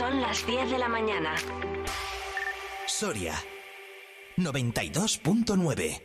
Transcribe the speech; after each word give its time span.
Son 0.00 0.18
las 0.22 0.46
10 0.46 0.70
de 0.70 0.78
la 0.78 0.88
mañana. 0.88 1.34
Soria 2.86 3.34
92.9 4.38 6.02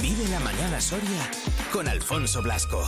Vive 0.00 0.28
la 0.30 0.38
mañana 0.38 0.80
Soria 0.80 1.28
con 1.72 1.88
Alfonso 1.88 2.40
Blasco. 2.40 2.80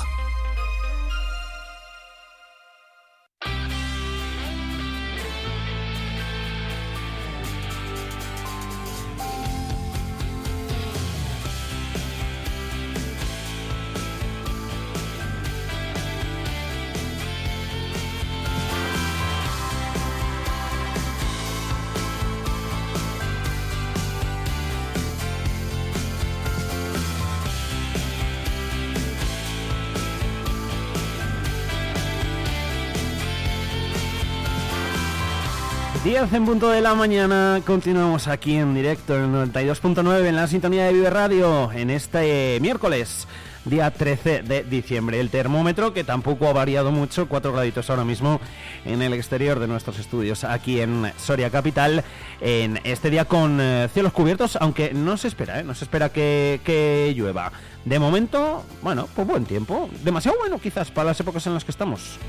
En 36.31 36.45
punto 36.47 36.71
de 36.71 36.81
la 36.81 36.95
mañana, 36.95 37.61
continuamos 37.67 38.29
aquí 38.29 38.55
en 38.55 38.75
directo 38.75 39.17
en 39.17 39.35
el 39.35 39.53
92.9 39.53 40.27
en 40.27 40.37
la 40.37 40.47
sintonía 40.47 40.85
de 40.85 40.93
Vive 40.93 41.11
Radio 41.11 41.73
en 41.73 41.91
este 41.91 42.59
miércoles, 42.61 43.27
día 43.65 43.91
13 43.91 44.43
de 44.43 44.63
diciembre. 44.63 45.19
El 45.19 45.31
termómetro 45.31 45.93
que 45.93 46.05
tampoco 46.05 46.47
ha 46.47 46.53
variado 46.53 46.93
mucho, 46.93 47.27
4 47.29 47.53
graditos 47.53 47.91
ahora 47.91 48.05
mismo 48.05 48.41
en 48.85 49.03
el 49.03 49.15
exterior 49.15 49.59
de 49.59 49.67
nuestros 49.67 49.99
estudios 49.99 50.45
aquí 50.45 50.81
en 50.81 51.13
Soria 51.19 51.51
Capital, 51.51 52.05
en 52.41 52.79
este 52.85 53.11
día 53.11 53.25
con 53.25 53.59
eh, 53.61 53.89
cielos 53.93 54.13
cubiertos, 54.13 54.57
aunque 54.61 54.95
no 54.95 55.17
se 55.17 55.27
espera, 55.27 55.59
¿eh? 55.59 55.65
no 55.65 55.75
se 55.75 55.85
espera 55.85 56.11
que, 56.11 56.61
que 56.65 57.13
llueva. 57.17 57.51
De 57.85 57.99
momento, 57.99 58.65
bueno, 58.81 59.09
pues 59.17 59.27
buen 59.27 59.45
tiempo, 59.45 59.91
demasiado 60.05 60.39
bueno 60.39 60.61
quizás 60.61 60.93
para 60.93 61.09
las 61.09 61.21
épocas 61.21 61.45
en 61.49 61.55
las 61.55 61.65
que 61.65 61.73
estamos. 61.73 62.21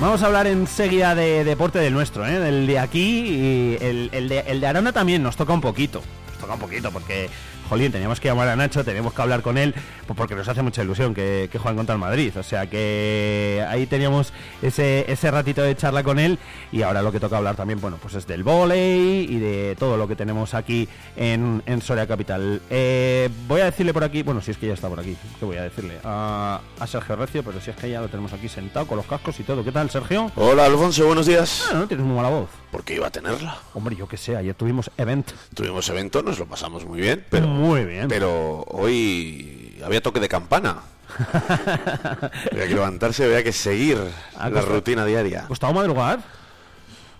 Vamos 0.00 0.22
a 0.22 0.26
hablar 0.26 0.46
enseguida 0.46 1.14
de 1.14 1.44
deporte 1.44 1.78
del 1.78 1.94
nuestro, 1.94 2.26
¿eh? 2.26 2.38
del 2.38 2.66
de 2.66 2.78
aquí 2.78 3.20
y 3.26 3.78
el, 3.80 4.28
de, 4.28 4.40
el 4.40 4.60
de 4.60 4.66
Arana 4.66 4.92
también 4.92 5.22
nos 5.22 5.36
toca 5.36 5.52
un 5.52 5.60
poquito. 5.60 6.02
Nos 6.30 6.38
toca 6.38 6.54
un 6.54 6.60
poquito 6.60 6.90
porque 6.90 7.30
jolín, 7.74 7.90
teníamos 7.90 8.20
que 8.20 8.28
llamar 8.28 8.46
a 8.46 8.54
Nacho, 8.54 8.84
tenemos 8.84 9.12
que 9.12 9.20
hablar 9.20 9.42
con 9.42 9.58
él, 9.58 9.74
pues 10.06 10.16
porque 10.16 10.36
nos 10.36 10.46
hace 10.46 10.62
mucha 10.62 10.84
ilusión 10.84 11.12
que, 11.12 11.48
que 11.50 11.58
jueguen 11.58 11.76
contra 11.78 11.94
el 11.94 12.00
Madrid. 12.00 12.32
O 12.38 12.42
sea 12.44 12.68
que 12.68 13.66
ahí 13.68 13.86
teníamos 13.86 14.32
ese, 14.62 15.04
ese 15.10 15.28
ratito 15.32 15.60
de 15.60 15.74
charla 15.74 16.04
con 16.04 16.20
él 16.20 16.38
y 16.70 16.82
ahora 16.82 17.02
lo 17.02 17.10
que 17.10 17.18
toca 17.18 17.36
hablar 17.36 17.56
también, 17.56 17.80
bueno, 17.80 17.98
pues 18.00 18.14
es 18.14 18.28
del 18.28 18.44
volei 18.44 19.26
y 19.28 19.38
de 19.40 19.74
todo 19.76 19.96
lo 19.96 20.06
que 20.06 20.14
tenemos 20.14 20.54
aquí 20.54 20.88
en, 21.16 21.64
en 21.66 21.82
Soria 21.82 22.06
Capital. 22.06 22.62
Eh, 22.70 23.28
voy 23.48 23.60
a 23.62 23.64
decirle 23.64 23.92
por 23.92 24.04
aquí, 24.04 24.22
bueno, 24.22 24.40
si 24.40 24.52
es 24.52 24.56
que 24.56 24.68
ya 24.68 24.74
está 24.74 24.88
por 24.88 25.00
aquí, 25.00 25.16
¿qué 25.40 25.44
voy 25.44 25.56
a 25.56 25.62
decirle? 25.62 25.98
A, 26.04 26.60
a, 26.78 26.86
Sergio 26.86 27.16
Recio, 27.16 27.42
pero 27.42 27.60
si 27.60 27.70
es 27.70 27.76
que 27.76 27.90
ya 27.90 28.00
lo 28.00 28.06
tenemos 28.06 28.32
aquí 28.32 28.48
sentado 28.48 28.86
con 28.86 28.98
los 28.98 29.06
cascos 29.06 29.40
y 29.40 29.42
todo. 29.42 29.64
¿Qué 29.64 29.72
tal, 29.72 29.90
Sergio? 29.90 30.30
Hola, 30.36 30.66
Alfonso, 30.66 31.06
buenos 31.06 31.26
días. 31.26 31.64
Ah, 31.72 31.74
no 31.74 31.88
tienes 31.88 32.06
muy 32.06 32.14
mala 32.14 32.28
voz. 32.28 32.63
¿Por 32.74 32.82
qué 32.82 32.96
iba 32.96 33.06
a 33.06 33.10
tenerla? 33.10 33.56
Hombre, 33.72 33.94
yo 33.94 34.08
qué 34.08 34.16
sé, 34.16 34.36
ayer 34.36 34.52
tuvimos 34.52 34.90
event. 34.98 35.30
Tuvimos 35.54 35.88
evento, 35.90 36.24
nos 36.24 36.40
lo 36.40 36.46
pasamos 36.46 36.84
muy 36.84 37.00
bien, 37.00 37.24
pero 37.30 37.46
muy 37.46 37.84
bien. 37.84 38.08
Pero 38.08 38.64
hoy 38.66 39.80
había 39.84 40.02
toque 40.02 40.18
de 40.18 40.28
campana. 40.28 40.82
había 42.50 42.66
que 42.66 42.74
levantarse, 42.74 43.26
había 43.26 43.44
que 43.44 43.52
seguir 43.52 44.00
la 44.36 44.60
rutina 44.62 45.06
diaria. 45.06 45.44
¿Costado 45.46 45.72
madrugar? 45.72 46.18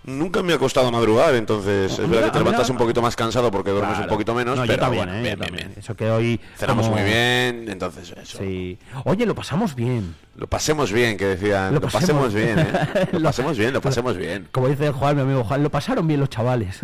Nunca 0.05 0.43
me 0.43 0.53
ha 0.53 0.57
costado 0.57 0.91
madrugar, 0.91 1.33
entonces 1.35 1.91
es 1.97 2.09
verdad 2.09 2.25
que 2.25 2.31
te 2.31 2.37
levantas 2.39 2.69
un 2.69 2.77
poquito 2.77 3.01
más 3.01 3.15
cansado 3.15 3.49
porque 3.51 3.71
duermes 3.71 3.99
un 3.99 4.07
poquito 4.07 4.33
menos, 4.35 4.59
pero 4.59 4.73
yo 4.73 4.79
también, 4.79 5.05
bueno, 5.05 5.17
¿eh? 5.19 5.21
bien, 5.23 5.37
yo 5.39 5.43
también. 5.45 5.67
bien. 5.69 5.79
Eso 5.79 5.95
que 5.95 6.09
hoy 6.11 6.39
Cenamos 6.57 6.85
como- 6.85 6.97
muy 6.97 7.05
bien, 7.05 7.65
entonces 7.69 8.13
eso. 8.21 8.37
Sí. 8.37 8.77
Oye, 9.03 9.25
lo 9.25 9.33
pasamos 9.35 9.75
bien. 9.75 10.15
Lo 10.35 10.47
pasemos 10.47 10.91
bien, 10.91 11.15
que 11.17 11.25
decían. 11.25 11.73
Lo 11.73 11.79
Lo, 11.79 11.87
pasemos- 11.87 12.29
pasemos 12.29 12.33
bien, 12.33 12.59
¿eh? 12.59 13.07
Lo 13.13 13.21
pasemos 13.23 13.57
bien, 13.57 13.73
lo 13.73 13.79
pasemos 13.81 14.17
bien. 14.17 14.47
Como 14.51 14.67
dice 14.67 14.91
Juan, 14.91 15.15
mi 15.15 15.21
amigo 15.21 15.43
Juan, 15.45 15.63
lo 15.63 15.69
pasaron 15.71 16.05
bien 16.07 16.19
los 16.19 16.29
chavales. 16.29 16.79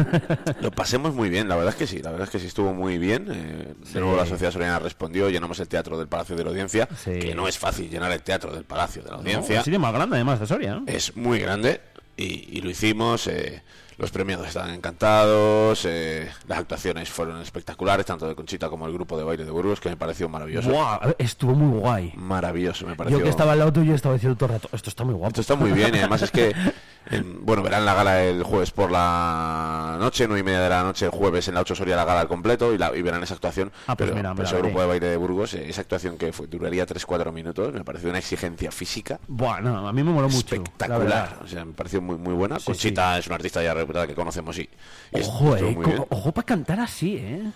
Lo 0.62 0.72
pasemos 0.72 1.14
muy 1.14 1.30
bien, 1.30 1.50
la 1.50 1.56
verdad 1.58 1.72
es 1.74 1.76
que 1.76 1.86
sí, 1.88 2.00
la 2.02 2.12
verdad 2.12 2.26
es 2.28 2.32
que 2.32 2.40
sí 2.40 2.48
estuvo 2.48 2.74
muy 2.74 2.98
bien. 2.98 3.28
eh, 3.30 3.74
Sí. 3.84 3.96
De 3.96 4.00
nuevo 4.00 4.16
la 4.16 4.26
sociedad 4.26 4.52
soriana 4.52 4.80
respondió, 4.80 5.30
llenamos 5.30 5.60
el 5.60 5.68
teatro 5.68 5.98
del 5.98 6.08
Palacio 6.08 6.36
de 6.38 6.44
la 6.46 6.50
Audiencia, 6.52 6.88
Sí. 7.04 7.20
que 7.20 7.36
no 7.36 7.48
es 7.48 7.58
fácil 7.60 7.90
llenar 7.90 8.12
el 8.14 8.22
teatro 8.24 8.54
del 8.54 8.64
Palacio 8.64 9.02
de 9.04 9.10
la 9.10 9.16
¿No? 9.18 9.22
Audiencia. 9.22 9.58
El 9.60 9.64
sitio 9.66 9.80
más 9.82 9.94
grande, 9.94 10.16
además, 10.16 10.40
de 10.40 10.48
Soria. 10.48 10.76
¿no? 10.76 10.84
Es 10.88 11.16
muy 11.18 11.40
grande 11.40 11.82
y, 12.22 12.58
y 12.58 12.62
lo 12.62 12.70
hicimos. 12.70 13.28
eh, 13.28 13.62
los 13.98 14.10
premiados 14.10 14.48
estaban 14.48 14.72
encantados, 14.74 15.86
eh, 15.86 16.28
las 16.48 16.58
actuaciones 16.58 17.08
fueron 17.08 17.40
espectaculares, 17.40 18.04
tanto 18.04 18.28
de 18.28 18.34
Conchita 18.34 18.68
como 18.68 18.88
el 18.88 18.94
grupo 18.94 19.16
de 19.16 19.24
baile 19.24 19.46
de 19.46 19.52
Burgos, 19.52 19.80
que 19.80 19.90
me 19.90 19.96
pareció 19.96 20.28
maravilloso. 20.28 20.72
Estuvo 21.20 21.54
muy 21.54 21.78
guay. 21.80 22.12
Maravilloso, 22.16 22.88
me 22.88 22.96
pareció. 22.96 23.20
Yo 23.20 23.24
que 23.24 23.30
estaba 23.30 23.52
al 23.52 23.60
lado 23.60 23.72
tuyo 23.72 23.94
estaba 23.94 24.16
diciendo 24.16 24.36
todo 24.36 24.48
el 24.48 24.54
rato, 24.54 24.70
esto 24.74 24.90
está 24.90 25.04
muy 25.04 25.14
guapo. 25.14 25.30
Esto 25.30 25.42
está 25.42 25.56
muy 25.56 25.72
bien 25.72 25.94
y 25.94 26.00
además 26.00 26.24
es 26.24 26.32
que, 26.32 26.52
en- 27.10 27.46
bueno, 27.46 27.64
verán 27.64 27.84
la 27.86 27.94
gala 27.94 28.24
el 28.24 28.44
jueves 28.44 28.72
por 28.72 28.92
la 28.92 29.98
noche, 30.00 30.28
nueve 30.28 30.42
y 30.42 30.44
media 30.44 30.62
de 30.62 30.70
la 30.70 30.84
noche, 30.84 31.06
el 31.06 31.12
jueves 31.12 31.48
en 31.48 31.56
la 31.56 31.62
8 31.62 31.76
Soria 31.76 31.96
la 31.96 32.06
gala 32.06 32.22
al 32.22 32.28
completo 32.28 32.74
y, 32.74 32.78
la, 32.78 32.96
y 32.96 33.02
verán 33.02 33.24
esa 33.24 33.34
actuación. 33.34 33.72
Ah, 33.88 33.96
pues 33.96 34.10
pero, 34.10 34.16
mira, 34.18 34.36
pero 34.36 34.48
ese 34.48 34.58
grupo 34.58 34.82
de 34.82 34.88
baile 34.88 35.08
de 35.08 35.18
Burgos, 35.18 35.54
eh, 35.56 35.66
esa 35.70 35.82
actuación 35.82 36.18
que 36.18 36.32
fue, 36.32 36.48
duraría 36.48 36.86
3-4 36.86 37.32
minutos, 37.32 37.74
me 37.74 37.84
pareció 37.84 38.10
una 38.10 38.20
exigencia 38.20 38.72
física 38.72 39.20
Buah, 39.28 39.62
no, 39.62 39.88
a 39.88 39.94
mí 39.94 40.04
me 40.04 40.12
moló 40.12 40.30
mucho. 40.30 40.56
la 40.56 40.62
espectacular. 40.64 41.40
O 41.44 41.48
sea, 41.48 41.66
me 41.66 41.74
pareció 41.74 42.02
muy, 42.02 42.18
muy 42.18 42.34
buena. 42.34 42.60
Sí, 42.60 42.66
Conchita 42.66 43.18
es 43.18 43.26
una 43.28 43.36
artista 43.36 43.62
ya 43.64 43.74
reputada 43.74 44.06
que 44.08 44.14
conocemos 44.16 44.58
y, 44.60 44.70
y 45.12 45.22
Ojo, 45.22 45.56
estuvo 45.56 45.84
eh. 45.84 45.96
co-. 45.98 46.08
Ojo 46.10 46.32
para 46.32 46.46
cantar 46.46 46.80
así, 46.80 47.16
eh. 47.18 47.52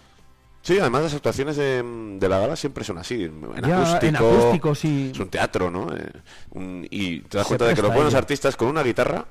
Sí, 0.61 0.79
además 0.79 1.03
las 1.03 1.13
actuaciones 1.13 1.57
de, 1.57 1.83
de 2.19 2.27
la 2.27 2.39
gala 2.39 2.55
siempre 2.55 2.83
son 2.83 2.97
así, 2.97 3.25
en 3.25 3.39
Ya, 3.67 3.77
acústico. 3.83 4.05
en 4.07 4.15
acústico, 4.15 4.73
sí. 4.73 5.11
Es 5.13 5.19
un 5.19 5.29
teatro, 5.29 5.69
¿no? 5.69 5.95
Eh, 5.95 6.09
un- 6.51 6.87
y 6.89 7.19
te 7.19 7.37
das 7.37 7.45
Se 7.45 7.49
cuenta 7.49 7.65
de 7.67 7.75
que 7.75 7.83
los 7.83 7.93
buenos 7.93 8.15
artistas 8.15 8.55
con 8.55 8.69
una 8.69 8.81
guitarra 8.81 9.25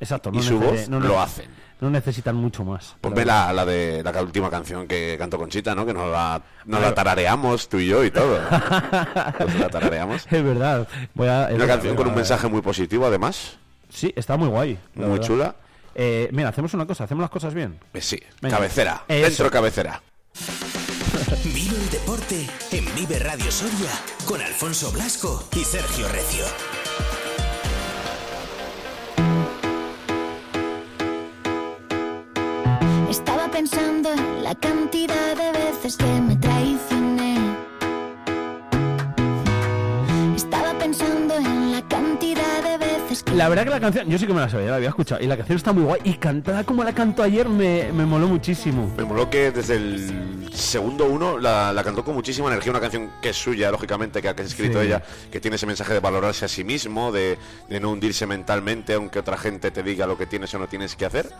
Exacto. 0.00 0.30
y 0.32 0.42
su 0.42 0.58
voz 0.58 0.88
no 0.88 0.98
lo 1.00 1.20
hacen. 1.20 1.48
No 1.80 1.88
necesitan 1.88 2.36
mucho 2.36 2.62
más. 2.62 2.96
Ponme 3.00 3.24
la 3.24 3.46
la, 3.46 3.64
la 3.64 3.64
de 3.64 4.02
la 4.02 4.22
última 4.22 4.50
canción 4.50 4.86
que 4.86 5.16
cantó 5.18 5.38
Conchita, 5.38 5.74
¿no? 5.74 5.86
Que 5.86 5.94
nos 5.94 6.10
la, 6.10 6.42
nos 6.66 6.80
la 6.82 6.94
tarareamos 6.94 7.68
tú 7.70 7.78
y 7.78 7.86
yo 7.86 8.04
y 8.04 8.10
todo. 8.10 8.38
Nos 9.40 9.54
la 9.58 9.68
tarareamos. 9.70 10.26
Es 10.30 10.44
verdad. 10.44 10.86
Voy 11.14 11.28
a, 11.28 11.44
es 11.48 11.54
Una 11.54 11.58
verdad, 11.64 11.74
canción 11.74 11.94
voy 11.96 12.04
con 12.04 12.08
un 12.12 12.16
mensaje 12.16 12.48
muy 12.48 12.60
positivo, 12.60 13.06
además. 13.06 13.56
Sí, 13.88 14.12
está 14.14 14.36
muy 14.36 14.48
guay. 14.48 14.78
Muy 14.94 15.06
verdad. 15.06 15.26
chula. 15.26 15.54
Eh, 15.94 16.28
mira, 16.32 16.50
hacemos 16.50 16.74
una 16.74 16.86
cosa, 16.86 17.04
hacemos 17.04 17.22
las 17.22 17.30
cosas 17.30 17.54
bien. 17.54 17.78
Eh, 17.94 18.00
sí, 18.02 18.20
Venga. 18.42 18.56
cabecera. 18.56 19.04
Eso. 19.08 19.26
Dentro 19.28 19.50
cabecera. 19.50 20.02
Vive 21.44 21.76
el 21.76 21.90
deporte 21.90 22.46
en 22.72 22.94
Vive 22.94 23.18
Radio 23.20 23.50
Soria 23.50 23.90
con 24.26 24.40
Alfonso 24.42 24.92
Blasco 24.92 25.48
y 25.56 25.64
Sergio 25.64 26.06
Recio. 26.08 26.44
Pensando 33.60 34.10
en 34.10 34.42
la 34.42 34.54
cantidad 34.54 35.36
de 35.36 35.52
veces 35.52 35.94
que 35.98 36.06
me 36.06 36.34
traicioné. 36.36 37.36
Estaba 40.34 40.72
pensando 40.78 41.36
en 41.36 41.72
la 41.72 41.86
cantidad 41.86 42.62
de 42.62 42.78
veces 42.78 43.22
que... 43.22 43.34
La 43.34 43.50
verdad 43.50 43.64
que 43.64 43.70
la 43.70 43.80
canción, 43.80 44.08
yo 44.08 44.16
sí 44.16 44.26
que 44.26 44.32
me 44.32 44.40
la 44.40 44.48
sabía, 44.48 44.70
la 44.70 44.76
había 44.76 44.88
escuchado. 44.88 45.22
Y 45.22 45.26
la 45.26 45.36
canción 45.36 45.56
está 45.58 45.74
muy 45.74 45.82
guay. 45.82 46.00
Y 46.04 46.14
cantada 46.14 46.64
como 46.64 46.82
la 46.84 46.94
cantó 46.94 47.22
ayer 47.22 47.50
me, 47.50 47.92
me 47.92 48.06
moló 48.06 48.28
muchísimo. 48.28 48.90
Me 48.96 49.04
moló 49.04 49.28
que 49.28 49.50
desde 49.50 49.76
el 49.76 50.48
segundo 50.54 51.04
uno 51.04 51.36
la, 51.36 51.74
la 51.74 51.84
cantó 51.84 52.02
con 52.02 52.14
muchísima 52.14 52.48
energía, 52.48 52.70
una 52.70 52.80
canción 52.80 53.10
que 53.20 53.28
es 53.28 53.36
suya, 53.36 53.70
lógicamente, 53.70 54.22
que 54.22 54.30
ha 54.30 54.34
que 54.34 54.40
ha 54.40 54.46
escrito 54.46 54.80
Sí. 54.80 54.86
ella, 54.86 55.02
que 55.30 55.38
tiene 55.38 55.56
ese 55.56 55.66
mensaje 55.66 55.92
de 55.92 56.00
valorarse 56.00 56.46
a 56.46 56.48
sí 56.48 56.64
mismo, 56.64 57.12
de, 57.12 57.36
de 57.68 57.78
no 57.78 57.90
hundirse 57.90 58.24
mentalmente, 58.26 58.94
aunque 58.94 59.18
otra 59.18 59.36
gente 59.36 59.70
te 59.70 59.82
diga 59.82 60.06
lo 60.06 60.16
que 60.16 60.24
tienes 60.24 60.54
o 60.54 60.58
no 60.58 60.66
tienes 60.66 60.96
que 60.96 61.04
hacer. 61.04 61.30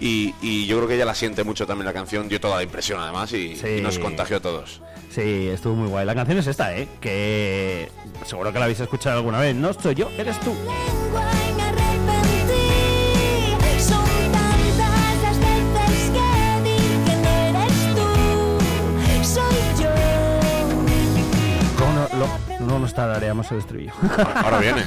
Y, 0.00 0.34
y 0.42 0.66
yo 0.66 0.76
creo 0.76 0.88
que 0.88 0.94
ella 0.96 1.06
la 1.06 1.14
siente 1.14 1.42
mucho 1.42 1.66
también 1.66 1.86
la 1.86 1.92
canción, 1.94 2.28
dio 2.28 2.38
toda 2.40 2.56
la 2.56 2.62
impresión 2.62 3.00
además 3.00 3.32
y, 3.32 3.56
Sí. 3.56 3.66
y 3.78 3.80
nos 3.80 3.98
contagió 3.98 4.36
a 4.36 4.40
todos. 4.40 4.82
Sí, 5.10 5.48
estuvo 5.48 5.74
muy 5.74 5.88
guay. 5.88 6.04
La 6.04 6.14
canción 6.14 6.36
es 6.38 6.46
esta, 6.46 6.76
¿eh? 6.76 6.86
Que 7.00 7.88
seguro 8.26 8.52
que 8.52 8.58
la 8.58 8.66
habéis 8.66 8.80
escuchado 8.80 9.16
alguna 9.16 9.38
vez. 9.40 9.54
No 9.54 9.72
soy 9.72 9.94
yo, 9.94 10.10
eres 10.18 10.38
tú. 10.40 10.52
no 10.52 10.72
eres 17.62 17.94
tú, 17.94 18.06
soy 19.24 19.82
yo. 19.82 19.90
¿Cómo 21.78 21.92
no, 22.18 22.26
no 22.66 22.78
nos 22.78 22.92
tarareamos 22.94 23.50
el 23.52 23.58
estribillo? 23.58 23.92
Ahora 24.42 24.58
viene 24.58 24.82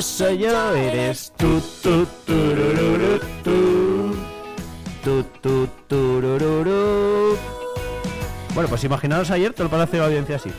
no 0.00 0.30
yo, 0.30 0.74
eres 0.74 1.30
tú, 1.36 1.60
tú, 1.82 2.06
turururu, 2.24 3.20
tú, 3.44 4.16
tú, 5.04 5.24
tú, 5.42 5.68
turururu. 5.88 7.36
Bueno, 8.54 8.68
pues 8.70 8.82
imaginaos 8.84 9.30
ayer 9.30 9.52
todo 9.52 9.64
el 9.64 9.70
palacio 9.70 9.98
de 9.98 10.06
audiencia 10.06 10.36
así. 10.36 10.50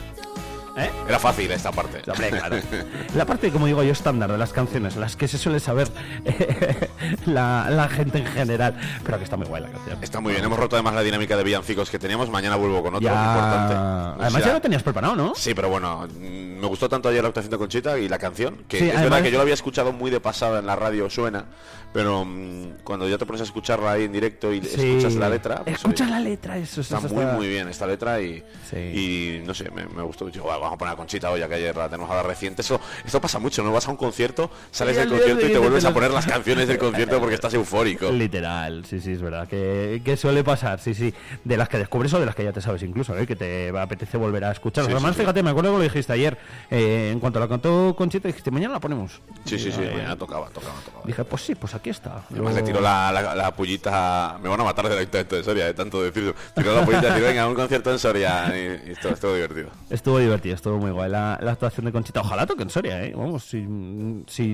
¿Eh? 0.76 0.90
Era 1.08 1.18
fácil 1.18 1.50
esta 1.50 1.70
parte. 1.72 2.02
Hombre, 2.10 2.30
claro. 2.30 2.56
La 3.14 3.26
parte, 3.26 3.50
como 3.50 3.66
digo 3.66 3.82
yo, 3.82 3.92
estándar 3.92 4.32
de 4.32 4.38
las 4.38 4.52
canciones, 4.52 4.96
las 4.96 5.16
que 5.16 5.28
se 5.28 5.36
suele 5.38 5.60
saber 5.60 5.88
la, 7.26 7.68
la 7.70 7.88
gente 7.88 8.18
en 8.18 8.26
general. 8.26 8.76
Pero 9.04 9.18
que 9.18 9.24
está 9.24 9.36
muy 9.36 9.46
guay 9.46 9.62
la 9.62 9.68
canción. 9.70 9.98
Está 10.02 10.20
muy 10.20 10.32
bien, 10.32 10.44
hemos 10.44 10.58
roto 10.58 10.76
además 10.76 10.94
la 10.94 11.02
dinámica 11.02 11.36
de 11.36 11.44
villancicos 11.44 11.90
que 11.90 11.98
teníamos. 11.98 12.30
Mañana 12.30 12.56
vuelvo 12.56 12.82
con 12.82 12.94
otro 12.94 13.06
Ya- 13.08 13.14
importante. 13.14 13.74
O 13.74 14.22
Además, 14.22 14.32
sea, 14.32 14.46
ya 14.46 14.52
lo 14.54 14.60
tenías 14.60 14.82
preparado, 14.82 15.16
¿no? 15.16 15.34
Sí, 15.34 15.54
pero 15.54 15.68
bueno, 15.68 16.08
me 16.18 16.66
gustó 16.66 16.88
tanto 16.88 17.08
ayer 17.08 17.22
la 17.22 17.28
actuación 17.28 17.50
de 17.50 17.58
Conchita 17.58 17.98
y 17.98 18.08
la 18.08 18.18
canción, 18.18 18.64
que 18.68 18.78
Sí, 18.78 18.84
es 18.84 18.90
además- 18.90 19.10
verdad 19.10 19.22
que 19.24 19.30
yo 19.30 19.36
la 19.38 19.42
había 19.42 19.54
escuchado 19.54 19.92
muy 19.92 20.10
de 20.10 20.20
pasada 20.20 20.58
en 20.60 20.66
la 20.66 20.76
radio, 20.76 21.10
suena, 21.10 21.46
pero 21.92 22.24
mm, 22.24 22.82
cuando 22.84 23.08
ya 23.08 23.18
te 23.18 23.26
pones 23.26 23.40
a 23.40 23.44
escucharla 23.44 23.92
ahí 23.92 24.04
en 24.04 24.12
directo 24.12 24.52
y 24.52 24.62
Sí. 24.62 24.90
escuchas 24.92 25.14
la 25.16 25.28
letra, 25.28 25.62
pues, 25.64 25.76
Escuchas 25.76 26.06
oye, 26.08 26.10
la 26.16 26.20
letra, 26.20 26.56
eso, 26.56 26.80
eso 26.80 26.96
Está 26.96 27.08
muy, 27.14 27.24
muy 27.26 27.48
bien 27.48 27.68
esta 27.68 27.86
letra 27.86 28.20
y, 28.20 28.42
Sí. 28.70 28.76
y 28.76 29.42
no 29.46 29.52
sé, 29.54 29.70
me, 29.70 29.86
me 29.86 30.02
gustó. 30.02 30.26
Digo, 30.26 30.46
"Va, 30.46 30.58
vamos 30.62 30.76
a 30.76 30.78
poner 30.78 30.94
a 30.94 30.96
Conchita 30.96 31.30
hoy, 31.30 31.40
que 31.46 31.54
ayer 31.54 31.76
la 31.76 31.88
tenemos 31.88 32.08
ahora 32.10 32.22
reciente. 32.22 32.62
Eso, 32.62 32.80
esto 33.04 33.20
pasa 33.20 33.38
mucho, 33.38 33.62
¿no? 33.62 33.72
Vas 33.72 33.86
a 33.88 33.90
un 33.90 33.96
concierto, 33.96 34.50
sales 34.70 34.96
del 34.96 35.08
concierto 35.08 35.46
y 35.46 35.52
te 35.52 35.58
vuelves 35.58 35.84
a 35.84 35.92
poner 35.92 36.10
las 36.10 36.26
canciones 36.32 36.68
del 36.68 36.78
concierto 36.78 37.18
porque 37.20 37.34
estás 37.34 37.52
eufórico. 37.54 38.10
Literal, 38.10 38.84
sí, 38.84 39.00
sí, 39.00 39.12
es 39.12 39.22
verdad. 39.22 39.48
Que, 39.48 40.00
que 40.04 40.16
suele 40.16 40.44
pasar, 40.44 40.80
sí, 40.80 40.94
sí. 40.94 41.12
De 41.44 41.56
las 41.56 41.68
que 41.68 41.78
descubres 41.78 42.12
o 42.14 42.20
de 42.20 42.26
las 42.26 42.34
que 42.34 42.44
ya 42.44 42.52
te 42.52 42.60
sabes 42.60 42.82
incluso, 42.82 43.16
¿eh? 43.18 43.26
que 43.26 43.36
te 43.36 43.70
apetece 43.76 44.16
volver 44.16 44.44
a 44.44 44.52
escuchar. 44.52 44.84
Sí, 44.84 44.90
Además, 44.92 45.12
sí, 45.12 45.16
sí. 45.16 45.20
fíjate, 45.22 45.42
me 45.42 45.50
acuerdo 45.50 45.72
que 45.72 45.76
lo 45.78 45.82
dijiste 45.82 46.12
ayer. 46.12 46.38
eh, 46.70 47.10
en 47.12 47.20
cuanto 47.20 47.40
la 47.40 47.48
cantó 47.48 47.94
Conchita, 47.96 48.28
dijiste, 48.28 48.50
mañana 48.50 48.74
la 48.74 48.80
ponemos. 48.80 49.20
Sí, 49.44 49.58
sí, 49.58 49.72
sí, 49.72 49.80
Eh, 49.82 49.90
mañana 49.92 50.16
tocaba, 50.16 50.48
tocaba, 50.50 50.74
tocaba. 50.84 51.02
Dije, 51.04 51.24
pues 51.24 51.42
sí, 51.42 51.54
pues 51.54 51.74
aquí 51.74 51.90
está. 51.90 52.22
Además 52.30 52.54
le 52.54 52.62
tiró 52.62 52.80
la, 52.80 53.10
la, 53.12 53.34
la 53.34 53.50
pullita, 53.54 54.38
me 54.42 54.48
van 54.48 54.60
a 54.60 54.64
matar 54.64 54.86
ayuntamiento 54.86 55.36
de 55.36 55.44
Soria, 55.44 55.66
de 55.66 55.74
tanto 55.74 56.02
decirlo. 56.02 56.34
Tiró 56.54 56.74
la 56.74 56.84
pullita 56.84 57.08
y 57.08 57.14
dijo, 57.14 57.26
venga, 57.26 57.48
un 57.48 57.54
concierto 57.54 57.90
en 57.90 57.98
Soria. 57.98 58.52
Y, 58.56 58.90
y 58.90 58.92
estuvo 58.92 59.34
divertido. 59.34 59.70
Estuvo 59.90 60.18
divertido, 60.18 60.51
estuvo 60.54 60.78
muy 60.78 60.90
guay 60.90 61.10
la, 61.10 61.38
la 61.42 61.52
actuación 61.52 61.86
de 61.86 61.92
Conchita. 61.92 62.20
Ojalá 62.20 62.46
toque 62.46 62.62
en 62.62 62.70
Soria, 62.70 63.04
¿eh? 63.04 63.12
Vamos, 63.16 63.44
si, 63.44 63.60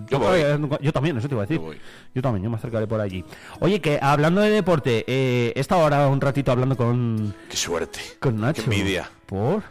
Yo 0.08 0.34
eh, 0.34 0.58
yo 0.80 0.92
también, 0.92 1.16
eso 1.18 1.28
te 1.28 1.34
iba 1.34 1.42
a 1.42 1.46
decir. 1.46 1.60
Yo 2.14 2.22
también, 2.22 2.44
yo 2.44 2.50
me 2.50 2.56
acercaré 2.56 2.86
por 2.86 3.00
allí. 3.00 3.24
Oye, 3.60 3.80
que 3.80 3.98
hablando 4.00 4.40
de 4.40 4.50
deporte, 4.50 5.04
eh, 5.06 5.52
he 5.54 5.60
estado 5.60 5.82
ahora 5.82 6.06
un 6.08 6.20
ratito 6.20 6.52
hablando 6.52 6.76
con, 6.76 7.34
Qué 7.50 7.56
suerte. 7.56 8.00
con 8.20 8.40
Nacho. 8.40 8.62
Qué 8.64 8.70
envidia. 8.70 9.10
¿Por? 9.26 9.62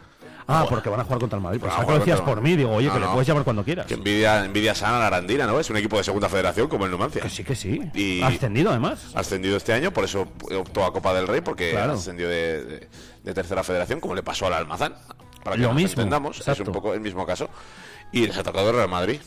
Ah, 0.50 0.64
porque 0.66 0.88
van 0.88 0.98
a 0.98 1.04
jugar 1.04 1.18
contra 1.20 1.36
el 1.36 1.42
Madrid. 1.42 1.60
Pues 1.60 1.70
a 1.74 1.82
lo 1.82 1.98
decías 1.98 2.22
por 2.22 2.40
mí, 2.40 2.56
digo, 2.56 2.70
oye, 2.70 2.86
No, 2.88 2.94
que 2.94 3.00
le 3.00 3.06
puedes 3.08 3.28
llamar 3.28 3.44
cuando 3.44 3.62
quieras. 3.62 3.90
Envidia, 3.92 4.46
envidia 4.46 4.74
sana 4.74 4.98
la 4.98 5.08
Arandina, 5.08 5.46
¿no? 5.46 5.60
Es 5.60 5.68
un 5.68 5.76
equipo 5.76 5.98
de 5.98 6.04
segunda 6.04 6.30
federación 6.30 6.68
como 6.68 6.86
el 6.86 6.90
Numancia. 6.90 7.20
Que 7.20 7.28
sí, 7.28 7.44
que 7.44 7.54
sí. 7.54 7.82
Y- 7.92 8.22
Ascendido 8.22 8.70
además. 8.70 9.10
Ascendido 9.14 9.58
este 9.58 9.74
año, 9.74 9.90
por 9.92 10.04
eso 10.04 10.26
optó 10.56 10.86
a 10.86 10.92
Copa 10.94 11.12
del 11.12 11.28
Rey, 11.28 11.42
porque 11.42 11.72
Claro. 11.72 11.92
ascendió 11.92 12.30
de, 12.30 12.64
de- 12.64 12.88
de 13.24 13.34
tercera 13.34 13.62
federación, 13.62 14.00
como 14.00 14.14
le 14.14 14.22
pasó 14.22 14.46
al 14.46 14.54
Almazán. 14.54 14.94
Para 15.48 15.56
que 15.56 15.62
Lo 15.62 15.68
nos 15.68 15.76
mismo, 15.76 16.02
entendamos, 16.02 16.36
es 16.36 16.48
exacto. 16.48 16.70
un 16.70 16.74
poco 16.74 16.92
el 16.94 17.00
mismo 17.00 17.24
caso. 17.24 17.48
Y 18.12 18.26
les 18.26 18.36
ha 18.36 18.42
tocado 18.42 18.68
el 18.70 18.76
Real 18.76 18.88
Madrid. 18.88 19.20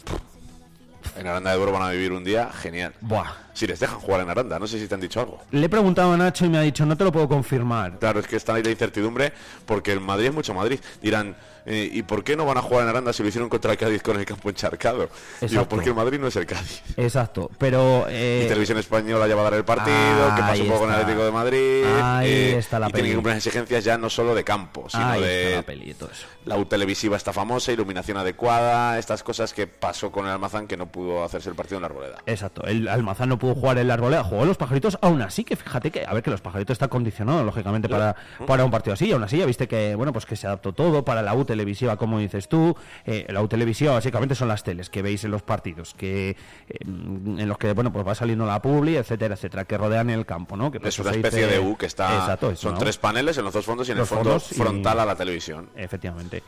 En 1.18 1.26
Aranda 1.28 1.50
de 1.52 1.58
Duero 1.58 1.72
van 1.72 1.82
a 1.82 1.90
vivir 1.90 2.12
un 2.12 2.24
día 2.24 2.52
genial. 2.54 2.94
Buah. 3.02 3.26
Si 3.54 3.66
les 3.66 3.80
dejan 3.80 4.00
jugar 4.00 4.22
en 4.22 4.30
Aranda, 4.30 4.60
no 4.60 4.68
sé 4.68 4.80
si 4.80 4.88
te 4.88 4.94
han 4.94 5.02
dicho 5.02 5.20
algo. 5.20 5.42
Le 5.52 5.66
he 5.66 5.70
preguntado 5.70 6.14
a 6.14 6.18
Nacho 6.18 6.46
y 6.46 6.50
me 6.50 6.58
ha 6.60 6.62
dicho, 6.62 6.86
no 6.86 6.96
te 6.96 7.04
lo 7.04 7.12
puedo 7.12 7.28
confirmar. 7.28 7.98
Claro, 8.00 8.20
es 8.20 8.28
que 8.28 8.36
está 8.36 8.54
ahí 8.54 8.64
la 8.64 8.70
incertidumbre 8.70 9.34
porque 9.66 9.92
el 9.92 10.00
Madrid 10.00 10.28
es 10.28 10.34
mucho 10.34 10.54
Madrid. 10.54 10.80
Dirán, 11.02 11.36
eh, 11.66 11.90
¿y 11.92 12.02
por 12.04 12.24
qué 12.24 12.36
no 12.36 12.46
van 12.46 12.58
a 12.58 12.62
jugar 12.62 12.84
en 12.84 12.90
Aranda 12.90 13.14
si 13.14 13.24
lo 13.24 13.30
hicieron 13.30 13.50
contra 13.50 13.72
el 13.72 13.78
Cádiz 13.78 14.02
con 14.02 14.18
el 14.20 14.26
campo 14.26 14.50
encharcado? 14.50 15.10
Digo, 15.42 15.66
porque 15.68 15.90
el 15.90 15.96
Madrid 15.96 16.20
no 16.20 16.28
es 16.28 16.36
el 16.36 16.46
Cádiz. 16.46 16.82
Exacto, 16.98 17.50
pero... 17.58 18.06
eh, 18.10 18.44
y 18.46 18.48
Televisión 18.48 18.78
Española 18.78 19.28
ya 19.28 19.36
va 19.36 19.42
a 19.42 19.44
dar 19.46 19.54
el 19.56 19.66
partido, 19.66 19.92
Ah, 19.92 20.34
que 20.36 20.42
pasó 20.42 20.54
ahí 20.54 20.62
un 20.62 20.68
poco 20.68 20.80
con 20.82 20.90
el. 20.90 20.96
Atlético 20.96 21.26
de 21.26 21.32
Madrid. 21.32 21.84
Ahí 22.02 22.30
eh, 22.30 22.58
está 22.58 22.80
la 22.80 22.88
y 22.90 22.92
tiene 22.92 23.02
peli. 23.02 23.10
que 23.10 23.16
cumplir 23.16 23.36
las 23.36 23.46
exigencias 23.48 23.84
ya 23.84 23.98
no 23.98 24.10
solo 24.10 24.36
de 24.36 24.44
campo, 24.44 24.88
sino 24.90 25.06
ahí 25.06 25.22
está 25.24 25.50
de 25.50 25.56
la 25.56 25.62
peli 25.64 25.92
y 25.92 25.94
todo 25.94 26.10
eso. 26.12 26.28
la 26.46 26.58
U 26.58 26.66
televisiva 26.66 27.18
está 27.18 27.34
famosa, 27.34 27.72
iluminación 27.72 28.18
adecuada, 28.18 28.98
estas 29.00 29.24
cosas 29.24 29.54
que 29.54 29.68
pasó 29.68 30.12
con 30.12 30.26
el 30.26 30.32
Almazán 30.32 30.68
que 30.68 30.78
no 30.78 30.88
pudo 30.88 31.24
hacerse 31.24 31.50
el 31.50 31.56
partido 31.56 31.78
en 31.78 31.82
la 31.82 31.88
arboleda. 31.88 32.18
Exacto, 32.26 32.64
el 32.66 32.88
Almazán 32.88 33.30
no 33.30 33.40
pudo 33.40 33.56
jugar 33.56 33.78
en 33.78 33.88
la 33.88 33.94
arboleda, 33.96 34.24
jugó 34.24 34.42
en 34.44 34.48
los 34.50 34.58
pajaritos, 34.58 34.98
aún 35.02 35.22
así 35.22 35.44
que 35.44 35.56
fíjate 35.56 35.92
que, 35.92 36.06
a 36.06 36.14
ver, 36.14 36.24
que 36.24 36.30
los 36.32 36.42
pajaritos 36.42 36.74
está 36.76 36.88
condicionado, 36.88 37.44
lógicamente, 37.44 37.90
para, 37.90 38.16
para 38.48 38.64
un 38.66 38.72
partido 38.72 38.94
así, 38.94 39.08
y 39.08 39.12
aún 39.14 39.24
así 39.24 39.38
ya 39.38 39.46
viste 39.46 39.68
que, 39.68 39.96
bueno, 39.96 40.14
pues 40.14 40.26
que 40.26 40.36
se 40.36 40.48
adaptó 40.48 40.74
todo 40.74 41.04
para 41.04 41.22
la 41.22 41.34
U 41.34 41.46
televisiva, 41.52 41.98
como 41.98 42.20
dices 42.20 42.48
tú, 42.48 42.76
eh, 43.06 43.26
la 43.30 43.42
U 43.42 43.48
televisiva 43.48 43.94
básicamente 43.94 44.36
son 44.36 44.48
las 44.48 44.64
teles 44.64 44.90
que 44.90 45.02
veis 45.02 45.24
en 45.24 45.32
los 45.32 45.42
partidos, 45.42 45.94
que 45.94 46.30
eh, 46.32 46.36
en 46.84 47.48
los 47.48 47.58
que, 47.58 47.74
bueno, 47.74 47.92
pues 47.92 48.08
va 48.08 48.16
saliendo 48.16 48.46
la 48.46 48.62
publi, 48.62 48.96
etcétera, 48.96 49.36
etcétera, 49.36 49.66
que 49.66 49.78
rodean 49.78 50.10
el 50.10 50.26
campo, 50.26 50.56
¿no? 50.58 50.72
Que 50.72 50.80
Es 50.88 50.98
una 51.00 51.12
especie 51.12 51.48
de 51.48 51.60
U 51.60 51.76
que 51.78 51.86
está... 51.86 52.16
Exacto, 52.18 52.56
son 52.56 52.78
tres 52.78 52.98
paneles 52.98 53.38
en 53.38 53.44
los 53.44 53.54
dos 53.54 53.66
fondos 53.66 53.88
y 53.88 53.92
en 53.92 53.98
Los 53.98 54.12
el 54.12 54.18
fondo 54.18 54.38
y- 54.38 54.56
frontal 54.56 55.00
a 55.00 55.06
la 55.06 55.16
televisión. 55.16 55.70
Efectivamente. 55.76 56.42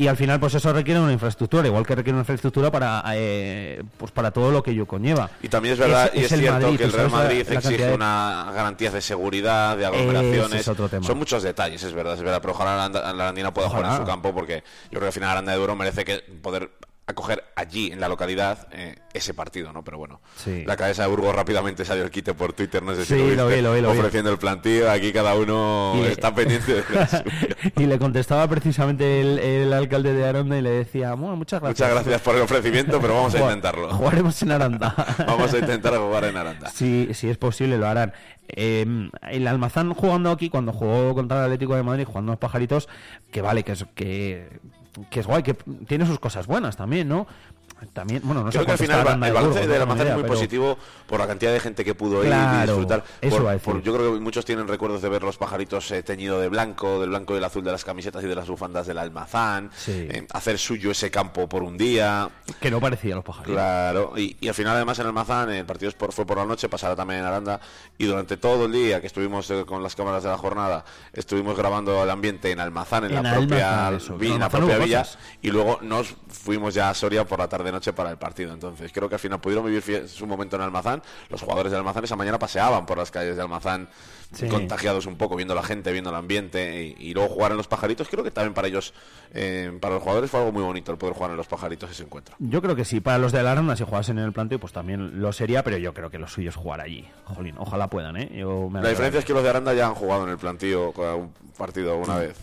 Y 0.00 0.08
al 0.08 0.16
final, 0.16 0.40
pues 0.40 0.54
eso 0.54 0.72
requiere 0.72 0.98
una 0.98 1.12
infraestructura, 1.12 1.66
igual 1.66 1.86
que 1.86 1.94
requiere 1.94 2.14
una 2.14 2.22
infraestructura 2.22 2.70
para, 2.70 3.02
eh, 3.12 3.82
pues 3.98 4.10
para 4.10 4.30
todo 4.30 4.50
lo 4.50 4.62
que 4.62 4.70
ello 4.70 4.86
conlleva. 4.86 5.28
Y 5.42 5.48
también 5.48 5.74
es 5.74 5.78
verdad 5.78 6.10
y 6.14 6.20
es, 6.20 6.28
cierto 6.28 6.52
Madrid, 6.52 6.78
que 6.78 6.84
el 6.84 6.92
Real 6.92 7.10
Madrid 7.10 7.46
la 7.46 7.54
exige 7.56 7.92
unas 7.92 8.54
garantías 8.54 8.94
de 8.94 9.02
seguridad, 9.02 9.76
de 9.76 9.84
aglomeraciones. 9.84 10.52
Ese 10.52 10.60
es 10.60 10.68
otro 10.68 10.88
tema. 10.88 11.06
Son 11.06 11.18
muchos 11.18 11.42
detalles, 11.42 11.82
es 11.82 11.92
verdad, 11.92 12.14
es 12.14 12.22
verdad. 12.22 12.40
Pero 12.40 12.54
ojalá 12.54 12.88
la, 12.88 13.12
la 13.12 13.24
Arandina 13.24 13.52
pueda 13.52 13.68
jugar 13.68 13.92
en 13.92 13.96
su 13.98 14.04
campo 14.04 14.32
porque 14.32 14.64
yo 14.84 14.88
creo 14.88 15.00
que 15.02 15.06
al 15.08 15.12
final 15.12 15.30
Aranda 15.32 15.52
de 15.52 15.58
Duero 15.58 15.76
merece 15.76 16.02
que 16.06 16.20
poder 16.40 16.70
acoger 17.10 17.44
allí 17.56 17.92
en 17.92 18.00
la 18.00 18.08
localidad 18.08 18.68
eh, 18.72 18.96
ese 19.12 19.34
partido, 19.34 19.72
¿no? 19.72 19.84
Pero 19.84 19.98
bueno, 19.98 20.20
Sí. 20.36 20.64
la 20.66 20.76
cabeza 20.76 21.02
de 21.02 21.08
Burgos 21.08 21.34
rápidamente 21.34 21.84
salió 21.84 22.02
el 22.04 22.10
quite 22.10 22.34
por 22.34 22.52
Twitter, 22.52 22.82
no 22.82 22.94
sé 22.94 23.04
si 23.04 23.14
Sí, 23.14 23.20
lo, 23.20 23.26
lo 23.34 23.46
viste, 23.46 23.56
vi, 23.56 23.62
lo 23.62 23.72
vi, 23.74 23.80
lo 23.82 23.92
vi. 23.92 23.98
ofreciendo 23.98 24.30
el 24.30 24.38
plantillo, 24.38 24.90
aquí 24.90 25.12
cada 25.12 25.34
uno 25.34 25.94
Y- 25.96 26.06
está 26.06 26.34
pendiente 26.34 26.74
de 26.74 26.84
la 26.94 27.24
y 27.76 27.86
le 27.86 27.98
contestaba 27.98 28.46
precisamente 28.48 29.20
el, 29.20 29.38
el 29.38 29.72
alcalde 29.72 30.12
de 30.14 30.26
Aronda 30.26 30.56
y 30.58 30.62
le 30.62 30.70
decía, 30.70 31.14
bueno, 31.14 31.36
muchas 31.36 31.60
gracias. 31.60 31.88
Muchas 31.88 32.04
gracias 32.04 32.20
por 32.22 32.36
el 32.36 32.42
ofrecimiento, 32.42 33.00
pero 33.00 33.14
vamos 33.14 33.34
a 33.34 33.40
intentarlo. 33.40 33.88
Jugaremos 33.94 34.40
en 34.42 34.52
Aranda. 34.52 34.94
Vamos 35.26 35.52
a 35.54 35.58
intentar 35.58 35.96
jugar 35.96 36.24
en 36.24 36.36
Aranda. 36.36 36.70
Si, 36.70 37.12
si 37.14 37.28
es 37.28 37.36
posible, 37.36 37.76
lo 37.78 37.86
harán. 37.86 38.12
Eh, 38.48 38.84
el 39.30 39.46
Almazán 39.46 39.94
jugando 39.94 40.30
aquí, 40.30 40.48
cuando 40.50 40.72
jugó 40.72 41.14
contra 41.14 41.38
el 41.38 41.44
Atlético 41.44 41.76
de 41.76 41.82
Madrid, 41.82 42.04
jugando 42.04 42.32
a 42.32 42.34
los 42.34 42.40
pajaritos, 42.40 42.88
que 43.30 43.42
vale, 43.42 43.62
que 43.62 43.72
es, 43.72 43.84
que, 43.94 44.48
que 45.10 45.20
es 45.20 45.26
guay, 45.26 45.42
que 45.42 45.54
tiene 45.86 46.06
sus 46.06 46.18
cosas 46.18 46.46
buenas 46.46 46.76
también, 46.76 47.08
¿no? 47.08 47.26
También, 47.92 48.20
bueno, 48.24 48.44
no 48.44 48.52
sé 48.52 48.58
Creo 48.58 48.66
que 48.66 48.72
al 48.72 48.78
final 48.78 48.98
el 49.00 49.20
de 49.20 49.30
balance 49.32 49.58
Almazán 49.60 49.98
tengo 49.98 50.08
es 50.10 50.14
muy 50.14 50.22
pero- 50.22 50.34
positivo 50.34 50.78
por 51.06 51.18
la 51.20 51.26
cantidad 51.26 51.52
de 51.52 51.60
gente 51.60 51.84
que 51.84 51.94
pudo 51.94 52.22
ir 52.24 52.32
y 52.32 52.62
disfrutar. 52.66 53.04
eso 53.20 53.30
Por- 53.30 53.40
iba 53.42 53.50
a 53.50 53.54
decir. 53.54 53.72
por- 53.72 53.82
yo 53.82 53.94
creo 53.96 54.14
que 54.14 54.20
muchos 54.20 54.44
tienen 54.44 54.68
recuerdos 54.68 55.00
de 55.02 55.08
ver 55.08 55.22
los 55.22 55.36
pajaritos 55.38 55.90
eh, 55.90 56.02
teñido 56.02 56.38
de 56.40 56.48
blanco, 56.48 57.00
del 57.00 57.10
blanco 57.10 57.34
y 57.34 57.38
el 57.38 57.44
azul 57.44 57.64
de 57.64 57.72
las 57.72 57.84
camisetas 57.84 58.22
y 58.22 58.26
de 58.26 58.34
las 58.34 58.48
bufandas 58.48 58.86
del 58.86 58.98
Almazán, 58.98 59.70
Sí. 59.76 59.92
eh, 60.10 60.26
hacer 60.32 60.58
suyo 60.58 60.90
ese 60.90 61.10
campo 61.10 61.48
por 61.48 61.62
un 61.62 61.76
día. 61.78 62.28
Que 62.60 62.70
no 62.70 62.80
parecía 62.80 63.14
los 63.14 63.24
pajaritos. 63.24 63.54
Claro, 63.54 64.12
y, 64.16 64.36
y 64.40 64.48
al 64.48 64.54
final 64.54 64.76
además 64.76 64.98
en 64.98 65.06
Almazán 65.06 65.50
el 65.50 65.64
partido 65.64 65.90
fue 66.10 66.26
por 66.26 66.36
la 66.38 66.44
noche, 66.44 66.68
pasará 66.68 66.94
también 66.94 67.20
en 67.20 67.26
Aranda 67.26 67.60
y 67.98 68.04
durante 68.06 68.36
todo 68.36 68.66
el 68.66 68.72
día 68.72 69.00
que 69.00 69.06
estuvimos 69.06 69.50
eh, 69.50 69.64
con 69.66 69.82
las 69.82 69.96
cámaras 69.96 70.22
de 70.22 70.28
la 70.28 70.38
jornada, 70.38 70.84
estuvimos 71.12 71.56
grabando 71.56 72.02
el 72.02 72.10
ambiente 72.10 72.50
en 72.50 72.60
Almazán, 72.60 73.04
en, 73.04 73.16
En 73.16 73.22
la 73.22 73.34
propia, 73.34 73.86
Almazán, 73.88 73.94
eso, 73.96 74.16
vi- 74.18 74.26
en 74.28 74.32
en 74.34 74.38
la 74.40 74.46
Almazán 74.46 74.60
propia 74.60 74.76
hubo 74.76 74.84
villa 74.84 74.98
cosas. 75.00 75.18
y 75.42 75.50
luego 75.50 75.78
nos 75.82 76.14
fuimos 76.28 76.74
ya 76.74 76.90
a 76.90 76.94
Soria 76.94 77.24
por 77.26 77.38
la 77.38 77.48
tarde-noche 77.70 77.92
para 77.92 78.10
el 78.10 78.18
partido. 78.18 78.52
Entonces 78.52 78.90
creo 78.92 79.08
que 79.08 79.14
al 79.14 79.20
final 79.20 79.40
pudieron 79.40 79.64
vivir 79.66 80.08
su 80.08 80.26
momento 80.26 80.56
en 80.56 80.62
Almazán. 80.62 81.02
Los 81.28 81.40
jugadores 81.42 81.72
de 81.72 81.78
Almazán 81.78 82.04
esa 82.04 82.16
mañana 82.16 82.38
paseaban 82.38 82.86
por 82.86 82.98
las 82.98 83.10
calles 83.10 83.36
de 83.36 83.42
Almazán 83.42 83.88
Sí. 84.32 84.46
contagiados 84.46 85.06
un 85.06 85.16
poco, 85.16 85.34
viendo 85.34 85.56
la 85.56 85.62
gente, 85.64 85.90
viendo 85.90 86.10
el 86.10 86.14
ambiente 86.16 86.84
y, 86.96 87.08
y 87.08 87.14
luego 87.14 87.28
jugar 87.30 87.50
en 87.50 87.56
los 87.56 87.66
pajaritos. 87.66 88.08
Creo 88.08 88.22
que 88.22 88.30
también 88.30 88.54
para 88.54 88.68
ellos, 88.68 88.94
eh, 89.34 89.76
para 89.80 89.94
los 89.94 90.02
jugadores 90.04 90.30
fue 90.30 90.38
algo 90.38 90.52
muy 90.52 90.62
bonito 90.62 90.92
el 90.92 90.98
poder 90.98 91.16
jugar 91.16 91.32
en 91.32 91.36
los 91.36 91.48
pajaritos 91.48 91.90
ese 91.90 92.04
encuentro. 92.04 92.36
Yo 92.38 92.62
creo 92.62 92.76
que 92.76 92.84
sí, 92.84 93.00
para 93.00 93.18
los 93.18 93.32
de 93.32 93.40
Aranda, 93.40 93.74
si 93.74 93.82
jugasen 93.82 94.18
en 94.20 94.24
el 94.26 94.32
planteo, 94.32 94.60
pues 94.60 94.72
también 94.72 95.20
lo 95.20 95.32
sería, 95.32 95.64
pero 95.64 95.78
yo 95.78 95.92
creo 95.94 96.10
que 96.10 96.18
lo 96.20 96.28
suyo 96.28 96.50
es 96.50 96.54
jugar 96.54 96.80
allí. 96.80 97.08
Jolín, 97.24 97.56
ojalá 97.58 97.90
puedan, 97.90 98.16
¿eh? 98.18 98.30
Yo 98.38 98.68
me 98.70 98.80
La 98.80 98.90
diferencia 98.90 99.18
es 99.18 99.24
que 99.24 99.32
los 99.32 99.42
de 99.42 99.50
Aranda 99.50 99.74
ya 99.74 99.86
han 99.88 99.94
jugado 99.96 100.22
en 100.22 100.30
el 100.30 100.38
plantío 100.38 100.92
con 100.92 101.08
un 101.08 101.32
partido 101.58 101.96
una 101.96 102.18
vez. 102.18 102.36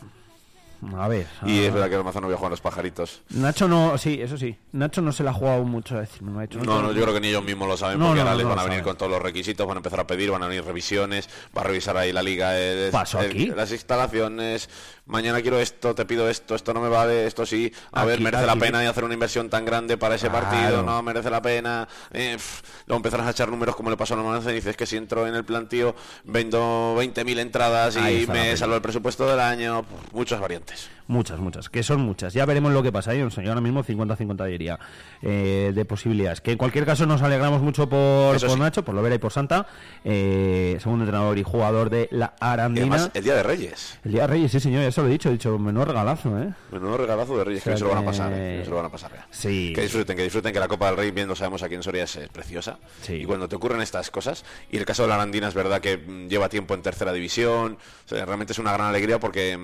A 0.98 1.08
ver. 1.08 1.28
Y 1.46 1.60
a- 1.64 1.68
es 1.68 1.74
verdad 1.74 1.88
que 1.88 1.94
el 1.96 2.00
Almazán 2.00 2.22
no 2.22 2.28
había 2.28 2.38
jugado 2.38 2.50
en 2.50 2.52
los 2.52 2.62
pajaritos. 2.62 3.22
Nacho 3.30 3.68
no, 3.68 3.98
sí, 3.98 4.20
eso 4.22 4.38
sí. 4.38 4.58
Nacho 4.74 5.02
no 5.02 5.12
se 5.12 5.24
la 5.24 5.32
ha 5.32 5.34
jugado 5.34 5.64
mucho 5.64 5.96
a 5.98 6.02
decirme, 6.02 6.32
no 6.32 6.40
ha 6.40 6.44
hecho. 6.46 6.60
No, 6.60 6.82
no, 6.82 6.92
yo 6.92 7.02
creo 7.02 7.14
que 7.14 7.20
ni 7.22 7.30
ellos 7.30 7.44
mismos 7.44 7.68
lo 7.68 7.78
saben 7.78 8.00
No, 8.00 8.08
porque 8.08 8.22
ahora 8.22 8.36
les 8.36 8.46
van 8.48 8.60
a 8.60 8.64
venir 8.64 8.80
saben. 8.80 8.84
con 8.84 8.98
todos 8.98 9.12
los 9.12 9.22
requisitos, 9.22 9.66
van 9.68 9.78
a 9.78 9.80
empezar 9.80 10.00
a 10.00 10.08
pedir, 10.08 10.30
van 10.32 10.44
a 10.44 10.48
venir 10.48 10.64
revisiones, 10.64 11.30
va 11.58 11.62
a 11.62 11.64
revisar 11.66 11.98
ahí 11.98 12.12
la 12.14 12.22
liga, 12.24 12.54
¿Pasó 12.92 13.22
eh, 13.22 13.28
aquí? 13.28 13.48
las 13.48 13.72
instalaciones, 13.72 14.70
mañana 15.06 15.42
quiero 15.42 15.60
esto, 15.60 15.96
te 15.96 16.06
pido 16.06 16.30
esto, 16.30 16.54
esto 16.56 16.74
no 16.74 16.82
me 16.82 16.90
vale, 16.90 17.26
esto 17.28 17.46
sí, 17.46 17.72
a 17.92 18.06
ver, 18.06 18.16
Aquí- 18.16 18.24
merece 18.24 18.46
la 18.46 18.56
pena 18.56 18.84
y 18.84 18.88
hacer 18.88 19.04
una 19.04 19.14
inversión 19.14 19.50
tan 19.50 19.66
grande 19.66 19.98
para 19.98 20.16
ese 20.16 20.30
Claro. 20.30 20.46
partido, 20.48 20.84
no 20.84 21.02
merece 21.02 21.30
la 21.30 21.42
pena, 21.42 21.88
eh, 22.12 22.38
luego 22.86 22.98
empezarás 22.98 23.28
a 23.28 23.32
echar 23.32 23.50
números 23.50 23.76
como 23.76 23.90
le 23.90 23.98
pasó 23.98 24.14
a 24.14 24.18
Numancia 24.18 24.52
y 24.52 24.56
dices 24.56 24.76
que 24.78 24.86
si 24.86 24.98
entro 24.98 25.26
en 25.28 25.34
el 25.36 25.46
plantío 25.46 25.96
vendo 26.26 26.94
20.000 26.98 27.40
entradas 27.40 27.96
y 27.96 28.28
me 28.28 28.56
salvo 28.58 28.76
el 28.76 28.82
presupuesto 28.82 29.28
del 29.28 29.40
año, 29.40 29.86
muchas 30.12 30.40
variantes. 30.40 30.67
Muchas, 31.10 31.40
muchas, 31.40 31.70
que 31.70 31.84
son 31.84 32.02
muchas. 32.02 32.34
Ya 32.34 32.46
veremos 32.46 32.74
lo 32.74 32.84
que 32.84 32.92
pasa. 32.92 33.14
Yo, 33.14 33.30
ahora 33.48 33.62
mismo 33.62 33.82
50-50 33.82 34.46
diría 34.48 34.78
eh, 35.22 35.72
de 35.74 35.86
posibilidades. 35.86 36.42
Que 36.42 36.52
en 36.52 36.58
cualquier 36.58 36.86
caso 36.86 37.06
nos 37.06 37.22
alegramos 37.22 37.62
mucho 37.62 37.88
por, 37.88 38.38
por 38.42 38.50
sí. 38.52 38.60
Nacho, 38.60 38.84
por 38.84 38.94
Lovera 38.94 39.16
y 39.16 39.18
por 39.18 39.32
Santa, 39.32 39.68
eh, 40.04 40.78
segundo 40.82 41.06
entrenador 41.06 41.38
y 41.38 41.44
jugador 41.44 41.90
de 41.90 42.10
la 42.12 42.34
Y 42.36 42.38
Arandina. 42.42 42.88
además, 42.96 43.12
el 43.14 43.24
Día 43.24 43.36
de 43.36 43.44
Reyes. 43.44 43.98
El 44.04 44.12
día 44.12 44.22
de 44.24 44.28
Reyes, 44.28 44.52
sí 44.52 44.60
señor, 44.60 44.84
eso 44.84 45.02
lo 45.02 45.08
he 45.08 45.12
dicho, 45.12 45.30
he 45.30 45.34
dicho, 45.34 45.58
menudo 45.58 45.86
regalazo, 45.86 46.38
¿eh? 46.42 46.54
Menudo 46.74 46.98
regalazo 46.98 47.38
de 47.38 47.44
Reyes, 47.46 47.62
O 47.62 47.64
sea 47.64 47.74
que 47.74 47.78
se 47.80 47.84
lo 47.86 47.90
van 47.92 48.00
a 48.00 48.02
que- 48.02 48.08
pasar, 48.08 48.34
¿eh? 48.34 48.58
que 48.60 48.64
se 48.66 48.70
lo 48.70 48.76
van 48.76 48.86
a 48.86 48.90
pasar. 48.90 49.12
ya. 49.14 49.28
Sí. 49.32 49.72
Que 49.74 49.82
disfruten, 49.84 50.18
que 50.18 50.24
disfruten 50.24 50.52
que 50.52 50.60
la 50.60 50.68
Copa 50.68 50.88
del 50.88 50.98
Rey, 50.98 51.12
bien 51.12 51.30
lo 51.30 51.38
sabemos 51.38 51.64
aquí 51.64 51.76
en 51.76 51.84
Soria, 51.84 52.04
es, 52.04 52.18
es 52.18 52.28
preciosa. 52.28 52.80
Sí. 53.02 53.14
Y 53.14 53.24
cuando 53.26 53.48
te 53.48 53.56
ocurren 53.56 53.80
estas 53.82 54.12
cosas, 54.12 54.44
y 54.70 54.76
el 54.76 54.84
caso 54.84 55.04
de 55.04 55.08
la 55.08 55.16
Arandina 55.16 55.48
es 55.48 55.54
verdad 55.54 55.80
que 55.80 55.98
mm, 55.98 56.28
lleva 56.28 56.50
tiempo 56.50 56.74
en 56.74 56.82
tercera 56.82 57.14
división, 57.14 57.78
o 58.06 58.10
sea, 58.10 58.26
realmente 58.26 58.52
es 58.52 58.60
una 58.60 58.74
gran 58.74 58.88
alegría 58.88 59.22
porque 59.22 59.58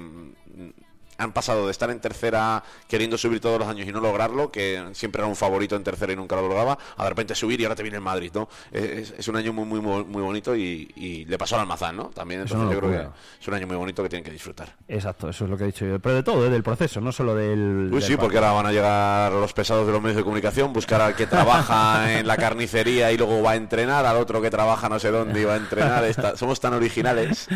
mm, 0.56 0.74
han 1.18 1.32
pasado 1.32 1.66
de 1.66 1.72
estar 1.72 1.90
en 1.90 2.00
tercera 2.00 2.64
queriendo 2.88 3.18
subir 3.18 3.40
todos 3.40 3.60
los 3.60 3.68
años 3.68 3.88
y 3.88 3.92
no 3.92 4.00
lograrlo, 4.00 4.52
que 4.52 4.84
siempre 4.94 5.22
era 5.22 5.28
un 5.28 5.36
favorito 5.36 5.76
en 5.76 5.84
tercera 5.84 6.14
y 6.14 6.16
nunca 6.16 6.36
lo 6.36 6.48
lograba, 6.48 6.78
a 6.98 7.04
de 7.04 7.10
repente 7.10 7.36
subir 7.36 7.60
y 7.62 7.66
ahora 7.66 7.76
te 7.76 7.84
viene 7.84 7.98
el 7.98 8.04
Madrid, 8.04 8.32
¿no? 8.34 8.50
Es, 8.72 9.14
es 9.18 9.28
un 9.28 9.36
año 9.36 9.54
muy, 9.54 9.66
muy, 9.82 10.04
muy 10.04 10.22
bonito 10.22 10.56
y, 10.56 10.92
y 10.96 11.26
le 11.26 11.38
pasó 11.38 11.56
al 11.56 11.62
Almazán, 11.62 11.96
¿no? 11.96 12.06
También, 12.06 12.42
Es 12.42 12.52
entonces 12.52 12.74
yo 12.76 12.80
creo 12.82 12.92
que 12.92 13.08
es 13.42 13.48
un 13.48 13.54
año 13.54 13.68
muy 13.68 13.76
bonito 13.76 14.02
que 14.04 14.10
tienen 14.10 14.24
que 14.24 14.32
disfrutar. 14.32 14.76
Exacto, 14.88 15.30
eso 15.30 15.44
es 15.46 15.50
lo 15.50 15.58
que 15.58 15.64
he 15.64 15.68
dicho 15.68 15.86
yo. 15.86 16.00
Pero 16.00 16.16
de 16.16 16.24
todo, 16.24 16.46
¿eh? 16.46 16.50
del 16.50 16.64
proceso, 16.64 17.00
no 17.02 17.12
solo 17.12 17.36
del. 17.36 17.90
Uy, 17.92 18.00
del 18.00 18.04
sí, 18.04 18.18
porque 18.18 18.38
ahora 18.38 18.52
van 18.52 18.66
a 18.68 18.72
llegar 18.72 19.32
los 19.34 19.54
pesados 19.54 19.86
de 19.86 19.92
los 19.94 20.02
medios 20.02 20.18
de 20.18 20.24
comunicación, 20.24 20.74
buscar 20.74 21.02
al 21.02 21.16
que 21.16 21.28
trabaja 21.28 22.12
en 22.20 22.28
la 22.28 22.38
carnicería 22.38 23.12
y 23.12 23.18
luego 23.18 23.42
va 23.42 23.52
a 23.52 23.56
entrenar, 23.56 24.06
al 24.06 24.18
otro 24.18 24.42
que 24.42 24.50
trabaja 24.50 24.90
no 24.90 25.00
sé 25.00 25.12
dónde 25.12 25.42
y 25.42 25.44
va 25.46 25.54
a 25.54 25.58
entrenar. 25.58 26.04
Está- 26.06 26.36
somos 26.38 26.60
tan 26.60 26.74
originales 26.74 27.48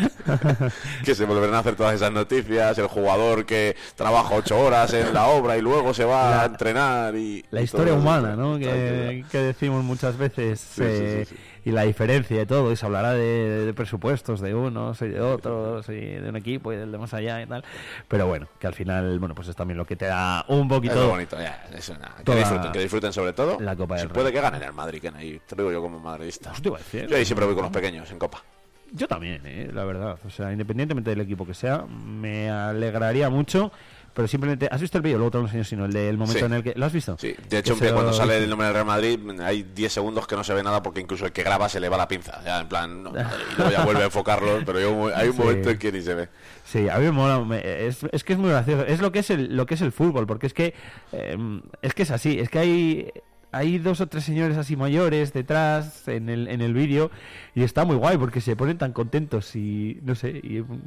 que 1.04 1.14
se 1.14 1.24
volverán 1.24 1.54
a 1.54 1.58
hacer 1.60 1.74
todas 1.76 1.94
esas 1.94 2.12
noticias. 2.12 2.78
El 2.78 2.86
jugador 2.86 3.44
que 3.48 3.74
trabaja 3.96 4.34
ocho 4.36 4.60
horas 4.60 4.92
en 4.92 5.12
la 5.12 5.26
obra 5.26 5.56
y 5.56 5.60
luego 5.62 5.92
se 5.92 6.04
va 6.04 6.30
La- 6.30 6.42
a 6.42 6.46
entrenar 6.46 7.16
y... 7.16 7.44
La 7.50 7.60
y 7.62 7.64
historia 7.64 7.94
eso. 7.94 8.00
humana, 8.02 8.36
¿no? 8.36 8.58
Que, 8.58 9.24
que 9.32 9.38
decimos 9.38 9.82
muchas 9.82 10.16
veces. 10.16 10.60
sí, 10.60 10.82
eh, 10.84 11.24
sí, 11.26 11.34
sí. 11.34 11.42
Y 11.64 11.70
la 11.72 11.82
diferencia 11.82 12.40
y 12.40 12.46
todo. 12.46 12.72
Y 12.72 12.76
se 12.76 12.86
hablará 12.86 13.12
de, 13.12 13.66
de 13.66 13.74
presupuestos 13.74 14.40
de 14.40 14.54
unos 14.54 15.02
y 15.02 15.08
de 15.08 15.20
otros, 15.20 15.86
y 15.90 16.00
de 16.00 16.26
un 16.28 16.36
equipo 16.36 16.72
y 16.72 16.76
del 16.76 16.90
de 16.92 16.96
más 16.98 17.12
allá 17.12 17.42
y 17.42 17.46
tal. 17.46 17.62
Pero 18.06 18.26
bueno, 18.26 18.48
que 18.58 18.66
al 18.68 18.74
final, 18.74 19.18
bueno, 19.18 19.34
pues 19.34 19.48
es 19.48 19.56
también 19.56 19.76
lo 19.76 19.84
que 19.84 19.96
te 19.96 20.06
da 20.06 20.44
un 20.48 20.62
Es 20.62 20.68
poquito. 20.68 20.94
muy 20.96 21.06
bonito, 21.06 21.36
ya, 21.38 21.66
eso 21.76 21.92
nada, 21.94 22.14
que 22.24 22.34
disfruten, 22.36 22.72
que 22.72 22.78
disfruten 22.78 23.12
sobre 23.12 23.32
todo. 23.34 23.58
la 23.60 23.76
Copa 23.76 23.96
Si 23.96 24.04
del 24.04 24.12
puede 24.12 24.26
Rey. 24.26 24.34
que 24.34 24.40
ganen 24.40 24.62
el 24.62 24.72
Madrid, 24.72 25.00
que 25.02 25.08
ahí 25.08 25.40
te 25.46 25.56
lo 25.56 25.62
digo 25.64 25.72
yo 25.72 25.82
como 25.82 25.98
madridista. 25.98 26.52
Te 26.52 26.68
iba 26.68 26.76
a 26.76 26.80
decir. 26.80 27.06
Yo 27.06 27.16
ahí 27.16 27.24
siempre 27.26 27.44
voy 27.44 27.54
con 27.54 27.64
los 27.64 27.72
pequeños 27.72 28.10
en 28.10 28.18
Copa. 28.18 28.42
Yo 28.92 29.06
también, 29.08 29.42
eh, 29.44 29.70
la 29.72 29.84
verdad. 29.84 30.18
O 30.26 30.30
sea, 30.30 30.50
independientemente 30.52 31.10
del 31.10 31.20
equipo 31.20 31.46
que 31.46 31.54
sea, 31.54 31.84
me 31.86 32.50
alegraría 32.50 33.28
mucho. 33.30 33.70
Pero 34.14 34.26
simplemente, 34.26 34.68
¿has 34.72 34.80
visto 34.80 34.96
el 34.98 35.02
vídeo? 35.02 35.18
Luego 35.18 35.30
te 35.30 35.38
lo 35.38 35.44
enseño, 35.44 35.62
sino 35.62 35.84
el 35.84 35.92
del 35.92 36.16
momento 36.18 36.40
Sí. 36.40 36.44
en 36.46 36.52
el 36.54 36.62
que. 36.64 36.72
¿Lo 36.74 36.86
has 36.86 36.92
visto? 36.92 37.16
Sí, 37.20 37.36
de 37.48 37.58
hecho, 37.58 37.74
Que 37.78 37.92
cuando 37.92 38.10
lo- 38.10 38.12
sale 38.16 38.38
el 38.38 38.48
nombre 38.50 38.66
del 38.66 38.74
Real 38.74 38.86
Madrid 38.86 39.20
hay 39.40 39.62
10 39.62 39.92
segundos 39.92 40.26
que 40.26 40.34
no 40.34 40.42
se 40.42 40.54
ve 40.54 40.62
nada 40.64 40.82
porque 40.82 41.00
incluso 41.00 41.24
el 41.26 41.30
que 41.30 41.44
graba 41.44 41.68
se 41.68 41.78
le 41.78 41.88
va 41.88 41.96
la 41.98 42.08
pinza. 42.08 42.42
Ya, 42.44 42.60
en 42.62 42.68
plan, 42.68 43.02
no, 43.04 43.10
y 43.10 43.14
luego 43.56 43.70
ya 43.70 43.84
vuelve 43.84 44.02
a 44.02 44.06
enfocarlo, 44.06 44.58
pero 44.66 44.80
yo- 44.80 45.14
hay 45.14 45.28
un 45.28 45.34
Sí. 45.34 45.38
momento 45.40 45.70
en 45.70 45.78
que 45.78 45.92
ni 45.92 46.02
se 46.02 46.14
ve. 46.14 46.28
Sí, 46.64 46.88
a 46.88 46.96
mí 46.98 47.04
me 47.04 47.12
mola, 47.12 47.38
me- 47.44 47.86
es, 47.86 48.00
es 48.10 48.24
que 48.24 48.32
es 48.32 48.38
muy 48.40 48.50
gracioso. 48.50 48.84
Es 48.86 49.00
lo 49.00 49.12
que 49.12 49.20
es 49.20 49.30
el, 49.30 49.54
lo 49.56 49.66
que 49.66 49.74
es 49.74 49.82
el 49.82 49.92
fútbol, 49.92 50.26
porque 50.26 50.48
es 50.48 50.54
que 50.54 50.74
eh, 51.12 51.60
es 51.82 51.94
que 51.94 52.02
es 52.02 52.10
así, 52.10 52.40
es 52.40 52.48
que 52.48 52.58
hay 52.58 53.12
hay 53.52 53.78
dos 53.78 54.00
o 54.00 54.06
tres 54.06 54.24
señores 54.24 54.56
así 54.56 54.76
mayores 54.76 55.32
detrás 55.32 56.06
en 56.08 56.28
el, 56.28 56.48
en 56.48 56.60
el 56.60 56.74
vídeo 56.74 57.10
y 57.54 57.62
está 57.62 57.84
muy 57.84 57.96
guay 57.96 58.16
porque 58.18 58.40
se 58.40 58.56
ponen 58.56 58.78
tan 58.78 58.92
contentos 58.92 59.54
y 59.56 59.98
no 60.02 60.14
sé, 60.14 60.40
y, 60.42 60.60
mm, 60.60 60.80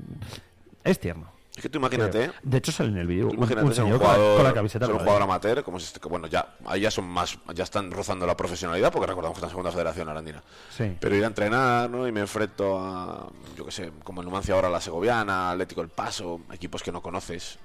es 0.83 0.99
tierno. 0.99 1.31
Es 1.55 1.61
que 1.63 1.67
tú 1.69 1.79
imagínate, 1.79 2.23
¿eh? 2.25 2.31
De 2.43 2.59
hecho 2.59 2.71
sale 2.71 2.89
en 2.91 2.97
el 2.97 3.07
vídeo 3.07 3.27
un, 3.27 3.33
imagínate 3.33 3.63
un 3.65 3.69
un 3.71 3.75
señor 3.75 3.97
con 3.99 4.07
la- 4.07 4.13
jugador, 4.13 4.35
con 4.37 4.45
la 4.45 4.53
camiseta 4.53 4.85
ser 4.85 4.93
un 4.95 4.99
jugador 5.01 5.21
amateur, 5.23 5.63
como 5.63 5.77
es 5.79 5.83
este, 5.83 5.99
que 5.99 6.07
bueno, 6.07 6.27
ya, 6.27 6.55
ahí 6.65 6.79
ya 6.81 6.89
son 6.91 7.05
más, 7.09 7.37
ya 7.53 7.65
están 7.65 7.91
rozando 7.91 8.25
la 8.25 8.37
profesionalidad, 8.37 8.89
porque 8.91 9.07
recordamos 9.07 9.35
que 9.35 9.39
está 9.39 9.47
en 9.47 9.51
segunda 9.51 9.71
federación 9.71 10.07
arandina. 10.07 10.41
Sí. 10.69 10.95
Pero 10.99 11.13
ir 11.15 11.23
a 11.25 11.27
entrenar, 11.27 11.89
¿no? 11.89 12.07
Y 12.07 12.11
me 12.13 12.21
enfrento 12.21 12.79
a, 12.79 13.29
yo 13.57 13.65
qué 13.65 13.71
sé, 13.71 13.91
como 14.03 14.21
en 14.21 14.27
Numancia 14.29 14.55
ahora 14.55 14.69
la 14.69 14.79
Segoviana, 14.79 15.51
Atlético 15.51 15.81
El 15.81 15.89
Paso, 15.89 16.39
equipos 16.53 16.81
que 16.83 16.91
no 16.93 17.01
conoces, 17.01 17.59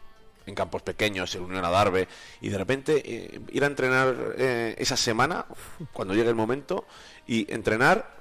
en 0.46 0.54
campos 0.54 0.82
pequeños, 0.82 1.34
el 1.34 1.42
Unión 1.42 1.64
Adarve, 1.64 2.08
y 2.40 2.48
de 2.48 2.58
repente 2.58 3.02
eh, 3.04 3.40
ir 3.50 3.64
a 3.64 3.66
entrenar 3.66 4.34
eh, 4.38 4.74
esa 4.78 4.96
semana, 4.96 5.46
cuando 5.92 6.14
llegue 6.14 6.28
el 6.28 6.34
momento, 6.34 6.86
y 7.26 7.52
entrenar 7.52 8.15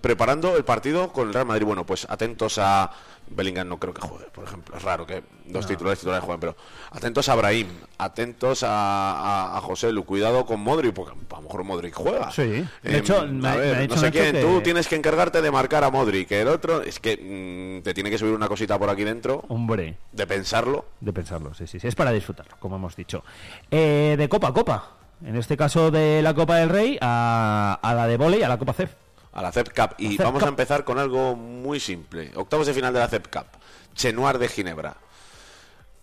preparando 0.00 0.56
el 0.56 0.64
partido 0.64 1.12
con 1.12 1.28
el 1.28 1.34
Real 1.34 1.46
Madrid. 1.46 1.66
Bueno, 1.66 1.84
pues 1.86 2.06
atentos 2.10 2.58
a 2.58 2.90
Bellingham, 3.28 3.68
no 3.68 3.78
creo 3.78 3.94
que 3.94 4.00
juegue, 4.00 4.26
por 4.32 4.44
ejemplo. 4.44 4.76
Es 4.76 4.82
raro 4.82 5.06
que 5.06 5.22
dos 5.46 5.66
titulares 5.66 5.98
titulares 6.00 6.24
jueguen, 6.24 6.40
pero 6.40 6.56
atentos 6.90 7.28
a 7.28 7.34
Brahim, 7.36 7.68
atentos 7.98 8.62
a, 8.64 8.70
a, 8.72 9.56
a 9.58 9.60
José 9.60 9.92
Lu, 9.92 10.04
cuidado 10.04 10.44
con 10.46 10.60
Modric, 10.60 10.92
porque 10.92 11.12
a 11.30 11.36
lo 11.36 11.42
mejor 11.42 11.64
Modric 11.64 11.94
juega. 11.94 12.30
Sí. 12.32 12.42
De 12.42 12.66
Em, 12.82 12.96
hecho, 12.96 13.20
a 13.20 13.26
me 13.26 13.48
ha- 13.48 13.56
ver, 13.56 13.70
me 13.72 13.76
ha 13.76 13.80
dicho 13.82 13.94
no 13.96 14.00
sé 14.00 14.10
quién, 14.10 14.32
que- 14.32 14.40
tú 14.40 14.60
tienes 14.62 14.88
que 14.88 14.96
encargarte 14.96 15.42
de 15.42 15.50
marcar 15.50 15.84
a 15.84 15.90
Modric, 15.90 16.28
que 16.28 16.40
el 16.40 16.48
otro 16.48 16.82
es 16.82 16.98
que 16.98 17.78
mm, 17.80 17.84
te 17.84 17.94
tiene 17.94 18.10
que 18.10 18.18
subir 18.18 18.32
una 18.34 18.48
cosita 18.48 18.78
por 18.78 18.90
aquí 18.90 19.04
dentro, 19.04 19.44
Hombre, 19.48 19.96
de 20.12 20.26
pensarlo. 20.26 20.86
de 21.00 21.12
pensarlo, 21.12 21.54
sí, 21.54 21.66
sí, 21.66 21.78
sí, 21.78 21.86
es 21.86 21.94
para 21.94 22.10
disfrutarlo, 22.12 22.56
como 22.58 22.76
hemos 22.76 22.96
dicho. 22.96 23.22
Eh, 23.70 24.16
de 24.18 24.28
copa 24.28 24.48
a 24.48 24.52
copa, 24.52 24.90
en 25.24 25.36
este 25.36 25.56
caso 25.56 25.90
de 25.90 26.22
la 26.22 26.34
Copa 26.34 26.56
del 26.56 26.68
Rey 26.70 26.98
a, 27.00 27.78
a 27.80 27.94
la 27.94 28.06
de 28.06 28.16
volei, 28.16 28.42
a 28.42 28.48
la 28.48 28.58
Copa 28.58 28.72
CEF. 28.72 28.92
A 29.32 29.42
la 29.42 29.52
CEP 29.52 29.68
Cup. 29.74 29.94
Y 29.98 30.16
CEP 30.16 30.20
vamos 30.24 30.40
Cup. 30.40 30.46
a 30.46 30.50
empezar 30.50 30.84
con 30.84 30.98
algo 30.98 31.36
muy 31.36 31.80
simple. 31.80 32.32
Octavos 32.34 32.66
de 32.66 32.74
final 32.74 32.92
de 32.92 33.00
la 33.00 33.08
CEP 33.08 33.28
Cup. 33.32 33.46
Chenoir 33.94 34.38
de 34.38 34.48
Ginebra. 34.48 34.96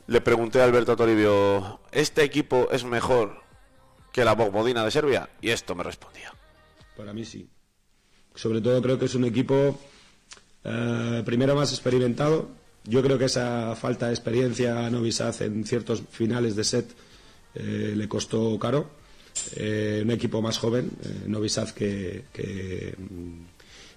Le 0.07 0.21
pregunté 0.21 0.61
a 0.61 0.63
Alberto 0.63 0.95
Toribio, 0.95 1.81
¿este 1.91 2.23
equipo 2.23 2.69
es 2.71 2.85
mejor 2.85 3.41
que 4.13 4.23
la 4.23 4.35
Bogmodina 4.35 4.85
de 4.85 4.91
Serbia? 4.91 5.29
Y 5.41 5.49
esto 5.49 5.75
me 5.75 5.83
respondía. 5.83 6.33
Para 6.95 7.13
mí 7.13 7.25
sí. 7.25 7.49
Sobre 8.33 8.61
todo 8.61 8.81
creo 8.81 8.97
que 8.97 9.05
es 9.05 9.15
un 9.15 9.25
equipo 9.25 9.77
eh, 10.63 11.23
primero 11.25 11.55
más 11.55 11.71
experimentado. 11.71 12.47
Yo 12.85 13.03
creo 13.03 13.17
que 13.17 13.25
esa 13.25 13.75
falta 13.75 14.07
de 14.07 14.13
experiencia 14.13 14.85
a 14.85 14.89
Novi 14.89 15.11
Sad 15.11 15.41
en 15.41 15.65
ciertos 15.65 16.03
finales 16.09 16.55
de 16.55 16.63
set 16.63 16.89
eh, 17.55 17.93
le 17.95 18.07
costó 18.07 18.57
caro. 18.59 18.89
Eh, 19.55 20.01
un 20.03 20.11
equipo 20.11 20.41
más 20.41 20.57
joven, 20.57 20.91
eh, 21.03 21.23
Novi 21.27 21.49
Sad 21.49 21.69
que, 21.69 22.25
que, 22.33 22.95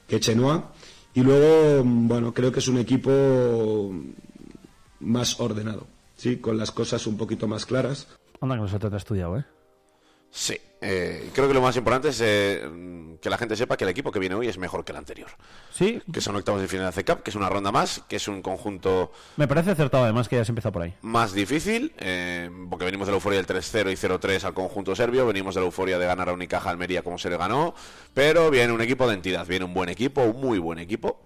que 0.06 0.20
Chenoa. 0.20 0.72
Y 1.14 1.22
luego, 1.22 1.84
mm, 1.84 2.08
bueno, 2.08 2.34
creo 2.34 2.52
que 2.52 2.60
es 2.60 2.68
un 2.68 2.78
equipo 2.78 3.92
más 5.00 5.40
ordenado, 5.40 5.86
¿sí? 6.16 6.36
con 6.36 6.56
las 6.56 6.70
cosas 6.70 7.06
un 7.06 7.16
poquito 7.16 7.48
más 7.48 7.66
claras. 7.66 8.06
Anda 8.40 8.54
que 8.56 8.62
nosotros 8.62 8.90
te 8.90 8.96
has 8.96 9.02
estudiado, 9.02 9.38
¿eh? 9.38 9.44
Sí, 10.30 10.56
eh, 10.80 11.30
creo 11.34 11.48
que 11.48 11.54
lo 11.54 11.60
más 11.60 11.76
importante 11.76 12.08
es 12.08 12.20
eh, 12.22 13.16
que 13.20 13.28
la 13.28 13.36
gente 13.36 13.56
sepa 13.56 13.76
que 13.76 13.84
el 13.84 13.90
equipo 13.90 14.10
que 14.10 14.18
viene 14.18 14.34
hoy 14.34 14.48
es 14.48 14.58
mejor 14.58 14.84
que 14.84 14.92
el 14.92 14.98
anterior. 14.98 15.28
Sí, 15.72 16.00
Que 16.12 16.20
son 16.20 16.36
octavos 16.36 16.60
de 16.60 16.68
final 16.68 16.92
de 16.92 17.04
Cup, 17.04 17.22
que 17.22 17.30
es 17.30 17.36
una 17.36 17.48
ronda 17.48 17.70
más, 17.70 18.02
que 18.08 18.16
es 18.16 18.28
un 18.28 18.42
conjunto 18.42 19.12
me 19.36 19.46
parece 19.46 19.70
acertado 19.70 20.04
además 20.04 20.28
que 20.28 20.36
hayas 20.36 20.48
empezado 20.48 20.72
por 20.72 20.82
ahí. 20.82 20.94
más 21.02 21.32
difícil, 21.32 21.92
eh, 21.98 22.50
porque 22.68 22.84
venimos 22.84 23.06
de 23.06 23.12
la 23.12 23.16
euforia 23.16 23.42
del 23.42 23.46
3-0 23.46 23.90
y 23.92 23.96
0-3 23.96 24.44
al 24.44 24.54
conjunto 24.54 24.94
serbio, 24.96 25.26
venimos 25.26 25.54
de 25.54 25.60
la 25.60 25.66
euforia 25.66 25.98
de 25.98 26.06
ganar 26.06 26.28
a 26.28 26.32
Unicaja 26.32 26.70
Almería 26.70 27.02
como 27.02 27.18
se 27.18 27.30
le 27.30 27.36
ganó, 27.36 27.74
pero 28.14 28.50
viene 28.50 28.72
un 28.72 28.80
equipo 28.80 29.06
de 29.06 29.14
entidad, 29.14 29.46
viene 29.46 29.64
un 29.64 29.74
buen 29.74 29.88
equipo, 29.88 30.22
un 30.22 30.40
muy 30.40 30.58
buen 30.58 30.78
equipo. 30.78 31.20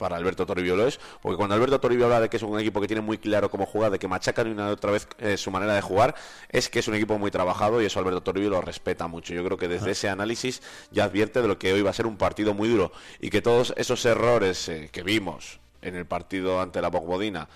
Para 0.00 0.16
Alberto 0.16 0.46
Toribio 0.46 0.74
lo 0.76 0.86
es, 0.86 0.98
porque 1.20 1.36
cuando 1.36 1.54
Alberto 1.54 1.78
Toribio 1.78 2.06
habla 2.06 2.20
de 2.22 2.30
que 2.30 2.38
es 2.38 2.42
un 2.42 2.58
equipo 2.58 2.80
que 2.80 2.86
tiene 2.86 3.02
muy 3.02 3.18
claro 3.18 3.50
cómo 3.50 3.66
jugar, 3.66 3.92
de 3.92 3.98
que 3.98 4.08
machacan 4.08 4.48
una 4.48 4.70
y 4.70 4.72
otra 4.72 4.90
vez 4.90 5.06
eh, 5.18 5.36
su 5.36 5.50
manera 5.50 5.74
de 5.74 5.82
jugar, 5.82 6.14
es 6.48 6.70
que 6.70 6.78
es 6.78 6.88
un 6.88 6.94
equipo 6.94 7.18
muy 7.18 7.30
trabajado 7.30 7.82
y 7.82 7.84
eso 7.84 8.00
Alberto 8.00 8.22
Toribio 8.22 8.48
lo 8.48 8.62
respeta 8.62 9.06
mucho. 9.08 9.34
Yo 9.34 9.44
creo 9.44 9.58
que 9.58 9.68
desde 9.68 9.90
ese 9.90 10.08
análisis 10.08 10.62
ya 10.90 11.04
advierte 11.04 11.42
de 11.42 11.48
lo 11.48 11.58
que 11.58 11.72
hoy 11.74 11.82
va 11.82 11.90
a 11.90 11.92
ser 11.92 12.06
un 12.06 12.16
partido 12.16 12.54
muy 12.54 12.70
duro 12.70 12.92
y 13.20 13.28
que 13.28 13.42
todos 13.42 13.74
esos 13.76 14.04
errores 14.06 14.68
eh, 14.70 14.88
que 14.90 15.02
vimos 15.02 15.60
en 15.82 15.96
el 15.96 16.06
partido 16.06 16.62
ante 16.62 16.80
la 16.80 16.88
Bogbodina, 16.88 17.48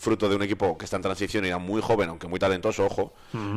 fruto 0.00 0.28
de 0.28 0.36
un 0.36 0.42
equipo 0.42 0.78
que 0.78 0.84
está 0.84 0.94
en 0.96 1.02
transición 1.02 1.44
y 1.44 1.48
era 1.48 1.58
muy 1.58 1.82
joven, 1.82 2.08
aunque 2.08 2.28
muy 2.28 2.38
talentoso, 2.38 2.86
ojo, 2.86 3.12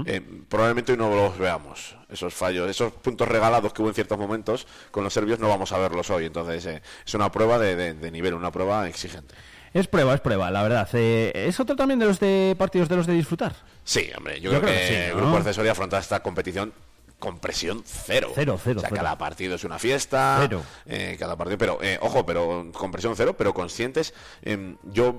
eh, 0.07 0.21
probablemente 0.49 0.91
hoy 0.91 0.97
no 0.97 1.13
los 1.15 1.37
veamos. 1.37 1.95
Esos 2.09 2.33
fallos, 2.33 2.67
esos 2.69 2.91
puntos 2.93 3.27
regalados 3.27 3.71
que 3.73 3.81
hubo 3.83 3.89
en 3.89 3.93
ciertos 3.95 4.17
momentos, 4.17 4.65
con 4.89 5.03
los 5.03 5.13
serbios 5.13 5.37
no 5.39 5.47
vamos 5.47 5.71
a 5.71 5.77
verlos 5.77 6.09
hoy. 6.09 6.25
Entonces 6.25 6.65
eh, 6.65 6.81
es 7.05 7.13
una 7.13 7.31
prueba 7.31 7.59
de, 7.59 7.75
de- 7.75 7.93
de 7.93 8.11
nivel, 8.11 8.33
una 8.33 8.51
prueba 8.51 8.87
exigente. 8.89 9.35
Es 9.73 9.87
prueba, 9.87 10.13
es 10.15 10.19
prueba, 10.19 10.49
la 10.51 10.63
verdad. 10.63 10.89
Eh, 10.93 11.31
¿Es 11.47 11.59
otro 11.59 11.75
también 11.77 11.99
de 11.99 12.05
los 12.07 12.19
de 12.19 12.55
partidos 12.57 12.89
de 12.89 12.95
los 12.97 13.05
de 13.07 13.13
disfrutar? 13.13 13.55
Sí, 13.85 14.09
hombre, 14.17 14.41
yo, 14.41 14.51
Yo 14.51 14.59
creo, 14.59 14.61
creo 14.61 14.73
que, 14.73 14.79
que 14.81 14.87
sí, 14.87 14.93
el 14.95 15.15
¿no? 15.15 15.21
Grupo 15.21 15.37
Accesoria 15.37 15.71
afronta 15.71 15.97
esta 15.99 16.21
competición 16.21 16.73
con 17.21 17.39
presión 17.39 17.83
cero. 17.85 18.31
Cero, 18.35 18.59
cero, 18.61 18.79
O 18.79 18.81
sea, 18.81 18.89
cero. 18.89 19.01
cada 19.01 19.17
partido 19.17 19.55
es 19.55 19.63
una 19.63 19.79
fiesta. 19.79 20.39
Cero. 20.41 20.61
eh, 20.85 21.15
cada 21.17 21.37
partido, 21.37 21.57
pero, 21.57 21.77
eh, 21.81 21.97
ojo, 22.01 22.25
pero 22.25 22.65
con 22.73 22.91
presión 22.91 23.15
cero, 23.15 23.35
pero 23.37 23.53
conscientes. 23.53 24.13
Em, 24.41 24.75
yo, 24.83 25.15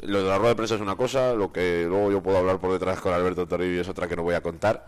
lo 0.00 0.22
de 0.22 0.28
la 0.28 0.38
rueda 0.38 0.50
de 0.50 0.56
prensa 0.56 0.74
es 0.74 0.80
una 0.80 0.96
cosa, 0.96 1.34
lo 1.34 1.52
que 1.52 1.84
luego 1.86 2.10
yo 2.10 2.22
puedo 2.22 2.38
hablar 2.38 2.58
por 2.58 2.72
detrás 2.72 2.98
con 3.00 3.12
Alberto 3.12 3.46
Toribio 3.46 3.82
es 3.82 3.88
otra 3.88 4.08
que 4.08 4.16
no 4.16 4.24
voy 4.24 4.34
a 4.34 4.40
contar. 4.40 4.86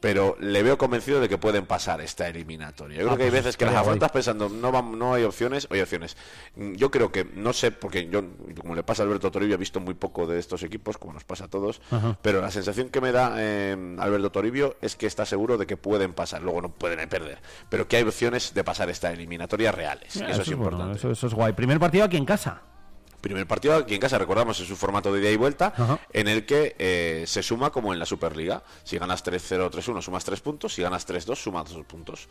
Pero 0.00 0.36
le 0.40 0.62
veo 0.62 0.78
convencido 0.78 1.20
de 1.20 1.28
que 1.28 1.38
pueden 1.38 1.66
pasar 1.66 2.00
esta 2.00 2.26
eliminatoria. 2.28 2.98
Yo 2.98 3.02
creo 3.04 3.14
Ah, 3.14 3.16
que 3.18 3.24
hay 3.24 3.30
pues 3.30 3.44
veces 3.44 3.56
que 3.56 3.66
las 3.66 3.74
afrontas 3.76 4.10
pensando, 4.10 4.48
no, 4.48 4.70
no 4.82 5.14
hay 5.14 5.24
opciones, 5.24 5.68
hay 5.70 5.80
opciones. 5.80 6.16
Yo 6.56 6.90
creo 6.90 7.12
que, 7.12 7.24
no 7.34 7.52
sé, 7.52 7.70
porque 7.70 8.08
yo, 8.08 8.22
como 8.60 8.74
le 8.74 8.82
pasa 8.82 9.02
a 9.02 9.06
Alberto 9.06 9.30
Toribio, 9.30 9.54
he 9.54 9.58
visto 9.58 9.78
muy 9.80 9.94
poco 9.94 10.26
de 10.26 10.38
estos 10.38 10.62
equipos, 10.62 10.96
como 10.98 11.12
nos 11.12 11.24
pasa 11.24 11.44
a 11.44 11.48
todos, 11.48 11.80
pero 12.22 12.40
la 12.40 12.50
sensación 12.50 12.88
que 12.88 13.00
me 13.00 13.12
da 13.12 13.34
eh, 13.38 13.96
Alberto 13.98 14.30
Toribio 14.32 14.76
es 14.80 14.96
que 14.96 15.06
está 15.06 15.26
seguro 15.26 15.58
de 15.58 15.66
que 15.66 15.76
pueden 15.76 16.14
pasar, 16.14 16.42
luego 16.42 16.62
no 16.62 16.70
pueden 16.70 17.06
perder, 17.08 17.38
pero 17.68 17.86
que 17.86 17.96
hay 17.98 18.02
opciones 18.04 18.54
de 18.54 18.64
pasar 18.64 18.88
esta 18.90 19.12
eliminatoria 19.12 19.70
reales. 19.72 20.16
eso, 20.16 20.24
es 20.24 20.36
bueno, 20.48 20.52
importante. 20.52 20.98
eso, 20.98 21.10
eso 21.10 21.26
es 21.26 21.34
guay. 21.34 21.52
Primer 21.52 21.78
partido 21.78 22.04
aquí 22.04 22.16
en 22.16 22.24
casa. 22.24 22.62
Primer 23.20 23.46
partido 23.46 23.74
aquí 23.74 23.94
en 23.94 24.00
casa, 24.00 24.18
recordamos, 24.18 24.58
es 24.60 24.70
un 24.70 24.76
formato 24.76 25.12
de 25.12 25.20
ida 25.20 25.30
y 25.30 25.36
vuelta 25.36 25.74
Ajá. 25.76 25.98
en 26.12 26.28
el 26.28 26.46
que 26.46 26.74
eh, 26.78 27.24
se 27.26 27.42
suma 27.42 27.70
como 27.70 27.92
en 27.92 27.98
la 27.98 28.06
Superliga. 28.06 28.62
Si 28.84 28.98
ganas 28.98 29.24
3-0 29.24 29.70
3-1 29.70 30.02
sumas 30.02 30.24
3 30.24 30.40
puntos, 30.40 30.74
si 30.74 30.82
ganas 30.82 31.06
3-2 31.06 31.36
sumas 31.36 31.70
2 31.70 31.84
puntos. 31.84 32.28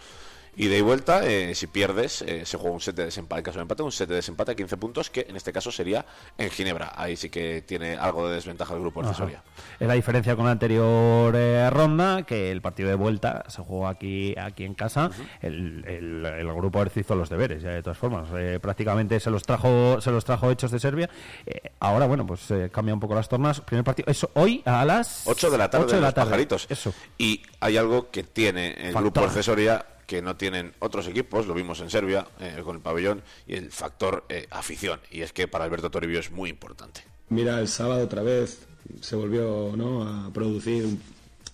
Ida 0.58 0.75
y 0.75 0.82
vuelta, 0.82 1.25
eh, 1.25 1.56
si 1.56 1.68
pierdes, 1.68 2.22
eh, 2.22 2.46
se 2.46 2.58
juega 2.58 2.74
un 2.75 2.82
set 2.82 2.96
de 2.96 3.06
desempate, 3.06 3.39
en 3.39 3.44
caso 3.46 3.58
de 3.60 3.62
empate, 3.63 3.84
un 3.84 3.91
set 3.91 4.10
de 4.10 4.15
desempate 4.15 4.51
a 4.51 4.56
15 4.56 4.77
puntos, 4.77 5.10
que 5.10 5.25
en 5.29 5.36
este 5.36 5.53
caso 5.53 5.72
sería 5.72 6.06
en 6.38 6.50
Ginebra. 6.50 6.91
Ahí 6.96 7.15
sí 7.15 7.29
que 7.29 7.62
tiene 7.62 7.96
algo 7.98 8.27
de 8.27 8.36
desventaja 8.36 8.74
el 8.74 8.82
grupo 8.82 9.01
accesoria. 9.01 9.41
Es 9.79 9.88
la 9.88 9.94
diferencia 9.94 10.36
con 10.36 10.46
la 10.46 10.51
anterior 10.51 11.34
eh, 11.36 11.70
ronda, 11.70 12.24
que 12.24 12.51
el 12.51 12.62
partido 12.62 12.89
de 12.89 12.96
vuelta 12.96 13.46
se 13.48 13.62
jugó 13.62 13.88
aquí, 13.88 14.36
aquí 14.38 14.65
en 14.65 14.74
casa. 14.74 15.10
el, 15.41 15.86
el- 15.88 16.25
el 16.25 16.53
grupo 16.53 16.82
Erz 16.82 16.98
hizo 16.98 17.15
los 17.15 17.29
deberes, 17.29 17.62
ya 17.63 17.70
de 17.70 17.82
todas 17.82 17.98
formas. 17.98 18.27
Eh, 18.36 18.60
prácticamente 18.62 19.20
se 19.20 19.29
los 19.29 19.44
trajo 19.44 20.01
se 20.01 20.12
los 20.12 20.25
trajo 20.25 20.50
hechos 20.51 20.72
de 20.72 20.79
Serbia. 20.79 21.10
Eh, 21.46 21.72
ahora, 21.79 22.06
bueno, 22.08 22.25
pues 22.25 22.48
cambia 22.72 22.94
un 22.94 23.00
poco 23.00 23.15
las 23.15 23.29
tornas. 23.29 23.62
Primer 23.62 23.84
partido, 23.86 24.12
eso 24.12 24.29
hoy 24.34 24.62
a 24.65 24.84
las 24.84 25.25
8 25.27 25.50
de 25.51 25.58
la 25.58 25.70
tarde 25.70 25.86
ocho 25.86 25.91
de 25.91 25.98
en 25.98 26.01
la 26.01 26.08
los 26.10 26.15
tarde. 26.15 26.29
pajaritos. 26.32 26.68
Eso. 26.70 26.94
Y 27.18 27.41
hay 27.60 27.77
algo 27.77 28.10
que 28.12 28.24
tiene 28.24 28.72
el 28.74 28.94
Factor. 28.94 29.01
grupo 29.03 29.20
accesoria 29.22 29.86
que 30.10 30.24
no 30.24 30.36
tienen 30.36 30.74
otros 30.80 31.06
equipos, 31.08 31.46
lo 31.46 31.54
vimos 31.54 31.82
en 31.82 31.92
Serbia 31.92 32.28
eh, 32.39 32.62
con 32.63 32.75
el 32.78 32.82
pabellón, 32.82 33.22
y 33.48 33.54
el 33.54 33.72
factor 33.72 34.25
eh, 34.28 34.48
afición. 34.50 35.00
Y 35.12 35.22
es 35.22 35.34
que 35.34 35.48
para 35.48 35.66
Alberto 35.66 35.92
Toribio 35.92 36.20
es 36.20 36.32
muy 36.32 36.50
importante. 36.50 37.01
Mira, 37.30 37.60
el 37.60 37.68
sábado 37.68 38.06
otra 38.06 38.24
vez 38.24 38.58
se 39.01 39.16
volvió 39.16 39.72
¿no? 39.78 40.01
a 40.01 40.34
producir, 40.34 40.98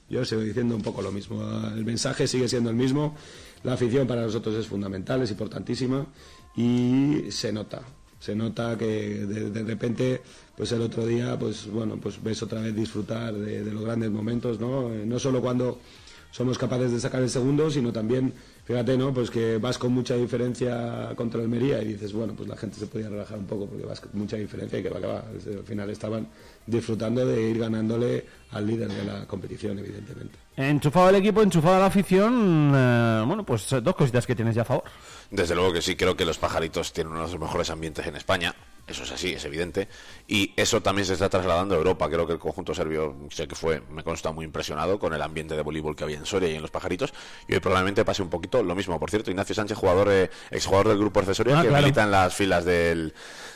yo 0.10 0.24
sigo 0.24 0.40
diciendo 0.40 0.74
un 0.74 0.82
poco 0.82 1.02
lo 1.02 1.12
mismo, 1.12 1.44
el 1.76 1.84
mensaje 1.84 2.28
sigue 2.28 2.48
siendo 2.48 2.70
el 2.70 2.78
mismo, 2.78 3.18
la 3.64 3.74
afición 3.74 4.08
para 4.08 4.22
nosotros 4.22 4.56
es 4.56 4.68
fundamental, 4.68 5.22
es 5.22 5.32
importantísima 5.32 6.06
y 6.56 7.30
se 7.32 7.52
nota, 7.52 7.82
se 8.22 8.38
nota 8.38 8.78
que 8.78 8.86
de, 8.86 9.50
de 9.50 9.64
repente, 9.64 10.22
pues 10.56 10.72
el 10.72 10.82
otro 10.82 11.06
día, 11.06 11.38
pues 11.38 11.68
bueno, 11.68 11.98
pues 11.98 12.24
ves 12.24 12.42
otra 12.42 12.62
vez 12.62 12.74
disfrutar 12.74 13.34
de, 13.34 13.66
de 13.66 13.72
los 13.74 13.84
grandes 13.84 14.12
momentos, 14.12 14.62
¿no? 14.62 14.94
Eh, 14.94 15.06
No 15.06 15.20
solo 15.20 15.42
cuando 15.42 15.78
somos 16.36 16.58
capaces 16.58 16.92
de 16.92 17.00
sacar 17.00 17.22
el 17.22 17.30
segundo, 17.30 17.72
sino 17.72 17.94
también, 17.94 18.34
fíjate, 18.65 18.98
¿no? 18.98 19.13
Pues 19.13 19.32
que 19.32 19.58
vas 19.58 19.77
con 19.77 19.94
mucha 19.94 20.15
diferencia 20.15 21.13
contra 21.15 21.39
Almería 21.39 21.82
y 21.82 21.94
dices, 21.94 22.12
bueno, 22.12 22.34
pues 22.36 22.50
la 22.50 22.58
gente 22.58 22.75
se 22.77 22.88
podía 22.88 23.08
relajar 23.08 23.38
un 23.38 23.46
poco 23.46 23.68
porque 23.68 23.86
vas 23.86 24.01
con 24.01 24.10
mucha 24.15 24.36
diferencia 24.36 24.77
y 24.77 24.84
que 24.84 24.89
va, 24.89 25.00
que 25.00 25.08
va. 25.08 25.20
Al 25.20 25.63
final 25.63 25.89
estaban 25.92 26.27
disfrutando 26.68 27.25
de 27.25 27.42
ir 27.42 27.58
ganándole 27.58 28.25
al 28.51 28.68
líder 28.68 28.89
de 28.92 29.06
la 29.06 29.25
competición, 29.25 29.80
evidentemente. 29.80 30.38
Enchufado 30.58 31.08
el 31.08 31.15
equipo, 31.15 31.42
enchufada 31.42 31.80
la 31.80 31.86
afición. 31.86 32.74
eh, 32.75 33.24
bueno, 33.25 33.46
pues 33.46 33.72
eh, 33.72 33.80
dos 33.80 33.96
cositas 33.96 34.27
que 34.27 34.36
tienes 34.36 34.56
ya 34.56 34.63
a 34.63 34.65
favor. 34.65 34.84
Desde 35.32 35.56
luego 35.56 35.72
que 35.72 35.82
sí, 35.82 35.96
creo 35.96 36.18
que 36.18 36.25
los 36.25 36.38
pajaritos 36.38 36.92
tienen 36.92 37.13
uno 37.13 37.25
de 37.27 37.32
los 37.32 37.39
mejores 37.39 37.70
ambientes 37.70 38.06
en 38.08 38.18
España. 38.18 38.54
Eso 38.88 39.01
es 39.04 39.12
así, 39.12 39.34
es 39.34 39.44
evidente. 39.46 39.88
Y 40.27 40.54
eso 40.56 40.80
también 40.82 41.08
se 41.08 41.13
está 41.13 41.27
trasladando 41.27 41.74
a 41.74 41.77
Europa. 41.80 42.08
Creo 42.08 42.27
que 42.27 42.34
el 42.34 42.39
conjunto 42.39 42.75
serbio, 42.75 43.15
sé 43.32 43.48
que 43.48 43.56
fue, 43.56 43.82
me 43.89 44.04
consta 44.04 44.32
muy 44.32 44.46
impresionado 44.46 45.00
con 45.00 45.12
el 45.13 45.22
ambiente 45.24 45.56
de 45.56 45.63
voleibol 45.63 45.96
que 45.96 46.04
había 46.04 46.18
en 46.18 46.25
Soria 46.27 46.50
y 46.50 46.56
en 46.56 46.62
los 46.62 46.70
pajaritos. 46.70 47.12
Y 47.48 47.56
hoy 47.56 47.60
probablemente 47.62 48.06
pase 48.06 48.22
un 48.22 48.30
poquito 48.30 48.62
lo 48.62 48.75
mismo. 48.75 49.00
Por 49.00 49.10
cierto, 49.10 49.32
Ignacio 49.32 49.56
Sánchez, 49.56 49.75
jugador, 49.75 50.10
eh, 50.12 50.30
exjugador 50.51 50.89
del 50.89 51.00
grupo 51.00 51.20
accesorio, 51.20 51.58
Ah, 51.58 51.63
que 51.63 51.70
claro. 51.70 51.82
milita 51.84 52.04
en 52.04 52.12
las 52.12 52.36
filas 52.36 52.63
del, 52.63 53.13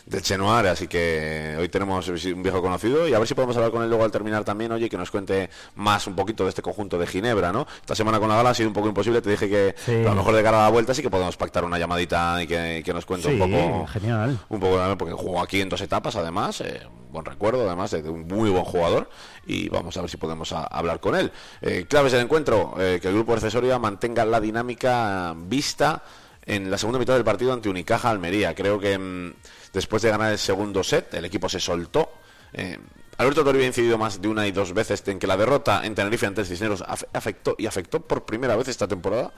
del 0.10 0.22
Chenoir. 0.22 0.68
Así 0.68 0.88
que 0.88 1.56
hoy 1.58 1.70
tenemos 1.70 2.08
un 2.10 2.44
viejo 2.44 2.62
conocido 2.62 3.08
y 3.08 3.14
a 3.14 3.20
ver 3.20 3.28
si 3.28 3.34
podemos 3.36 3.56
hablar 3.56 3.72
con 3.72 3.84
él 3.84 3.90
luego 3.90 4.04
al 4.04 4.12
terminar 4.12 4.44
también. 4.44 4.72
Oye, 4.72 4.90
que 4.90 4.98
nos 4.98 5.10
cuente 5.12 5.50
más 5.76 6.06
un 6.08 6.16
poquito 6.16 6.44
de 6.44 6.50
este 6.50 6.62
conjunto 6.62 6.98
de 6.98 7.08
Ginebra, 7.08 7.52
¿no? 7.54 7.66
Esta 7.80 7.96
semana 7.96 8.20
con 8.20 8.28
la 8.28 8.36
gala 8.36 8.50
ha 8.50 8.54
sido 8.54 8.68
un 8.70 8.74
poco 8.74 8.88
imposible. 8.90 9.22
Te 9.22 9.30
dije 9.30 9.48
que 9.48 9.76
Sí. 9.86 9.94
a 9.94 10.10
lo 10.10 10.16
mejor 10.16 10.36
de 10.36 10.44
cara 10.44 10.60
a 10.60 10.64
la 10.64 10.70
vuelta 10.70 10.94
sí 10.94 11.02
que 11.02 11.10
podemos 11.10 11.38
pactar 11.38 11.64
una 11.64 11.78
llamadita 11.78 12.42
y 12.44 12.48
que, 12.48 12.82
que 12.84 12.94
nos 12.94 13.06
cuente 13.06 13.30
Sí, 13.30 13.40
un 13.40 13.52
poco. 13.52 13.88
genial. 13.88 14.38
Un 14.50 14.60
poco 14.60 14.76
también, 14.78 14.98
porque 14.98 15.14
jugó 15.14 15.42
aquí 15.42 15.62
en 15.62 15.70
dos 15.70 15.82
etapas, 15.82 16.16
además. 16.16 16.60
eh, 16.62 16.82
buen 17.12 17.26
recuerdo, 17.26 17.66
además, 17.66 17.90
de, 17.92 18.02
de 18.04 18.10
un 18.10 18.28
muy 18.28 18.50
buen 18.50 18.64
jugador. 18.64 19.10
Y 19.48 19.68
vamos 19.70 19.96
a 19.98 20.02
ver 20.02 20.10
si 20.10 20.18
podemos 20.18 20.52
a- 20.52 20.64
hablar 20.66 21.00
con 21.00 21.16
él. 21.16 21.32
Eh, 21.62 21.86
claves 21.88 22.12
del 22.12 22.22
encuentro: 22.22 22.76
eh, 22.80 23.00
que 23.02 23.08
el 23.08 23.14
grupo 23.16 23.34
accesoria 23.34 23.80
mantenga 23.80 24.26
la 24.26 24.40
dinámica 24.40 25.34
vista 25.38 26.04
en 26.46 26.70
la 26.72 26.78
segunda 26.78 27.00
mitad 27.00 27.14
del 27.14 27.24
partido 27.24 27.54
ante 27.54 27.70
Unicaja 27.70 28.10
Almería. 28.10 28.54
Creo 28.56 28.80
que 28.80 28.98
mm, 28.98 29.34
después 29.74 30.02
de 30.02 30.10
ganar 30.10 30.32
el 30.32 30.38
segundo 30.38 30.84
set, 30.84 31.14
el 31.14 31.26
equipo 31.26 31.48
se 31.50 31.60
soltó. 31.60 32.10
Eh, 32.54 32.78
Alberto 33.18 33.44
Toribio 33.44 33.66
ha 33.66 33.68
incidido 33.68 33.98
más 33.98 34.22
de 34.22 34.30
una 34.30 34.48
y 34.48 34.54
dos 34.54 34.74
veces 34.74 35.04
en 35.08 35.20
que 35.20 35.28
la 35.28 35.36
derrota 35.36 35.86
en 35.86 35.94
Tenerife 35.94 36.26
ante 36.26 36.46
Cisneros 36.46 36.82
af- 36.86 37.06
afectó 37.12 37.54
y 37.58 37.66
afectó 37.66 38.00
por 38.00 38.24
primera 38.26 38.56
vez 38.56 38.70
esta 38.70 38.88
temporada. 38.88 39.34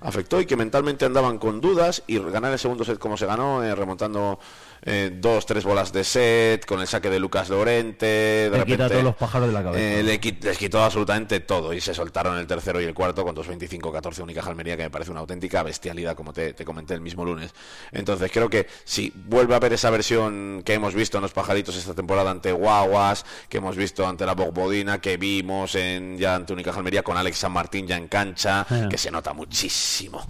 Afectó 0.00 0.40
y 0.40 0.46
que 0.46 0.56
mentalmente 0.56 1.04
andaban 1.04 1.38
con 1.38 1.60
dudas 1.60 2.02
y 2.08 2.18
ganar 2.18 2.52
el 2.52 2.58
segundo 2.58 2.84
set 2.84 2.98
como 2.98 3.16
se 3.16 3.26
ganó, 3.26 3.62
eh, 3.62 3.72
remontando 3.76 4.40
eh, 4.82 5.10
dos, 5.14 5.46
tres 5.46 5.64
bolas 5.64 5.92
de 5.92 6.04
set, 6.04 6.64
con 6.66 6.80
el 6.80 6.86
saque 6.86 7.10
de 7.10 7.18
Lucas 7.18 7.48
Lorente. 7.48 8.06
De 8.06 8.50
Le 8.50 8.64
quita 8.64 8.88
todos 8.88 9.02
los 9.04 9.16
pájaros 9.16 9.48
de 9.48 9.54
la 9.54 9.62
cabeza. 9.62 9.82
eh, 9.82 10.02
le 10.02 10.20
les 10.42 10.58
quitó 10.58 10.82
absolutamente 10.82 11.40
todo 11.40 11.72
y 11.72 11.80
se 11.80 11.94
soltaron 11.94 12.38
el 12.38 12.46
tercero 12.46 12.80
y 12.80 12.84
el 12.84 12.94
cuarto 12.94 13.24
con 13.24 13.34
2.25-14 13.36 14.22
Unicaja 14.22 14.50
Almería, 14.50 14.76
que 14.76 14.84
me 14.84 14.90
parece 14.90 15.10
una 15.10 15.20
auténtica 15.20 15.62
bestialidad, 15.62 16.14
como 16.16 16.32
te, 16.32 16.52
te 16.54 16.64
comenté 16.64 16.94
el 16.94 17.00
mismo 17.00 17.24
lunes. 17.24 17.52
Entonces 17.92 18.30
creo 18.32 18.48
que 18.48 18.66
si 18.84 19.12
vuelve 19.14 19.54
a 19.54 19.56
haber 19.58 19.72
esa 19.72 19.90
versión 19.90 20.62
que 20.64 20.74
hemos 20.74 20.94
visto 20.94 21.18
en 21.18 21.22
los 21.22 21.32
pajaritos 21.32 21.76
esta 21.76 21.94
temporada 21.94 22.30
ante 22.30 22.52
Guaguas, 22.52 23.24
que 23.48 23.58
hemos 23.58 23.76
visto 23.76 24.06
ante 24.06 24.24
la 24.26 24.34
Bogbodina, 24.34 25.00
que 25.00 25.16
vimos 25.16 25.74
en 25.74 26.16
ya 26.18 26.34
ante 26.36 26.52
Unicaja 26.52 26.78
Almería 26.78 27.02
con 27.02 27.16
Alex 27.16 27.38
San 27.38 27.52
Martín 27.52 27.86
ya 27.86 27.96
en 27.96 28.08
cancha, 28.08 28.66
Ah. 28.70 28.88
que 28.90 28.98
se 28.98 29.10
nota 29.10 29.32
muchísimo. 29.32 30.26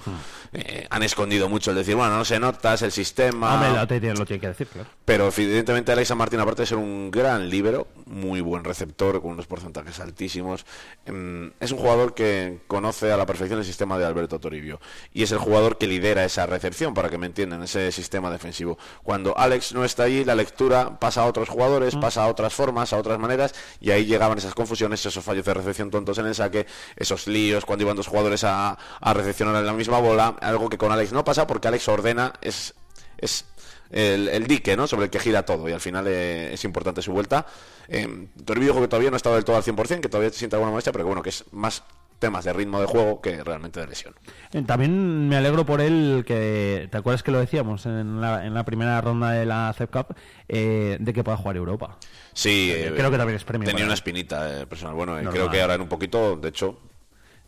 Eh, 0.52 0.86
han 0.90 1.02
escondido 1.04 1.48
mucho 1.48 1.70
el 1.70 1.76
decir, 1.76 1.94
bueno, 1.94 2.16
no 2.16 2.24
se 2.24 2.40
nota, 2.40 2.74
es 2.74 2.82
el 2.82 2.90
sistema. 2.92 3.54
Hombre, 3.54 3.70
lo, 3.80 3.86
te- 3.86 4.14
lo 4.14 4.26
tiene 4.26 4.40
que 4.40 4.48
decir, 4.48 4.66
claro. 4.66 4.88
Pero 5.04 5.28
evidentemente 5.28 5.92
Alexa 5.92 6.14
Martín, 6.14 6.40
aparte 6.40 6.62
de 6.62 6.66
ser 6.66 6.78
un 6.78 7.10
gran 7.10 7.48
líbero, 7.48 7.86
muy 8.06 8.40
buen 8.40 8.64
receptor, 8.64 9.20
con 9.22 9.32
unos 9.32 9.46
porcentajes 9.46 10.00
altísimos, 10.00 10.66
em, 11.06 11.52
es 11.60 11.70
un 11.70 11.78
jugador 11.78 12.14
que 12.14 12.60
conoce 12.66 13.12
a 13.12 13.16
la 13.16 13.26
perfección 13.26 13.58
el 13.60 13.64
sistema 13.64 13.98
de 13.98 14.04
Alberto 14.06 14.38
Toribio. 14.40 14.80
Y 15.12 15.22
es 15.22 15.30
el 15.32 15.38
jugador 15.38 15.78
que 15.78 15.86
lidera 15.86 16.24
esa 16.24 16.46
recepción, 16.46 16.94
para 16.94 17.08
que 17.10 17.18
me 17.18 17.26
entiendan, 17.26 17.62
ese 17.62 17.92
sistema 17.92 18.30
defensivo. 18.30 18.78
Cuando 19.04 19.36
Alex 19.38 19.72
no 19.72 19.84
está 19.84 20.04
allí, 20.04 20.24
la 20.24 20.34
lectura 20.34 20.98
pasa 20.98 21.22
a 21.22 21.26
otros 21.26 21.48
jugadores, 21.48 21.94
pasa 21.96 22.24
a 22.24 22.28
otras 22.28 22.52
formas, 22.54 22.92
a 22.92 22.96
otras 22.98 23.18
maneras, 23.18 23.54
y 23.80 23.90
ahí 23.92 24.04
llegaban 24.06 24.38
esas 24.38 24.54
confusiones, 24.54 25.04
esos 25.06 25.24
fallos 25.24 25.44
de 25.44 25.54
recepción 25.54 25.90
tontos 25.90 26.18
en 26.18 26.26
el 26.26 26.34
saque, 26.34 26.66
esos 26.96 27.26
líos 27.28 27.64
cuando 27.64 27.84
iban 27.84 27.96
dos 27.96 28.06
jugadores 28.08 28.42
a, 28.44 28.76
a 29.00 29.14
recepcionar 29.14 29.54
en 29.56 29.66
la 29.66 29.72
misma 29.72 29.98
bola, 29.98 30.36
algo 30.40 30.68
que 30.68 30.79
con 30.79 30.90
Alex 30.92 31.12
no 31.12 31.24
pasa 31.24 31.46
porque 31.46 31.68
Alex 31.68 31.88
ordena, 31.88 32.33
es... 32.42 32.74
es 33.18 33.44
el, 33.92 34.29
el 34.29 34.46
dique 34.46 34.76
¿no? 34.76 34.87
sobre 34.87 35.07
el 35.07 35.11
que 35.11 35.18
gira 35.18 35.44
todo 35.44 35.68
y 35.68 35.72
al 35.72 35.81
final 35.81 36.07
eh, 36.07 36.53
es 36.55 36.64
importante 36.64 37.03
su 37.03 37.11
vuelta. 37.12 37.44
Eh, 37.88 38.29
Toribio 38.44 38.68
dijo 38.68 38.81
que 38.81 38.87
todavía 38.87 39.11
no 39.11 39.16
ha 39.16 39.18
estado 39.18 39.35
del 39.35 39.44
todo 39.44 39.57
al 39.57 39.64
100%, 39.64 40.00
que 40.00 40.09
todavía 40.09 40.31
siente 40.31 40.55
alguna 40.55 40.70
molestia, 40.70 40.92
pero 40.92 41.03
que 41.05 41.09
bueno, 41.09 41.22
que 41.22 41.31
es 41.31 41.44
más 41.50 41.83
temas 42.20 42.44
de 42.44 42.53
ritmo 42.53 42.81
de 42.81 42.87
juego 42.87 43.20
que 43.20 43.42
realmente 43.42 43.81
de 43.81 43.88
lesión. 43.88 44.14
Eh, 44.53 44.62
También 44.62 45.29
me 45.29 45.37
alegro 45.37 45.66
por 45.66 45.81
él 45.81 46.22
que, 46.24 46.87
¿te 46.88 46.98
acuerdas 46.98 47.24
que 47.24 47.33
lo 47.33 47.40
decíamos 47.40 47.85
en 47.87 48.20
la, 48.20 48.46
en 48.46 48.55
la 48.55 48.62
primera 48.64 49.00
ronda 49.00 49.33
de 49.33 49.44
la 49.44 49.74
CEP 49.76 49.90
Cup? 49.90 50.14
eh, 50.46 50.96
de 51.00 51.12
que 51.12 51.24
pueda 51.24 51.37
jugar 51.38 51.57
Europa. 51.57 51.96
Sí, 52.33 52.70
Eh, 52.72 52.92
creo 52.94 53.11
que 53.11 53.16
también 53.18 53.37
es 53.37 53.44
premio 53.44 53.66
Tenía 53.66 53.83
una 53.87 53.94
él. 53.94 53.98
espinita 53.98 54.61
eh, 54.61 54.66
personal. 54.68 54.94
Bueno, 54.94 55.16
creo 55.33 55.50
que 55.50 55.61
ahora 55.62 55.74
en 55.74 55.81
un 55.81 55.88
poquito, 55.88 56.37
de 56.37 56.48
hecho, 56.50 56.79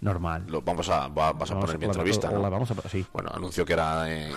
Normal. 0.02 0.44
lo 0.48 0.60
vamos 0.62 0.88
a, 0.90 1.08
va- 1.08 1.32
vas 1.32 1.50
a 1.50 1.54
Vamos 1.54 1.70
poner 1.70 1.78
mi 1.78 1.84
a- 1.84 1.88
la- 1.88 1.92
entrevista. 1.94 2.28
o 2.28 2.32
¿no? 2.32 2.42
la 2.42 2.48
vamos 2.50 2.70
a- 2.70 2.88
sí. 2.90 3.06
Bueno, 3.12 3.30
anunció 3.32 3.64
que 3.64 3.72
era. 3.72 4.10
eh, 4.12 4.32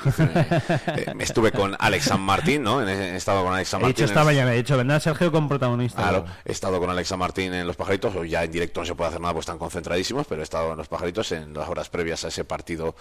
eh, 0.95 1.13
me 1.15 1.23
estuve 1.25 1.51
con 1.51 1.75
Alex 1.79 2.05
San 2.05 2.21
Martín, 2.21 2.63
¿no? 2.63 2.81
En- 2.81 2.87
He 2.87 3.15
estado 3.17 3.43
con 3.43 3.51
Alex 3.53 3.69
San 3.69 3.81
He 3.81 3.83
Martín. 3.83 3.95
dicho 3.95 4.05
esta 4.05 4.21
en- 4.21 4.25
mañana, 4.27 4.53
he 4.53 4.57
dicho, 4.57 4.77
vendrá 4.77 4.99
Sergio 4.99 5.31
con 5.31 5.49
protagonista. 5.49 6.01
Claro, 6.01 6.25
he 6.45 6.51
estado 6.51 6.79
con 6.79 6.89
Alexa 6.89 7.17
Martín 7.17 7.53
en 7.53 7.65
Los 7.67 7.75
Pajaritos, 7.75 8.13
ya 8.29 8.43
en 8.43 8.51
directo 8.51 8.79
no 8.81 8.85
se 8.85 8.95
puede 8.95 9.09
hacer 9.09 9.21
nada, 9.21 9.33
pues 9.33 9.43
están 9.43 9.57
concentradísimos, 9.57 10.27
pero 10.27 10.41
he 10.41 10.43
estado 10.43 10.71
en 10.71 10.77
Los 10.77 10.87
Pajaritos 10.87 11.31
en 11.31 11.53
las 11.53 11.67
horas 11.67 11.89
previas 11.89 12.23
a 12.25 12.27
ese 12.29 12.45
partido 12.45 12.95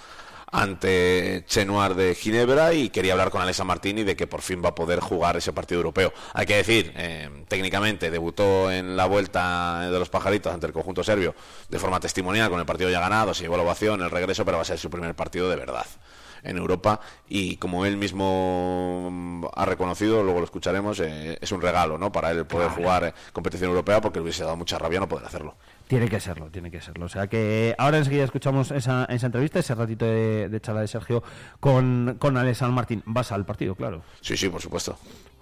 ante 0.54 1.42
Chenoir 1.48 1.96
de 1.96 2.14
Ginebra 2.14 2.72
y 2.74 2.88
quería 2.90 3.14
hablar 3.14 3.30
con 3.30 3.42
Alexa 3.42 3.64
Martín 3.64 3.98
y 3.98 4.04
de 4.04 4.14
que 4.14 4.28
por 4.28 4.40
fin 4.40 4.62
va 4.64 4.68
a 4.68 4.74
poder 4.74 5.00
jugar 5.00 5.36
ese 5.36 5.52
partido 5.52 5.80
europeo. 5.80 6.12
Hay 6.32 6.46
que 6.46 6.54
decir, 6.54 6.92
eh, 6.96 7.28
técnicamente 7.48 8.08
debutó 8.08 8.70
en 8.70 8.96
la 8.96 9.06
vuelta 9.06 9.80
de 9.80 9.98
Los 9.98 10.10
Pajaritos 10.10 10.54
ante 10.54 10.68
el 10.68 10.72
conjunto 10.72 11.02
serbio 11.02 11.34
de 11.68 11.78
forma 11.80 11.98
testimonial, 11.98 12.50
con 12.50 12.60
el 12.60 12.66
partido 12.66 12.88
ya 12.88 13.00
ganado, 13.00 13.34
se 13.34 13.42
llevó 13.42 13.56
la 13.56 13.64
ovación, 13.64 14.00
el 14.00 14.12
regreso, 14.12 14.44
pero 14.44 14.58
va 14.58 14.62
a 14.62 14.66
ser 14.66 14.78
su 14.78 14.88
primer 14.88 15.16
partido 15.16 15.50
de 15.50 15.56
verdad 15.56 15.86
en 16.44 16.56
Europa 16.56 17.00
y 17.28 17.56
como 17.56 17.84
él 17.86 17.96
mismo 17.96 19.08
mm, 19.10 19.46
ha 19.54 19.64
reconocido, 19.64 20.22
luego 20.22 20.38
lo 20.38 20.44
escucharemos, 20.44 21.00
eh, 21.00 21.36
es 21.40 21.50
un 21.50 21.60
regalo 21.60 21.98
¿no? 21.98 22.12
para 22.12 22.30
él 22.30 22.46
poder 22.46 22.68
jugar 22.68 23.04
eh, 23.04 23.14
competición 23.32 23.70
europea 23.70 24.00
porque 24.00 24.20
le 24.20 24.24
hubiese 24.24 24.44
dado 24.44 24.56
mucha 24.56 24.78
rabia 24.78 25.00
no 25.00 25.08
poder 25.08 25.26
hacerlo. 25.26 25.56
Tiene 25.86 26.08
que 26.08 26.18
serlo, 26.18 26.50
tiene 26.50 26.70
que 26.70 26.80
serlo. 26.80 27.06
O 27.06 27.08
sea 27.08 27.26
que 27.26 27.74
ahora 27.78 27.98
enseguida 27.98 28.24
escuchamos 28.24 28.70
esa, 28.70 29.04
esa 29.04 29.26
entrevista, 29.26 29.58
ese 29.58 29.74
ratito 29.74 30.06
de, 30.06 30.48
de 30.48 30.60
charla 30.60 30.80
de 30.80 30.88
Sergio 30.88 31.22
con, 31.60 32.16
con 32.18 32.36
Alex 32.38 32.58
San 32.58 32.72
Martín. 32.72 33.02
Vas 33.04 33.32
al 33.32 33.44
partido, 33.44 33.74
claro. 33.74 34.02
Sí, 34.20 34.36
sí, 34.36 34.48
por 34.48 34.62
supuesto. 34.62 34.96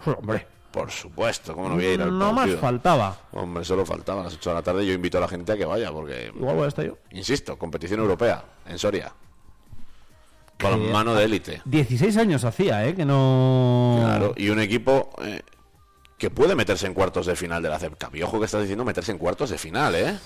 Hombre, 0.04 0.44
Por 0.72 0.90
supuesto, 0.90 1.54
¿cómo 1.54 1.68
no 1.68 1.74
voy 1.76 1.84
a 1.86 1.94
ir 1.94 2.02
al 2.02 2.18
no 2.18 2.32
más 2.32 2.40
partido? 2.42 2.58
faltaba. 2.58 3.16
Hombre, 3.32 3.64
solo 3.64 3.86
faltaba 3.86 4.22
a 4.22 4.24
las 4.24 4.34
8 4.34 4.50
de 4.50 4.54
la 4.56 4.62
tarde. 4.62 4.84
Yo 4.84 4.92
invito 4.92 5.18
a 5.18 5.20
la 5.20 5.28
gente 5.28 5.52
a 5.52 5.56
que 5.56 5.64
vaya, 5.64 5.92
porque, 5.92 6.32
Igual 6.34 6.56
voy 6.56 6.64
a 6.64 6.68
estar 6.68 6.84
yo. 6.84 6.98
insisto, 7.12 7.56
competición 7.56 8.00
europea 8.00 8.42
en 8.66 8.78
Soria. 8.78 9.12
Balonmano 10.60 11.14
de 11.14 11.24
élite. 11.24 11.62
16 11.64 12.16
años 12.18 12.44
hacía, 12.44 12.86
¿eh? 12.86 12.94
Que 12.94 13.04
no... 13.04 13.98
Claro, 14.00 14.32
y 14.36 14.48
un 14.48 14.60
equipo 14.60 15.10
eh, 15.22 15.40
que 16.22 16.30
puede 16.30 16.54
meterse 16.54 16.86
en 16.86 16.94
cuartos 16.94 17.26
de 17.26 17.34
final 17.34 17.60
de 17.64 17.68
la 17.68 17.80
CEP. 17.80 17.94
Y 18.14 18.20
que 18.38 18.44
estás 18.44 18.60
diciendo 18.60 18.84
meterse 18.84 19.10
en 19.10 19.18
cuartos 19.18 19.50
de 19.50 19.58
final, 19.58 19.92
¿eh? 19.96 20.16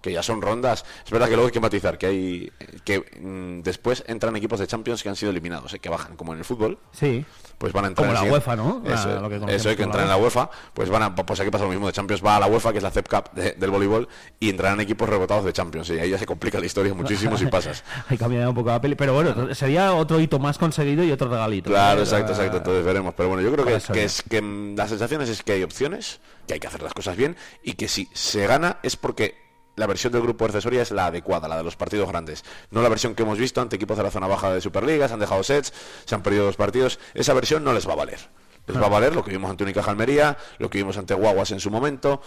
Que 0.00 0.12
ya 0.12 0.22
son 0.22 0.40
rondas. 0.40 0.84
Es 1.04 1.10
verdad 1.10 1.26
que 1.26 1.32
luego 1.34 1.46
hay 1.48 1.52
que 1.52 1.60
matizar 1.60 1.98
que 1.98 2.06
hay 2.06 2.52
que 2.84 3.00
mm, 3.20 3.62
después 3.62 4.04
entran 4.06 4.36
equipos 4.36 4.60
de 4.60 4.66
Champions 4.66 5.02
que 5.02 5.08
han 5.08 5.16
sido 5.16 5.30
eliminados, 5.30 5.74
¿eh? 5.74 5.78
que 5.80 5.88
bajan 5.88 6.16
como 6.16 6.32
en 6.32 6.38
el 6.38 6.44
fútbol. 6.44 6.78
Sí. 6.92 7.24
Pues 7.58 7.72
van 7.72 7.86
a 7.86 7.88
entrar 7.88 8.06
Como 8.08 8.18
en 8.18 8.26
la 8.26 8.32
UEFA, 8.32 8.54
¿no? 8.54 8.82
La- 8.84 8.94
Eso, 8.94 9.20
lo 9.20 9.28
que 9.30 9.54
eso 9.54 9.70
hay 9.70 9.76
que 9.76 9.82
entrar 9.82 10.02
en 10.04 10.10
la 10.10 10.16
la 10.16 10.22
UEFA. 10.22 10.50
Pues 10.74 10.90
van 10.90 11.02
a, 11.02 11.14
pues 11.14 11.40
aquí 11.40 11.50
pasa 11.50 11.64
lo 11.64 11.70
mismo 11.70 11.86
de 11.86 11.92
Champions 11.94 12.22
va 12.24 12.36
a 12.36 12.40
la 12.40 12.46
UEFA, 12.46 12.70
que 12.72 12.78
es 12.78 12.84
la 12.84 12.90
CEP 12.90 13.08
Cup 13.08 13.30
de- 13.32 13.52
del 13.52 13.70
voleibol, 13.70 14.06
y 14.38 14.50
entrarán 14.50 14.78
equipos 14.80 15.08
rebotados 15.08 15.44
de 15.44 15.52
Champions. 15.54 15.88
Y 15.90 15.98
ahí 15.98 16.10
ya 16.10 16.18
se 16.18 16.26
complica 16.26 16.60
la 16.60 16.66
historia 16.66 16.92
muchísimo 16.94 17.36
si 17.38 17.46
pasas. 17.46 17.82
Hay 18.08 18.18
cambiado 18.18 18.50
un 18.50 18.54
poco 18.54 18.68
la 18.68 18.80
peli, 18.80 18.94
pero 18.94 19.14
bueno, 19.14 19.54
sería 19.54 19.94
otro 19.94 20.20
hito 20.20 20.38
más 20.38 20.58
conseguido 20.58 21.02
y 21.02 21.10
otro 21.10 21.28
regalito. 21.30 21.70
Claro, 21.70 21.96
¿no? 21.96 22.02
exacto, 22.02 22.32
exacto. 22.32 22.58
Entonces 22.58 22.84
veremos. 22.84 23.14
Pero 23.14 23.30
bueno, 23.30 23.42
yo 23.42 23.50
creo 23.52 23.64
que, 23.64 23.92
que 23.92 24.04
es 24.04 24.22
que 24.22 24.42
mm, 24.42 24.76
las 24.76 24.90
sensaciones 24.90 25.28
es 25.30 25.42
que 25.42 25.52
hay 25.52 25.62
opciones, 25.62 26.20
que 26.46 26.54
hay 26.54 26.60
que 26.60 26.66
hacer 26.66 26.82
las 26.82 26.92
cosas 26.92 27.16
bien 27.16 27.36
y 27.64 27.72
que 27.72 27.88
si 27.88 28.06
se 28.12 28.46
gana 28.46 28.78
es 28.82 28.96
porque 28.96 29.45
la 29.76 29.86
versión 29.86 30.12
del 30.12 30.22
grupo 30.22 30.44
accesoria 30.44 30.82
es 30.82 30.90
la 30.90 31.06
adecuada, 31.06 31.48
la 31.48 31.56
de 31.56 31.62
los 31.62 31.76
partidos 31.76 32.08
grandes. 32.08 32.44
No 32.70 32.82
la 32.82 32.88
versión 32.88 33.14
que 33.14 33.22
hemos 33.22 33.38
visto 33.38 33.60
ante 33.60 33.76
equipos 33.76 33.96
de 33.96 34.02
la 34.02 34.10
zona 34.10 34.26
baja 34.26 34.52
de 34.52 34.60
Superliga, 34.60 35.06
se 35.06 35.14
han 35.14 35.20
dejado 35.20 35.42
sets, 35.42 35.72
se 36.04 36.14
han 36.14 36.22
perdido 36.22 36.44
dos 36.46 36.56
partidos. 36.56 36.98
Esa 37.14 37.34
versión 37.34 37.62
no 37.62 37.72
les 37.72 37.86
va 37.86 37.92
a 37.92 37.96
valer. 37.96 38.18
Les 38.66 38.80
va 38.80 38.86
a 38.86 38.90
valer 38.90 39.14
lo 39.14 39.22
que 39.22 39.30
vimos 39.30 39.50
ante 39.50 39.62
Unicaja 39.62 39.90
Almería, 39.90 40.36
lo 40.58 40.68
que 40.68 40.78
vimos 40.78 40.96
ante 40.98 41.14
Guaguas 41.14 41.52
en 41.52 41.60
su 41.60 41.70
momento. 41.70 42.20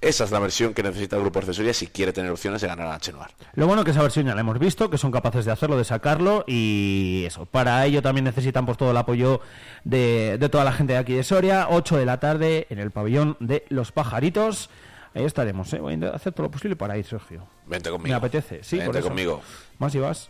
Esa 0.00 0.24
es 0.24 0.30
la 0.30 0.38
versión 0.38 0.74
que 0.74 0.82
necesita 0.82 1.16
el 1.16 1.22
grupo 1.22 1.38
accesoria 1.38 1.72
si 1.72 1.86
quiere 1.86 2.12
tener 2.12 2.30
opciones 2.30 2.60
de 2.60 2.68
ganar 2.68 2.88
a 2.88 3.00
Chenoir. 3.00 3.30
Lo 3.54 3.66
bueno 3.66 3.82
que 3.82 3.92
esa 3.92 4.02
versión 4.02 4.26
ya 4.26 4.34
la 4.34 4.42
hemos 4.42 4.58
visto, 4.58 4.90
que 4.90 4.98
son 4.98 5.10
capaces 5.10 5.46
de 5.46 5.52
hacerlo, 5.52 5.78
de 5.78 5.84
sacarlo 5.84 6.44
y 6.46 7.24
eso. 7.26 7.46
Para 7.46 7.84
ello 7.86 8.02
también 8.02 8.24
necesitan 8.24 8.66
pues 8.66 8.76
todo 8.76 8.90
el 8.90 8.96
apoyo 8.98 9.40
de, 9.84 10.36
de 10.38 10.48
toda 10.50 10.64
la 10.64 10.72
gente 10.72 10.92
de 10.92 10.98
aquí 10.98 11.14
de 11.14 11.24
Soria. 11.24 11.68
8 11.70 11.96
de 11.96 12.04
la 12.04 12.20
tarde 12.20 12.66
en 12.68 12.78
el 12.78 12.90
pabellón 12.90 13.38
de 13.40 13.64
Los 13.70 13.90
Pajaritos. 13.90 14.68
Ahí 15.16 15.24
estaremos, 15.24 15.72
¿eh? 15.72 15.78
Voy 15.80 15.98
a 16.04 16.10
hacer 16.10 16.32
todo 16.34 16.46
lo 16.46 16.50
posible 16.50 16.76
para 16.76 16.96
ir, 16.98 17.04
Sergio. 17.06 17.46
Vente 17.66 17.90
conmigo. 17.90 18.08
Me 18.08 18.14
apetece, 18.14 18.62
sí, 18.62 18.76
por 18.76 18.84
Vente 18.86 18.98
eso. 18.98 19.08
conmigo. 19.08 19.40
Más 19.78 19.94
y 19.94 19.98
vas. 19.98 20.28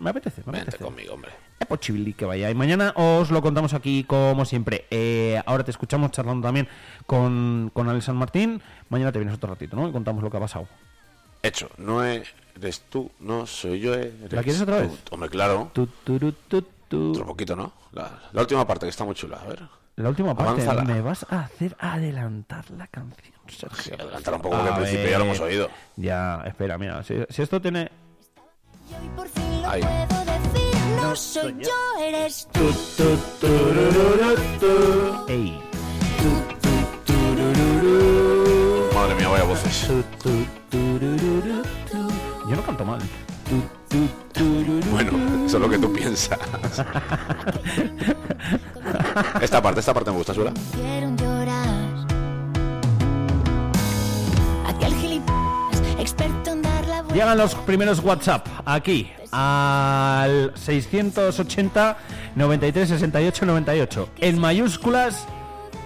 Me 0.00 0.10
apetece, 0.10 0.40
me 0.46 0.52
Vente 0.52 0.60
apetece. 0.70 0.84
conmigo, 0.84 1.14
hombre. 1.14 1.30
Es 1.60 1.66
posible 1.66 2.12
que 2.14 2.24
vaya. 2.24 2.50
Y 2.50 2.54
mañana 2.54 2.92
os 2.96 3.30
lo 3.30 3.42
contamos 3.42 3.74
aquí 3.74 4.04
como 4.04 4.44
siempre. 4.46 4.86
Eh, 4.90 5.40
ahora 5.46 5.64
te 5.64 5.70
escuchamos 5.70 6.10
charlando 6.12 6.46
también 6.48 6.66
con, 7.06 7.70
con 7.74 7.88
Alex 7.88 8.06
San 8.06 8.16
Martín. 8.16 8.62
Mañana 8.88 9.12
te 9.12 9.18
vienes 9.18 9.34
otro 9.36 9.50
ratito, 9.50 9.76
¿no? 9.76 9.86
Y 9.88 9.92
contamos 9.92 10.22
lo 10.24 10.30
que 10.30 10.36
ha 10.38 10.40
pasado. 10.40 10.66
Hecho, 11.42 11.68
no 11.76 12.02
eres 12.02 12.32
tú, 12.88 13.10
no 13.20 13.46
soy 13.46 13.80
yo. 13.80 13.94
Eres 13.94 14.32
¿La 14.32 14.42
quieres 14.42 14.62
otra 14.62 14.78
tú. 14.82 14.88
vez? 14.88 15.02
Hombre, 15.10 15.28
claro. 15.28 15.70
Otro 15.74 17.26
poquito, 17.26 17.56
¿no? 17.56 17.72
La, 17.92 18.18
la 18.32 18.40
última 18.40 18.66
parte 18.66 18.86
que 18.86 18.90
está 18.90 19.04
muy 19.04 19.14
chula, 19.14 19.38
a 19.38 19.46
ver. 19.46 19.62
La 19.96 20.08
última 20.08 20.34
parte, 20.34 20.62
Avánzala. 20.62 20.84
me 20.84 21.00
vas 21.02 21.26
a 21.30 21.40
hacer 21.40 21.76
adelantar 21.78 22.70
la 22.70 22.86
canción, 22.86 23.31
Sergio. 23.48 23.94
Adelantar 23.98 24.34
un 24.34 24.40
poco 24.42 24.56
porque 24.56 24.70
A 24.70 24.74
al 24.74 24.80
principio 24.82 25.10
ya 25.10 25.18
lo 25.18 25.24
hemos 25.24 25.40
oído. 25.40 25.68
Ya, 25.96 26.42
espera, 26.46 26.78
mira, 26.78 27.02
si, 27.02 27.14
si 27.28 27.42
esto 27.42 27.60
tiene... 27.60 27.90
Y 28.90 28.94
hoy 28.94 29.08
por 29.16 29.28
fin 29.28 29.62
lo 29.62 29.68
Ahí. 29.70 29.82
puedo 29.82 30.24
decir, 30.24 30.74
no 31.02 31.16
soy 31.16 31.56
yo, 31.60 31.70
eres 32.02 32.48
tú. 32.52 32.60
Tu, 32.60 32.72
tu, 32.96 33.16
turururu, 33.40 34.34
tu. 34.60 34.74
Ey. 35.32 35.60
Tu, 36.18 36.30
tu, 36.60 36.72
turururu, 37.12 38.90
Madre 38.94 39.14
mía, 39.16 39.28
vaya 39.28 39.44
voces. 39.44 39.86
tu, 39.86 40.02
tu, 40.22 40.44
turururu, 40.70 41.62
tu. 41.90 42.00
Yo 42.50 42.54
no 42.56 42.62
canto 42.62 42.84
mal. 42.84 43.00
Tu, 43.48 43.56
tu, 43.88 44.06
turururu. 44.32 44.90
Bueno, 44.90 45.10
eso 45.46 45.56
es 45.56 45.62
lo 45.62 45.68
que 45.70 45.78
tú 45.78 45.90
piensas. 45.92 46.38
esta 49.40 49.62
parte, 49.62 49.80
esta 49.80 49.94
parte 49.94 50.10
me 50.10 50.16
gusta, 50.18 50.34
Suela. 50.34 50.52
Hicieron 50.74 51.16
llorar. 51.16 51.81
Llegan 57.12 57.36
los 57.36 57.54
primeros 57.54 58.00
WhatsApp 58.00 58.46
aquí 58.64 59.10
al 59.32 60.52
680 60.54 61.96
93 62.36 62.88
68 62.88 63.46
98. 63.46 64.08
En 64.18 64.38
mayúsculas 64.38 65.26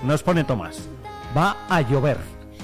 nos 0.05 0.23
pone 0.23 0.45
Tomás. 0.45 0.89
Va 1.37 1.57
a 1.69 1.81
llover. 1.81 2.19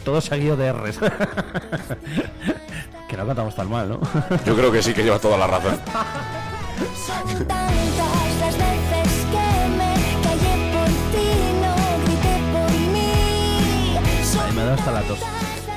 Todo 0.05 0.20
seguido 0.20 0.57
de 0.57 0.72
R's. 0.72 0.98
que 3.09 3.16
no 3.16 3.27
cantamos 3.27 3.57
tan 3.57 3.70
mal, 3.70 3.88
¿no? 3.88 4.01
Yo 4.46 4.57
creo 4.57 4.70
que 4.70 4.83
sí 4.83 4.94
que 4.94 5.03
lleva 5.03 5.18
toda 5.18 5.37
la 5.37 5.46
razón. 5.46 5.79
Ay, 14.40 14.53
me 14.55 14.64
da 14.64 14.75
hasta 14.75 14.92
la 14.92 15.01
tos. 15.03 15.18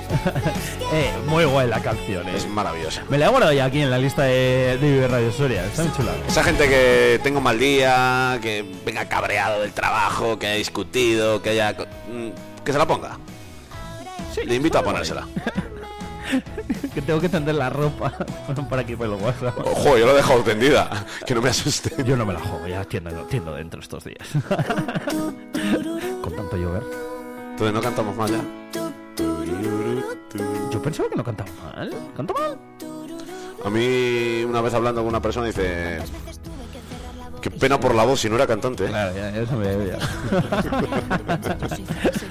Que 0.08 1.08
eh, 1.08 1.12
muy 1.28 1.46
guay 1.46 1.68
la 1.68 1.82
canción, 1.82 2.28
eh. 2.28 2.34
Es 2.36 2.48
maravillosa. 2.48 3.04
Me 3.10 3.18
la 3.18 3.26
he 3.26 3.30
guardado 3.30 3.54
ya 3.54 3.66
aquí 3.66 3.82
en 3.82 3.90
la 3.92 3.98
lista 3.98 4.24
de, 4.24 4.78
de 4.80 4.92
Vive 4.92 5.08
Radio 5.08 5.32
Soria. 5.32 5.66
Está 5.66 5.84
muy 5.84 5.94
chula. 5.94 6.12
Esa 6.28 6.44
gente 6.44 6.68
que 6.68 7.20
tenga 7.24 7.38
un 7.40 7.44
mal 7.44 7.58
día, 7.60 8.38
que 8.42 8.66
venga 8.86 9.06
cabreado 9.08 9.62
del 9.62 9.72
trabajo, 9.74 10.38
que 10.40 10.48
haya 10.48 10.56
discutido, 10.58 11.42
que 11.42 11.50
haya... 11.52 11.72
mm, 11.74 12.64
Que 12.64 12.72
se 12.72 12.78
la 12.78 12.86
ponga. 12.88 13.18
Le 14.46 14.56
invito 14.56 14.78
a 14.78 14.84
ponérsela. 14.84 15.28
que 16.94 17.02
tengo 17.02 17.20
que 17.22 17.30
tender 17.30 17.56
la 17.56 17.70
ropa 17.70 18.12
para 18.70 18.82
aquí 18.82 18.96
por 18.96 19.06
el 19.08 19.14
WhatsApp. 19.14 19.58
Ojo, 19.60 19.98
yo 19.98 20.06
lo 20.06 20.12
he 20.12 20.16
dejado 20.16 20.42
tendida. 20.42 21.06
Que 21.26 21.34
no 21.36 21.42
me 21.42 21.50
asuste. 21.50 21.92
Yo 22.04 22.18
no 22.18 22.26
me 22.26 22.34
la 22.34 22.40
juego, 22.40 22.68
ya 22.68 22.84
tiendo, 22.84 23.12
tiendo 23.28 23.54
dentro 23.54 23.80
estos 23.80 24.04
días. 24.04 24.28
Con 26.22 26.36
tanto 26.36 26.58
llover. 26.58 26.84
Entonces 27.52 27.74
no 27.74 27.82
cantamos 27.82 28.16
más 28.18 28.32
ya. 28.32 28.42
Yo 30.72 30.82
pensaba 30.82 31.10
que 31.10 31.16
no 31.16 31.24
cantaba 31.24 31.50
mal. 31.76 31.92
¿Canto 32.16 32.34
mal? 32.34 32.58
A 33.64 33.70
mí, 33.70 34.44
una 34.44 34.62
vez 34.62 34.74
hablando 34.74 35.02
con 35.02 35.10
una 35.10 35.22
persona, 35.22 35.46
dice... 35.48 36.00
Qué 37.42 37.52
pena 37.52 37.80
por 37.80 37.94
la 37.94 38.04
voz 38.04 38.22
si 38.22 38.30
no 38.30 38.38
era 38.38 38.48
cantante. 38.48 38.86
¿eh?". 38.86 38.88
Claro, 38.88 39.16
ya, 39.16 39.32
ya 39.32 39.56
me 39.56 39.76
veía. 39.76 40.00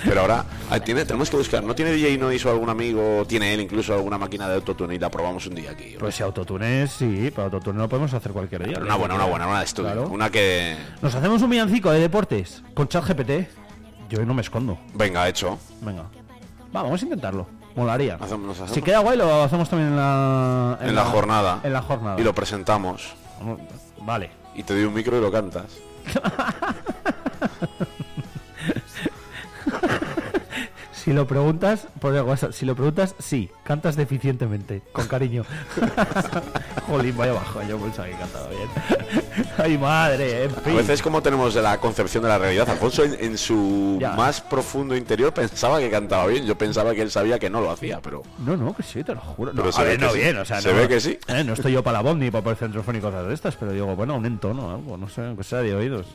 Pero 0.05 0.23
ahora 0.23 0.44
ah, 0.70 0.81
tiene, 0.81 1.05
tenemos 1.05 1.31
que 1.31 1.37
buscar. 1.37 1.62
¿No 1.62 1.73
tiene 1.73 1.92
DJ 1.92 2.18
Noise 2.18 2.49
o 2.49 2.51
algún 2.51 2.68
amigo? 2.68 3.25
¿Tiene 3.25 3.55
él 3.55 3.61
incluso 3.61 3.94
alguna 3.94 4.18
máquina 4.18 4.49
de 4.49 4.57
autotune 4.57 4.97
y 4.97 4.99
la 4.99 5.12
probamos 5.12 5.47
un 5.47 5.55
día 5.55 5.70
aquí? 5.70 5.94
Pues 6.01 6.16
si 6.16 6.25
autotune 6.25 6.88
sí, 6.88 7.31
pero 7.31 7.44
autotune 7.44 7.79
lo 7.79 7.88
podemos 7.88 8.12
hacer 8.12 8.33
cualquier 8.33 8.64
día. 8.64 8.75
Pero 8.75 8.87
una 8.87 8.97
buena, 8.97 9.14
una 9.14 9.27
buena, 9.27 9.47
una 9.47 9.61
de 9.61 9.64
estudio. 9.64 9.92
Claro. 9.92 10.09
Una 10.09 10.31
que... 10.31 10.77
Nos 11.01 11.14
hacemos 11.14 11.40
un 11.42 11.51
villancico 11.51 11.92
de 11.92 12.01
deportes 12.01 12.64
con 12.75 12.88
ChatGPT. 12.88 13.49
Yo 14.11 14.27
no 14.27 14.35
me 14.35 14.42
escondo. 14.42 14.79
Venga, 14.94 15.29
hecho. 15.29 15.61
Venga. 15.81 16.07
Va, 16.75 16.83
vamos 16.83 17.01
a 17.01 17.05
intentarlo. 17.05 17.47
Molaría. 17.77 18.15
Hacemos- 18.21 18.47
nos 18.47 18.57
hacemos. 18.57 18.73
Si 18.73 18.83
queda 18.83 18.99
guay, 19.01 19.17
lo 19.19 19.43
hacemos 19.43 19.69
también 19.69 19.91
en 19.91 19.97
la... 19.97 20.79
En 20.81 20.95
la 20.95 21.05
jornada. 21.05 21.61
En 21.63 21.73
la 21.73 21.83
jornada. 21.83 22.21
Y 22.21 22.25
lo 22.25 22.35
presentamos. 22.35 23.15
Vale. 24.01 24.31
Y 24.55 24.63
te 24.63 24.75
doy 24.75 24.85
un 24.85 24.95
micro 24.95 25.17
y 25.17 25.21
lo 25.21 25.31
cantas. 25.31 25.67
Si 31.05 31.12
lo 31.12 31.27
preguntas, 31.27 31.87
por 32.01 32.14
el 32.14 32.23
WhatsApp, 32.23 32.53
si 32.53 32.64
lo 32.64 32.75
preguntas, 32.75 33.14
sí, 33.19 33.51
cantas 33.62 33.95
deficientemente, 33.95 34.81
con 34.93 35.07
cariño. 35.07 35.45
Jolín, 36.87 37.14
vaya 37.17 37.35
bajo, 37.35 37.61
yo 37.69 37.79
pensaba 37.79 38.09
que 38.09 38.14
cantaba 38.14 38.49
bien. 38.49 38.69
Ay, 39.59 39.77
madre, 39.77 40.45
en 40.45 40.51
A 40.51 40.55
fin. 40.61 40.77
veces 40.77 41.03
como 41.03 41.23
tenemos 41.23 41.55
la 41.57 41.79
concepción 41.79 42.23
de 42.23 42.31
la 42.31 42.38
realidad. 42.38 42.69
Alfonso 42.71 43.05
en, 43.05 43.17
en 43.23 43.37
su 43.37 43.99
Ya. 44.01 44.12
más 44.12 44.40
profundo 44.40 44.97
interior 44.97 45.33
pensaba 45.35 45.79
que 45.79 45.90
cantaba 45.90 46.27
bien. 46.27 46.47
Yo 46.47 46.57
pensaba 46.57 46.95
que 46.95 47.03
él 47.03 47.11
sabía 47.11 47.38
que 47.38 47.51
no 47.51 47.61
lo 47.61 47.71
hacía, 47.71 48.01
pero... 48.01 48.23
No, 48.38 48.57
no, 48.57 48.75
que 48.75 48.83
sí, 48.83 49.05
te 49.05 49.14
lo 49.14 49.21
juro. 49.21 49.53
No, 49.53 49.62
Pero 49.62 49.77
a 49.77 49.83
ver, 49.83 50.01
no 50.01 50.11
sí. 50.11 50.19
bien, 50.19 50.38
o 50.38 50.45
sea, 50.47 50.62
Se 50.62 50.73
no, 50.73 50.79
ve 50.79 50.88
que 50.88 51.01
sí. 51.01 51.19
eh, 51.29 51.45
no 51.45 51.53
estoy 51.53 51.73
yo 51.73 51.83
para 51.83 51.99
la 51.99 52.03
bond 52.03 52.23
ni 52.23 52.31
para 52.31 52.51
el 52.51 52.57
centrofón 52.57 52.97
y 52.97 53.01
cosas 53.01 53.27
de 53.29 53.35
estas, 53.35 53.57
pero 53.57 53.73
digo, 53.73 53.95
bueno, 53.95 54.17
un 54.17 54.25
entono, 54.25 54.71
algo, 54.71 54.97
no 54.97 55.09
sé, 55.11 55.21
aunque 55.21 55.45
sea 55.45 55.59
de 55.61 55.75
oídos. 55.75 56.07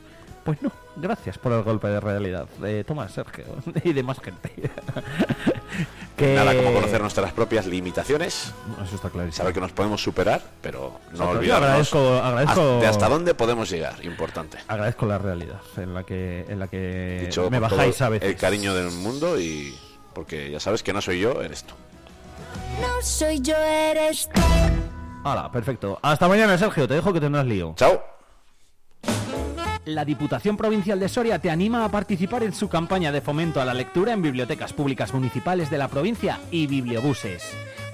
Pues 0.50 0.64
no, 0.64 0.72
gracias 0.96 1.38
por 1.38 1.52
el 1.52 1.62
golpe 1.62 1.88
de 1.90 2.00
realidad 2.00 2.48
de 2.60 2.84
Tomás, 2.84 3.12
Sergio 3.12 3.46
y 3.84 3.94
de 3.94 4.02
más 4.02 4.20
gente. 4.20 4.52
que... 6.18 6.34
Nada 6.34 6.56
como 6.56 6.74
conocer 6.74 7.02
nuestras 7.02 7.32
propias 7.34 7.68
limitaciones, 7.68 8.52
Eso 8.84 8.96
está 8.96 9.12
clarísimo. 9.12 9.38
saber 9.38 9.54
que 9.54 9.62
nos 9.62 9.72
podemos 9.72 10.02
superar, 10.02 10.42
pero 10.62 11.00
no. 11.12 11.18
Yo 11.18 11.30
olvidarnos 11.40 11.94
agradezco- 11.94 12.20
agradezco- 12.22 12.50
hasta- 12.50 12.80
de 12.80 12.88
hasta 12.88 13.10
dónde 13.10 13.34
podemos 13.36 13.70
llegar, 13.70 14.04
importante. 14.04 14.58
Agradezco 14.68 15.06
la 15.06 15.20
realidad 15.20 15.60
en 15.78 15.94
la 15.94 16.04
que, 16.04 16.46
en 16.50 16.58
la 16.58 16.68
que 16.68 17.26
Dicho 17.28 17.48
me 17.52 17.60
bajáis 17.60 18.02
a 18.02 18.10
veces. 18.10 18.28
el 18.28 18.36
cariño 18.36 18.74
del 18.74 18.90
mundo 18.90 19.40
y 19.40 19.78
porque 20.14 20.50
ya 20.50 20.60
sabes 20.60 20.82
que 20.82 20.94
no 20.94 21.02
soy 21.02 21.20
yo, 21.20 21.44
eres 21.44 21.64
tú. 21.64 21.76
No 22.82 23.02
soy 23.04 23.40
yo, 23.42 23.56
eres 23.56 24.28
tú. 24.34 24.42
Hala, 25.24 25.52
perfecto. 25.52 26.00
Hasta 26.02 26.28
mañana, 26.28 26.58
Sergio. 26.58 26.88
Te 26.88 26.96
dejo 26.96 27.14
que 27.14 27.20
tendrás 27.20 27.46
lío. 27.46 27.74
Chao. 27.76 28.02
La 29.96 30.06
Diputación 30.06 30.56
Provincial 30.56 31.00
de 31.00 31.10
Soria 31.10 31.40
te 31.40 31.50
anima 31.50 31.84
a 31.84 31.90
participar 31.90 32.44
en 32.44 32.54
su 32.54 32.70
campaña 32.70 33.12
de 33.12 33.22
fomento 33.22 33.60
a 33.60 33.66
la 33.66 33.74
lectura 33.74 34.14
en 34.14 34.22
bibliotecas 34.22 34.72
públicas 34.72 35.16
municipales 35.16 35.72
de 35.72 35.80
la 35.80 35.88
provincia 35.88 36.40
y 36.52 36.68
bibliobuses. 36.68 37.44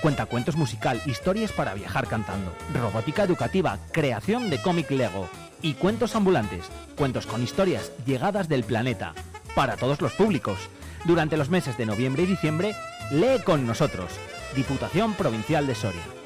Cuentacuentos 0.01 0.57
musical, 0.57 1.01
historias 1.05 1.53
para 1.53 1.73
viajar 1.73 2.07
cantando, 2.07 2.53
robótica 2.73 3.23
educativa, 3.23 3.79
creación 3.93 4.49
de 4.49 4.61
cómic 4.61 4.91
Lego 4.91 5.29
y 5.61 5.75
cuentos 5.75 6.17
ambulantes, 6.17 6.65
cuentos 6.97 7.25
con 7.25 7.41
historias 7.41 7.93
llegadas 8.05 8.49
del 8.49 8.65
planeta, 8.65 9.13
para 9.55 9.77
todos 9.77 10.01
los 10.01 10.11
públicos. 10.11 10.57
Durante 11.05 11.37
los 11.37 11.49
meses 11.49 11.77
de 11.77 11.85
noviembre 11.85 12.23
y 12.23 12.25
diciembre, 12.25 12.75
lee 13.09 13.41
con 13.45 13.65
nosotros. 13.65 14.11
Diputación 14.53 15.13
Provincial 15.13 15.65
de 15.65 15.75
Soria. 15.75 16.24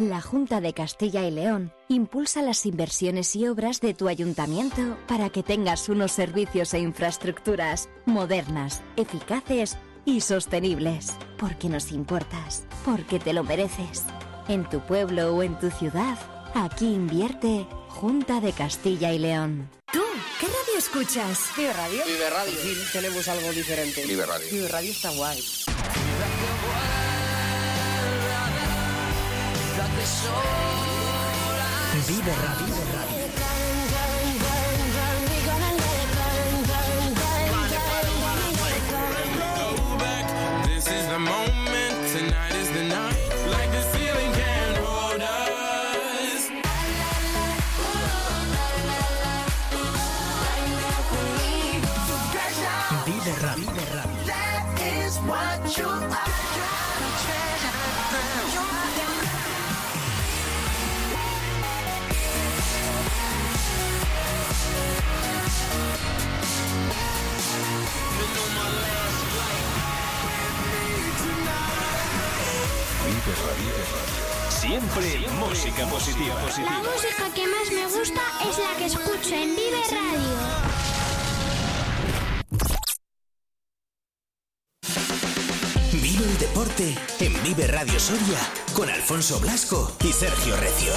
La 0.00 0.22
Junta 0.22 0.62
de 0.62 0.72
Castilla 0.72 1.26
y 1.26 1.30
León 1.30 1.74
impulsa 1.88 2.40
las 2.40 2.64
inversiones 2.64 3.36
y 3.36 3.46
obras 3.46 3.82
de 3.82 3.92
tu 3.92 4.08
ayuntamiento 4.08 4.96
para 5.06 5.28
que 5.28 5.42
tengas 5.42 5.90
unos 5.90 6.12
servicios 6.12 6.72
e 6.72 6.78
infraestructuras 6.78 7.90
modernas, 8.06 8.80
eficaces 8.96 9.76
y 10.06 10.22
sostenibles. 10.22 11.12
Porque 11.38 11.68
nos 11.68 11.92
importas, 11.92 12.64
porque 12.82 13.18
te 13.18 13.34
lo 13.34 13.44
mereces. 13.44 14.04
En 14.48 14.66
tu 14.70 14.80
pueblo 14.80 15.36
o 15.36 15.42
en 15.42 15.58
tu 15.58 15.70
ciudad, 15.70 16.16
aquí 16.54 16.94
invierte 16.94 17.66
Junta 17.88 18.40
de 18.40 18.54
Castilla 18.54 19.12
y 19.12 19.18
León. 19.18 19.68
¿Tú 19.92 20.00
qué 20.40 20.46
radio 20.46 20.78
escuchas? 20.78 21.50
Vive 21.58 21.74
Radio. 21.74 22.02
Vive 22.06 22.30
Radio. 22.30 22.52
Sí, 22.62 22.74
tenemos 22.94 23.28
algo 23.28 23.52
diferente. 23.52 24.06
Vive 24.06 24.24
Radio. 24.24 24.46
Vive 24.50 24.68
Radio 24.68 24.92
está 24.92 25.10
guay. 25.10 25.36
Vive 25.66 25.74
Radio. 25.76 26.89
This 30.00 30.24
is 40.88 41.06
the 41.08 41.18
moment, 41.18 41.59
Siempre 75.00 75.30
música 75.32 75.86
positiva. 75.86 76.34
La 76.58 76.78
música 76.78 77.34
que 77.34 77.46
más 77.46 77.72
me 77.72 77.84
gusta 77.84 78.20
es 78.48 78.58
la 78.58 78.76
que 78.76 78.84
escucho 78.84 79.34
en 79.34 79.56
Vive 79.56 79.80
Radio. 79.90 80.20
Vive 85.92 86.24
el 86.24 86.38
deporte 86.38 86.98
en 87.20 87.42
Vive 87.42 87.66
Radio 87.68 87.98
Soria 87.98 88.38
con 88.74 88.90
Alfonso 88.90 89.40
Blasco 89.40 89.90
y 90.04 90.12
Sergio 90.12 90.56
Recio. 90.56 90.92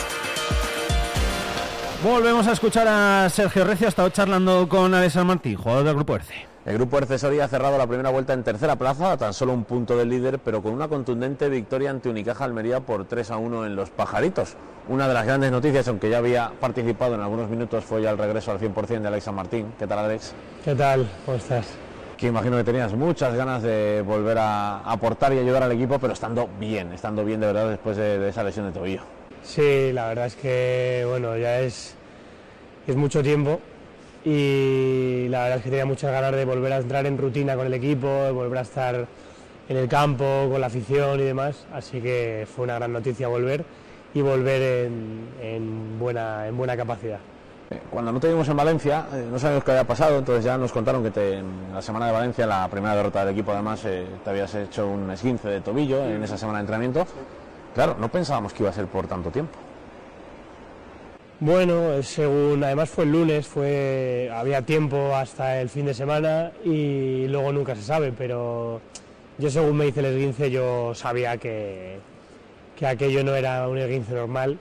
Volvemos 2.03 2.45
a 2.47 2.51
escuchar 2.51 2.87
a 2.89 3.29
Sergio 3.29 3.63
Recio. 3.63 3.87
Ha 3.87 3.89
estado 3.89 4.09
charlando 4.09 4.67
con 4.67 4.93
Alex 4.93 5.13
San 5.13 5.27
Martín, 5.27 5.55
jugador 5.55 5.85
del 5.85 5.95
Grupo 5.95 6.17
ERCE. 6.17 6.52
El 6.65 6.75
grupo 6.75 6.97
Ercesoria 6.97 7.43
ha 7.43 7.47
cerrado 7.49 7.77
la 7.77 7.87
primera 7.87 8.09
vuelta 8.09 8.31
en 8.31 8.41
tercera 8.41 8.77
plaza, 8.77 9.11
a 9.11 9.17
tan 9.17 9.33
solo 9.33 9.51
un 9.51 9.65
punto 9.65 9.97
del 9.97 10.07
líder, 10.07 10.39
pero 10.39 10.61
con 10.63 10.71
una 10.71 10.87
contundente 10.87 11.49
victoria 11.49 11.89
ante 11.89 12.07
Unicaja 12.07 12.45
Almería 12.45 12.79
por 12.79 13.03
3 13.03 13.31
a 13.31 13.37
1 13.37 13.65
en 13.65 13.75
los 13.75 13.89
Pajaritos. 13.89 14.55
Una 14.87 15.09
de 15.09 15.13
las 15.13 15.25
grandes 15.25 15.51
noticias, 15.51 15.85
aunque 15.89 16.09
ya 16.09 16.19
había 16.19 16.53
participado 16.61 17.15
en 17.15 17.21
algunos 17.21 17.49
minutos, 17.49 17.83
fue 17.83 18.01
ya 18.01 18.11
el 18.11 18.17
regreso 18.17 18.51
al 18.51 18.59
100% 18.59 19.01
de 19.01 19.07
Alex 19.09 19.25
San 19.25 19.35
Martín. 19.35 19.73
¿Qué 19.77 19.85
tal, 19.85 19.99
Alex? 19.99 20.33
¿Qué 20.63 20.73
tal? 20.73 21.05
¿Cómo 21.25 21.37
estás? 21.37 21.67
Que 22.15 22.27
imagino 22.27 22.55
que 22.55 22.63
tenías 22.63 22.93
muchas 22.93 23.35
ganas 23.35 23.61
de 23.61 24.01
volver 24.01 24.37
a 24.37 24.89
aportar 24.89 25.33
y 25.33 25.39
ayudar 25.39 25.63
al 25.63 25.71
equipo, 25.73 25.99
pero 25.99 26.13
estando 26.13 26.47
bien, 26.61 26.93
estando 26.93 27.25
bien 27.25 27.41
de 27.41 27.47
verdad 27.47 27.69
después 27.71 27.97
de, 27.97 28.19
de 28.19 28.29
esa 28.29 28.41
lesión 28.41 28.67
de 28.67 28.71
tobillo. 28.71 29.01
Sí, 29.41 29.91
la 29.91 30.07
verdad 30.07 30.27
es 30.27 30.35
que 30.37 31.05
bueno, 31.09 31.35
ya 31.35 31.59
es, 31.59 31.93
es 32.87 32.95
mucho 32.95 33.21
tiempo 33.21 33.59
y 34.25 35.27
la 35.29 35.43
verdad 35.43 35.57
es 35.57 35.63
que 35.63 35.69
tenía 35.69 35.85
muchas 35.85 36.11
ganas 36.11 36.31
de 36.31 36.45
volver 36.45 36.73
a 36.73 36.77
entrar 36.77 37.05
en 37.05 37.17
rutina 37.17 37.55
con 37.55 37.65
el 37.67 37.73
equipo, 37.73 38.07
de 38.07 38.31
volver 38.31 38.59
a 38.59 38.61
estar 38.61 39.07
en 39.69 39.77
el 39.77 39.87
campo, 39.87 40.47
con 40.51 40.59
la 40.61 40.67
afición 40.67 41.19
y 41.19 41.23
demás, 41.23 41.65
así 41.73 42.01
que 42.01 42.47
fue 42.53 42.65
una 42.65 42.75
gran 42.75 42.91
noticia 42.93 43.27
volver 43.27 43.63
y 44.13 44.21
volver 44.21 44.85
en, 44.87 45.29
en 45.41 45.99
buena, 45.99 46.47
en 46.47 46.57
buena 46.57 46.77
capacidad. 46.77 47.19
Eh, 47.71 47.79
Cuando 47.89 48.11
no 48.11 48.19
te 48.19 48.27
vimos 48.27 48.47
en 48.47 48.57
Valencia, 48.57 49.05
eh, 49.13 49.25
no 49.31 49.39
sabíamos 49.39 49.63
qué 49.63 49.71
había 49.71 49.87
pasado, 49.87 50.19
entonces 50.19 50.43
ya 50.45 50.57
nos 50.57 50.71
contaron 50.71 51.09
que 51.09 51.33
en 51.33 51.73
la 51.73 51.81
semana 51.81 52.07
de 52.07 52.11
Valencia, 52.11 52.45
la 52.45 52.67
primera 52.67 52.95
derrota 52.95 53.21
del 53.25 53.33
equipo, 53.33 53.51
además, 53.51 53.83
eh, 53.85 54.05
te 54.23 54.29
habías 54.29 54.53
hecho 54.55 54.87
un 54.87 55.09
esguince 55.09 55.47
de 55.47 55.61
tobillo 55.61 56.03
en 56.05 56.21
esa 56.23 56.37
semana 56.37 56.59
de 56.59 56.63
entrenamiento. 56.63 57.07
Claro, 57.73 57.95
no 57.99 58.09
pensábamos 58.09 58.53
que 58.53 58.63
iba 58.63 58.69
a 58.69 58.73
ser 58.73 58.85
por 58.85 59.07
tanto 59.07 59.31
tiempo. 59.31 59.57
Bueno, 61.39 62.01
según 62.03 62.63
además 62.63 62.89
fue 62.89 63.03
el 63.03 63.11
lunes, 63.11 63.47
fue 63.47 64.29
había 64.33 64.61
tiempo 64.61 65.13
hasta 65.15 65.59
el 65.61 65.69
fin 65.69 65.85
de 65.85 65.93
semana 65.93 66.51
y 66.63 67.27
luego 67.27 67.51
nunca 67.51 67.75
se 67.75 67.81
sabe, 67.81 68.13
pero 68.17 68.79
yo 69.37 69.49
según 69.49 69.75
me 69.77 69.87
hice 69.87 69.99
el 69.99 70.05
esguince 70.07 70.51
yo 70.51 70.93
sabía 70.95 71.37
que, 71.37 71.97
que 72.77 72.87
aquello 72.87 73.23
no 73.23 73.35
era 73.35 73.67
un 73.67 73.77
esguince 73.77 74.13
normal. 74.13 74.57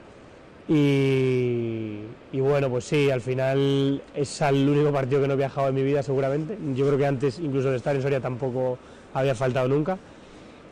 Y, 0.69 2.01
y 2.33 2.41
bueno, 2.41 2.71
pues 2.71 2.85
sí, 2.85 3.11
al 3.11 3.21
final 3.21 4.03
es 4.15 4.41
el 4.43 4.69
único 4.69 4.93
partido 4.93 5.21
que 5.21 5.29
no 5.29 5.35
he 5.35 5.37
viajado 5.37 5.69
en 5.69 5.75
mi 5.75 5.83
vida 5.83 6.03
seguramente. 6.03 6.57
Yo 6.75 6.87
creo 6.87 6.99
que 6.99 7.07
antes 7.07 7.39
incluso 7.39 7.71
de 7.71 7.77
estar 7.77 7.95
en 7.95 8.03
Soria 8.03 8.21
tampoco 8.21 8.79
había 9.15 9.35
faltado 9.35 9.69
nunca. 9.69 9.99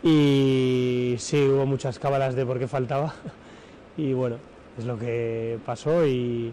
Y 0.02 1.14
sí, 1.18 1.38
hubo 1.48 1.66
muchas 1.66 1.98
cábalas 1.98 2.34
de 2.34 2.46
por 2.46 2.58
qué 2.58 2.66
faltaba. 2.68 3.14
Y 3.96 4.14
bueno, 4.14 4.36
es 4.80 4.86
lo 4.86 4.98
que 4.98 5.58
pasó 5.64 6.04
y, 6.06 6.52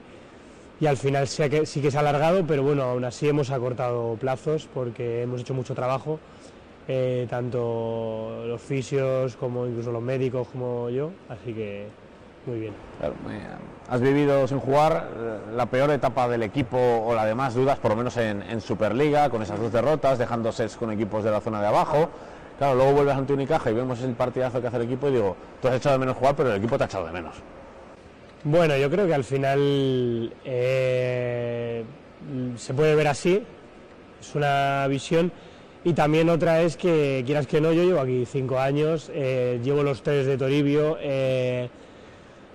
y 0.79 0.85
al 0.85 0.97
final 0.97 1.27
sí 1.27 1.49
que, 1.49 1.65
sí 1.65 1.81
que 1.81 1.89
se 1.89 1.97
ha 1.97 2.01
alargado, 2.01 2.45
pero 2.45 2.61
bueno, 2.63 2.83
aún 2.83 3.03
así 3.03 3.27
hemos 3.27 3.49
acortado 3.49 4.15
plazos 4.15 4.67
porque 4.73 5.23
hemos 5.23 5.41
hecho 5.41 5.53
mucho 5.53 5.73
trabajo, 5.73 6.19
eh, 6.87 7.25
tanto 7.29 8.43
los 8.45 8.61
fisios 8.61 9.35
como 9.35 9.65
incluso 9.65 9.91
los 9.91 10.01
médicos 10.01 10.47
como 10.49 10.89
yo, 10.89 11.11
así 11.29 11.53
que 11.53 11.87
muy 12.45 12.59
bien. 12.59 12.73
Claro, 12.99 13.15
has 13.89 14.01
vivido 14.01 14.47
sin 14.47 14.59
jugar 14.59 15.09
eh, 15.17 15.37
la 15.55 15.65
peor 15.65 15.91
etapa 15.91 16.29
del 16.29 16.43
equipo 16.43 16.77
o 16.77 17.13
la 17.13 17.25
de 17.25 17.35
más 17.35 17.55
dudas, 17.55 17.77
por 17.79 17.91
lo 17.91 17.97
menos 17.97 18.15
en, 18.17 18.41
en 18.41 18.61
Superliga, 18.61 19.29
con 19.29 19.41
esas 19.41 19.59
dos 19.59 19.71
derrotas, 19.71 20.17
dejando 20.17 20.51
sets 20.51 20.77
con 20.77 20.91
equipos 20.91 21.23
de 21.23 21.31
la 21.31 21.41
zona 21.41 21.59
de 21.61 21.67
abajo. 21.67 22.09
Claro, 22.57 22.75
luego 22.75 22.93
vuelves 22.93 23.15
ante 23.15 23.33
Unicaja 23.33 23.69
y 23.69 23.73
vemos 23.73 24.01
el 24.01 24.13
partidazo 24.13 24.59
que 24.59 24.67
hace 24.67 24.77
el 24.77 24.83
equipo 24.83 25.09
y 25.09 25.11
digo, 25.11 25.35
tú 25.61 25.67
has 25.67 25.75
echado 25.75 25.93
de 25.93 25.99
menos 25.99 26.17
jugar, 26.17 26.35
pero 26.35 26.49
el 26.49 26.57
equipo 26.57 26.77
te 26.77 26.85
ha 26.85 26.87
echado 26.87 27.05
de 27.05 27.11
menos. 27.11 27.35
Bueno, 28.49 28.77
yo 28.77 28.89
creo 28.89 29.05
que 29.07 29.13
al 29.13 29.25
final 29.25 30.31
eh, 30.45 31.83
se 32.55 32.73
puede 32.73 32.95
ver 32.95 33.09
así, 33.09 33.43
es 34.21 34.35
una 34.35 34.87
visión. 34.87 35.33
Y 35.83 35.91
también 35.91 36.29
otra 36.29 36.61
es 36.61 36.77
que, 36.77 37.23
quieras 37.25 37.45
que 37.45 37.59
no, 37.59 37.73
yo 37.73 37.83
llevo 37.83 37.99
aquí 37.99 38.25
cinco 38.25 38.57
años, 38.57 39.11
eh, 39.13 39.59
llevo 39.61 39.83
los 39.83 40.01
tres 40.01 40.25
de 40.25 40.37
Toribio, 40.37 40.97
eh, 41.01 41.67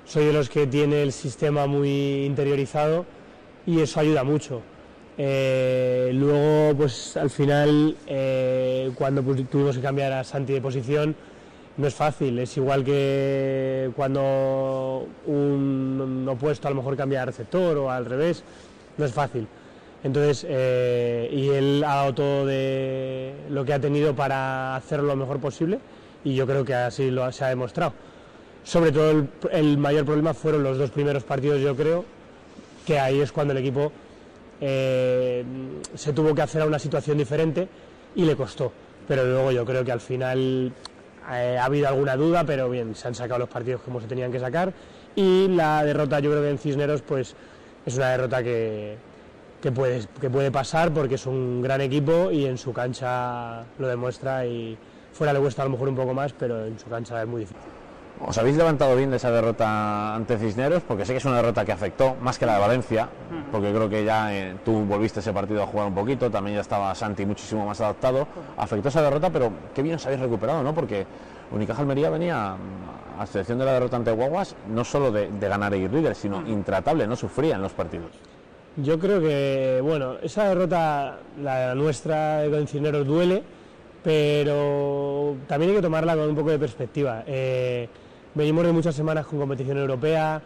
soy 0.07 0.24
de 0.24 0.33
los 0.33 0.48
que 0.48 0.66
tiene 0.66 1.02
el 1.02 1.12
sistema 1.12 1.66
muy 1.66 2.24
interiorizado 2.24 3.05
y 3.66 3.81
eso 3.81 4.00
ayuda 4.00 4.24
mucho. 4.24 4.62
Luego, 5.18 6.74
pues 6.74 7.18
al 7.18 7.28
final, 7.28 7.96
cuando 8.94 9.22
tuvimos 9.22 9.76
que 9.76 9.83
cambiar 9.83 10.14
a 10.14 10.24
Santi 10.24 10.55
de 10.55 10.62
posición, 10.62 11.14
no 11.76 11.87
es 11.87 11.94
fácil, 11.94 12.38
es 12.38 12.56
igual 12.56 12.85
que 12.85 13.90
cuando 13.96 15.06
un 15.26 16.26
opuesto 16.28 16.68
a 16.68 16.70
lo 16.70 16.76
mejor 16.76 16.96
cambia 16.96 17.20
de 17.20 17.26
receptor 17.26 17.78
o 17.78 17.90
al 17.90 18.04
revés, 18.04 18.42
no 18.98 19.04
es 19.04 19.12
fácil. 19.12 19.46
Entonces, 20.04 20.44
eh, 20.48 21.30
y 21.32 21.48
él 21.48 21.85
ha 21.87 21.96
dado 21.96 22.14
todo 22.14 22.46
de 22.46 23.35
lo 23.48 23.64
que 23.64 23.72
ha 23.72 23.80
tenido 23.80 24.14
para 24.14 24.74
hacerlo 24.74 25.08
lo 25.08 25.16
mejor 25.16 25.38
posible 25.38 25.78
y 26.24 26.35
yo 26.35 26.46
creo 26.46 26.64
que 26.64 26.74
así 26.74 27.11
lo 27.11 27.30
se 27.32 27.44
ha 27.44 27.48
demostrado. 27.48 27.92
Sobre 28.64 28.92
todo 28.92 29.11
el, 29.11 29.28
el 29.50 29.78
mayor 29.78 30.04
problema 30.04 30.35
fueron 30.35 30.62
los 30.62 30.78
dos 30.78 30.90
primeros 30.90 31.24
partidos, 31.24 31.61
yo 31.61 31.74
creo, 31.76 32.04
que 32.87 32.98
ahí 32.98 33.20
es 33.20 33.32
cuando 33.32 33.52
el 33.52 33.58
equipo 33.58 33.92
eh, 34.61 35.44
se 35.94 36.12
tuvo 36.12 36.35
que 36.35 36.42
hacer 36.42 36.62
a 36.62 36.66
una 36.66 36.78
situación 36.78 37.18
diferente 37.18 37.68
y 38.14 38.24
le 38.24 38.37
costó. 38.37 38.72
pero 39.08 39.24
luego 39.24 39.50
yo 39.50 39.64
creo 39.64 39.85
que 39.85 39.92
al 39.92 40.00
final 40.00 40.72
eh, 41.33 41.59
ha 41.59 41.64
habido 41.64 41.88
alguna 41.88 42.16
duda, 42.16 42.45
pero 42.45 42.68
bien, 42.68 42.95
se 42.95 43.09
han 43.09 43.14
sacado 43.14 43.40
los 43.40 43.49
partidos 43.49 43.81
como 43.83 44.01
se 44.01 44.07
tenían 44.07 44.31
que 44.33 44.40
sacar 44.40 44.73
y 45.14 45.49
la 45.49 45.85
derrota 45.85 46.21
yo 46.21 46.31
creo 46.31 46.42
que 46.42 46.51
en 46.51 46.59
Cisneros 46.59 47.03
pues 47.03 47.35
es 47.85 47.97
una 47.97 48.11
derrota 48.11 48.42
que, 48.42 48.97
que, 49.61 49.73
puede, 49.73 50.07
que 50.21 50.31
puede 50.31 50.51
pasar 50.51 50.92
porque 50.92 51.16
es 51.16 51.27
un 51.27 51.62
gran 51.62 51.81
equipo 51.81 52.31
y 52.31 52.47
en 52.47 52.59
su 52.59 52.73
cancha 52.73 53.64
lo 53.79 53.88
demuestra 53.88 54.47
y 54.47 54.77
fuera 55.12 55.33
le 55.33 55.40
cuesta 55.40 55.62
a 55.62 55.64
lo 55.66 55.73
mejor 55.73 55.88
un 55.88 55.97
poco 55.97 56.14
más, 56.14 56.33
pero 56.33 56.66
en 56.66 56.79
su 56.79 56.88
cancha 56.88 57.23
es 57.23 57.29
muy 57.29 57.40
difícil. 57.40 57.82
¿Os 58.20 58.38
habéis 58.38 58.57
levantado 58.57 58.94
bien 58.94 59.11
de 59.11 59.16
esa 59.16 59.31
derrota 59.31 60.14
ante 60.14 60.38
Cisneros? 60.38 60.83
Porque 60.87 61.05
sé 61.05 61.12
que 61.12 61.18
es 61.18 61.25
una 61.25 61.37
derrota 61.37 61.64
que 61.64 61.72
afectó 61.72 62.14
más 62.20 62.38
que 62.38 62.46
la 62.46 62.55
de 62.55 62.61
Valencia, 62.61 63.09
porque 63.51 63.72
creo 63.72 63.88
que 63.88 64.05
ya 64.05 64.33
eh, 64.33 64.55
tú 64.64 64.85
volviste 64.85 65.20
ese 65.20 65.33
partido 65.33 65.62
a 65.62 65.66
jugar 65.66 65.88
un 65.88 65.94
poquito, 65.94 66.31
también 66.31 66.57
ya 66.57 66.61
estaba 66.61 66.94
Santi 66.94 67.27
muchísimo 67.27 67.66
más 67.66 67.81
adaptado. 67.81 68.27
Afectó 68.57 68.88
esa 68.88 69.03
derrota, 69.03 69.31
pero 69.31 69.53
qué 69.75 69.83
bien 69.83 69.96
os 69.96 70.07
habéis 70.07 70.20
recuperado, 70.20 70.62
¿no? 70.62 70.72
Porque 70.72 71.05
Unicaja 71.51 71.83
Almería 71.83 72.11
venía, 72.11 72.55
mm, 72.55 73.20
a 73.20 73.25
excepción 73.25 73.59
de 73.59 73.64
la 73.64 73.72
derrota 73.72 73.96
ante 73.96 74.12
Guaguas, 74.12 74.55
no 74.68 74.85
solo 74.85 75.11
de, 75.11 75.29
de 75.31 75.48
ganar 75.48 75.75
e 75.75 75.79
ir 75.79 75.92
líder, 75.92 76.14
sino 76.14 76.46
intratable, 76.46 77.07
no 77.07 77.16
sufría 77.16 77.57
en 77.57 77.62
los 77.62 77.72
partidos. 77.72 78.11
Yo 78.77 78.98
creo 78.98 79.20
que, 79.20 79.81
bueno, 79.83 80.14
esa 80.22 80.48
derrota, 80.48 81.18
la 81.42 81.75
nuestra 81.75 82.42
con 82.51 82.66
Cisneros, 82.66 83.07
duele, 83.07 83.42
pero 84.03 85.37
también 85.46 85.70
hay 85.70 85.77
que 85.77 85.83
tomarla 85.83 86.16
con 86.16 86.31
un 86.31 86.35
poco 86.35 86.51
de 86.51 86.59
perspectiva. 86.59 87.22
Eh, 87.27 87.88
venimos 88.35 88.64
de 88.64 88.73
muchas 88.73 88.95
semanas 88.95 89.27
con 89.27 89.38
competición 89.38 89.79
europea, 89.79 90.40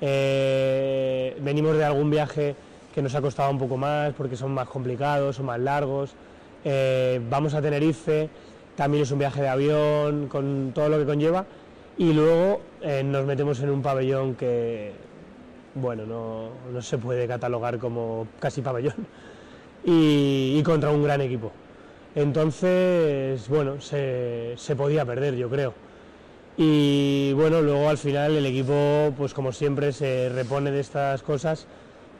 eh, 0.00 1.36
venimos 1.40 1.76
de 1.76 1.84
algún 1.84 2.10
viaje 2.10 2.54
que 2.94 3.02
nos 3.02 3.14
ha 3.14 3.20
costado 3.20 3.50
un 3.50 3.58
poco 3.58 3.76
más 3.76 4.12
porque 4.14 4.36
son 4.36 4.52
más 4.52 4.68
complicados, 4.68 5.36
son 5.36 5.46
más 5.46 5.60
largos. 5.60 6.12
Eh, 6.64 7.20
vamos 7.30 7.54
a 7.54 7.62
Tenerife, 7.62 8.28
también 8.76 9.02
es 9.02 9.10
un 9.10 9.18
viaje 9.18 9.40
de 9.40 9.48
avión, 9.48 10.28
con 10.28 10.72
todo 10.74 10.88
lo 10.88 10.98
que 10.98 11.06
conlleva, 11.06 11.46
y 11.96 12.12
luego 12.12 12.60
eh, 12.82 13.02
nos 13.02 13.24
metemos 13.26 13.60
en 13.60 13.70
un 13.70 13.82
pabellón 13.82 14.34
que, 14.34 14.92
bueno, 15.74 16.04
no, 16.06 16.50
no 16.72 16.82
se 16.82 16.98
puede 16.98 17.26
catalogar 17.26 17.78
como 17.78 18.26
casi 18.38 18.60
pabellón, 18.60 19.06
y, 19.84 20.56
y 20.58 20.62
contra 20.62 20.90
un 20.90 21.02
gran 21.02 21.20
equipo. 21.20 21.52
Entonces, 22.14 23.48
bueno, 23.48 23.80
se, 23.80 24.54
se 24.56 24.76
podía 24.76 25.04
perder, 25.04 25.36
yo 25.36 25.48
creo. 25.48 25.72
Y 26.56 27.32
bueno, 27.34 27.62
luego 27.62 27.88
al 27.88 27.98
final 27.98 28.36
el 28.36 28.46
equipo, 28.46 29.12
pues 29.16 29.32
como 29.32 29.52
siempre, 29.52 29.92
se 29.92 30.28
repone 30.28 30.70
de 30.70 30.80
estas 30.80 31.22
cosas 31.22 31.66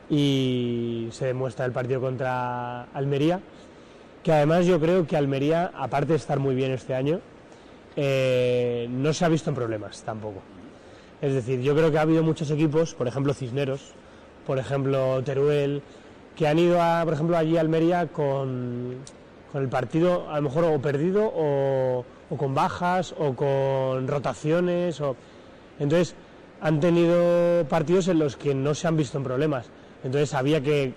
y 0.09 1.09
se 1.13 1.27
demuestra 1.27 1.65
el 1.67 1.73
partido 1.73 2.01
contra 2.01 2.85
Almería, 2.95 3.41
que 4.23 4.33
además 4.33 4.67
yo 4.67 4.81
creo 4.81 5.07
que 5.07 5.17
Almería, 5.17 5.71
aparte 5.75 6.13
de 6.13 6.17
estar 6.17 6.39
muy 6.39 6.55
bien 6.55 6.73
este 6.73 6.95
año, 6.95 7.21
eh, 7.97 8.89
no 8.91 9.13
se 9.13 9.25
ha 9.25 9.29
visto 9.29 9.51
en 9.51 9.57
problemas 9.57 10.03
tampoco. 10.03 10.41
Es 11.21 11.35
decir, 11.35 11.61
yo 11.61 11.75
creo 11.75 11.91
que 11.91 11.99
ha 11.99 12.03
habido 12.03 12.23
muchos 12.23 12.51
equipos, 12.51 12.95
por 12.95 13.07
ejemplo 13.07 13.35
Cisneros, 13.35 13.93
por 14.47 14.59
ejemplo 14.59 15.23
Teruel, 15.23 15.83
que 16.35 16.49
han 16.49 16.59
ido, 16.59 16.81
a, 16.81 17.03
por 17.05 17.15
ejemplo, 17.15 17.37
allí 17.37 17.57
a 17.57 17.61
Almería 17.61 18.07
con, 18.07 18.97
con 19.53 19.63
el 19.63 19.69
partido 19.69 20.31
a 20.31 20.37
lo 20.37 20.43
mejor 20.43 20.65
o 20.65 20.81
perdido 20.81 21.31
o, 21.35 22.05
o 22.31 22.37
con 22.37 22.55
bajas 22.55 23.15
o 23.19 23.35
con 23.35 24.09
rotaciones. 24.09 25.01
O... 25.01 25.17
Entonces 25.79 26.15
han 26.61 26.81
tenido 26.81 27.67
partidos 27.69 28.09
en 28.09 28.19
los 28.19 28.37
que 28.37 28.55
no 28.55 28.75
se 28.75 28.89
han 28.89 28.97
visto 28.97 29.19
en 29.19 29.25
problemas. 29.25 29.67
Entonces 30.05 30.33
había 30.35 30.61
que 30.61 30.95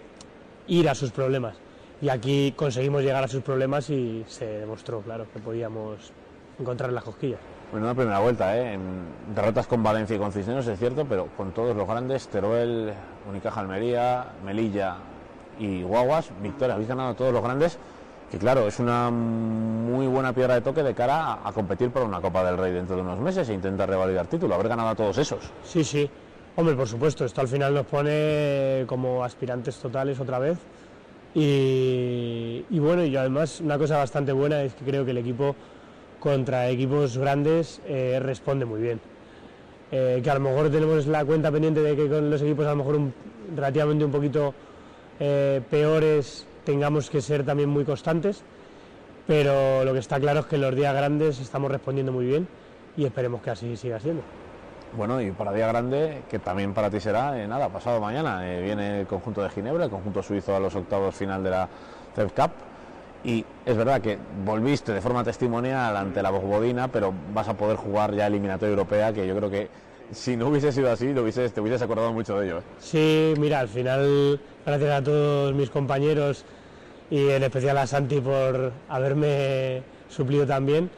ir 0.68 0.90
a 0.90 0.96
sus 0.96 1.12
problemas. 1.12 1.56
Y 2.02 2.10
aquí 2.10 2.54
conseguimos 2.56 3.02
llegar 3.02 3.24
a 3.24 3.28
sus 3.28 3.42
problemas 3.42 3.90
y 3.90 4.26
se 4.28 4.46
demostró, 4.46 5.02
claro, 5.02 5.26
que 5.32 5.40
podíamos 5.40 6.12
encontrar 6.60 6.92
las 6.92 7.04
cosquillas. 7.04 7.40
Bueno, 7.72 7.88
una 7.88 7.96
primera 7.96 8.20
vuelta, 8.20 8.56
¿eh? 8.58 8.74
En 8.74 9.34
derrotas 9.34 9.66
con 9.68 9.82
Valencia 9.82 10.16
y 10.16 10.20
con 10.20 10.32
Cisneros, 10.32 10.68
es 10.68 10.78
cierto, 10.78 11.06
pero 11.06 11.28
con 11.36 11.54
todos 11.54 11.76
los 11.76 11.88
grandes, 11.88 12.28
Teruel, 12.28 12.94
Unicaja 13.28 13.62
Almería, 13.62 14.28
Melilla 14.46 14.98
y 15.60 15.82
Guaguas, 15.82 16.30
victorias, 16.42 16.76
habéis 16.76 16.90
ganado 16.90 17.16
todos 17.16 17.34
los 17.34 17.42
grandes, 17.42 17.80
que 18.34 18.40
claro, 18.40 18.68
es 18.68 18.80
una 18.80 19.12
muy 19.12 20.08
buena 20.08 20.34
piedra 20.34 20.56
de 20.56 20.62
toque 20.62 20.82
de 20.82 20.96
cara 20.96 21.38
a, 21.48 21.54
competir 21.54 21.92
por 21.92 22.02
una 22.02 22.20
Copa 22.20 22.44
del 22.44 22.58
Rey 22.58 22.74
dentro 22.74 22.96
de 22.96 23.04
unos 23.04 23.20
meses 23.20 23.48
e 23.48 23.54
intentar 23.54 23.88
revalidar 23.88 24.26
título, 24.26 24.56
haber 24.56 24.70
ganado 24.70 24.90
a 24.90 24.96
todos 24.96 25.20
esos. 25.20 25.52
Sí, 25.64 25.84
sí. 25.84 26.10
Hombre, 26.56 26.74
por 26.74 26.88
supuesto, 26.88 27.26
esto 27.26 27.42
al 27.42 27.48
final 27.48 27.76
nos 27.76 27.86
pone 27.86 28.86
como 28.88 29.24
aspirantes 29.24 29.78
totales 29.78 30.20
otra 30.20 30.40
vez. 30.40 30.58
Y, 31.36 32.66
bueno, 32.72 33.04
y 33.04 33.16
además 33.16 33.62
una 33.62 33.78
cosa 33.78 33.98
bastante 33.98 34.32
buena 34.32 34.64
es 34.64 34.74
que 34.74 34.84
creo 34.84 35.06
que 35.06 35.12
el 35.12 35.20
equipo 35.20 35.56
contra 36.20 36.70
equipos 36.70 37.20
grandes 37.20 37.82
eh, 37.86 38.20
responde 38.20 38.66
muy 38.66 38.82
bien. 38.82 39.00
Eh, 39.92 40.22
que 40.24 40.30
a 40.32 40.34
lo 40.34 40.40
mejor 40.40 40.72
tenemos 40.72 41.06
la 41.06 41.24
cuenta 41.24 41.52
pendiente 41.52 41.82
de 41.82 41.96
que 41.96 42.10
con 42.10 42.32
los 42.32 42.42
equipos 42.42 42.66
a 42.66 42.72
lo 42.72 42.78
mejor 42.78 43.00
relativamente 43.56 44.04
un 44.04 44.12
poquito 44.12 44.56
eh, 45.20 45.62
peores 45.70 46.48
tengamos 46.64 47.10
que 47.10 47.22
ser 47.22 47.46
también 47.46 47.70
muy 47.70 47.86
constantes, 47.86 48.44
pero 49.28 49.84
lo 49.84 49.94
que 49.94 50.00
está 50.00 50.20
claro 50.20 50.42
es 50.42 50.46
que 50.48 50.56
en 50.56 50.62
los 50.62 50.76
días 50.76 50.94
grandes 50.94 51.40
estamos 51.40 51.72
respondiendo 51.72 52.12
muy 52.12 52.26
bien 52.26 52.48
y 52.98 53.06
esperemos 53.06 53.42
que 53.42 53.52
así 53.52 53.78
siga 53.78 54.00
siendo. 54.00 54.24
Bueno, 54.96 55.20
y 55.20 55.32
para 55.32 55.52
Día 55.52 55.68
Grande, 55.68 56.22
que 56.30 56.38
también 56.38 56.74
para 56.74 56.90
ti 56.90 57.00
será, 57.00 57.42
eh, 57.42 57.48
nada, 57.48 57.68
pasado 57.70 58.00
mañana, 58.00 58.48
eh, 58.48 58.62
viene 58.62 59.02
el 59.02 59.08
conjunto 59.08 59.42
de 59.42 59.50
Ginebra, 59.50 59.86
el 59.86 59.90
conjunto 59.90 60.22
suizo 60.22 60.56
a 60.56 60.60
los 60.60 60.76
octavos 60.76 61.16
final 61.16 61.44
de 61.44 61.50
la 61.50 61.68
CEP 62.16 62.32
Cup. 62.36 62.52
Y 63.24 63.44
es 63.66 63.76
verdad 63.76 64.02
que 64.02 64.20
volviste 64.46 64.94
de 64.94 65.02
forma 65.02 65.24
testimonial 65.24 65.96
ante 65.98 66.22
la 66.22 66.30
Bogbodina, 66.30 66.90
pero 66.90 67.12
vas 67.34 67.48
a 67.48 67.56
poder 67.56 67.78
jugar 67.78 68.14
ya 68.14 68.28
eliminatoria 68.28 68.72
europea, 68.72 69.14
que 69.14 69.26
yo 69.26 69.36
creo 69.36 69.50
que 69.50 69.70
si 70.12 70.36
no 70.38 70.48
hubiese 70.50 70.72
sido 70.72 70.92
así, 70.92 71.12
lo 71.12 71.24
hubieses, 71.24 71.54
te 71.54 71.62
hubieses 71.62 71.82
acordado 71.82 72.14
mucho 72.14 72.38
de 72.38 72.46
ello. 72.46 72.60
¿eh? 72.60 72.64
Sí, 72.80 73.34
mira, 73.40 73.62
al 73.62 73.70
final, 73.70 74.40
gracias 74.66 74.92
a 74.92 75.04
todos 75.04 75.54
mis 75.54 75.70
compañeros 75.70 76.46
y 77.10 77.30
en 77.30 77.44
especial 77.44 77.78
a 77.78 77.88
Santi 77.88 78.20
por 78.20 78.72
haberme 78.90 79.84
suplido 80.10 80.46
también, 80.46 80.90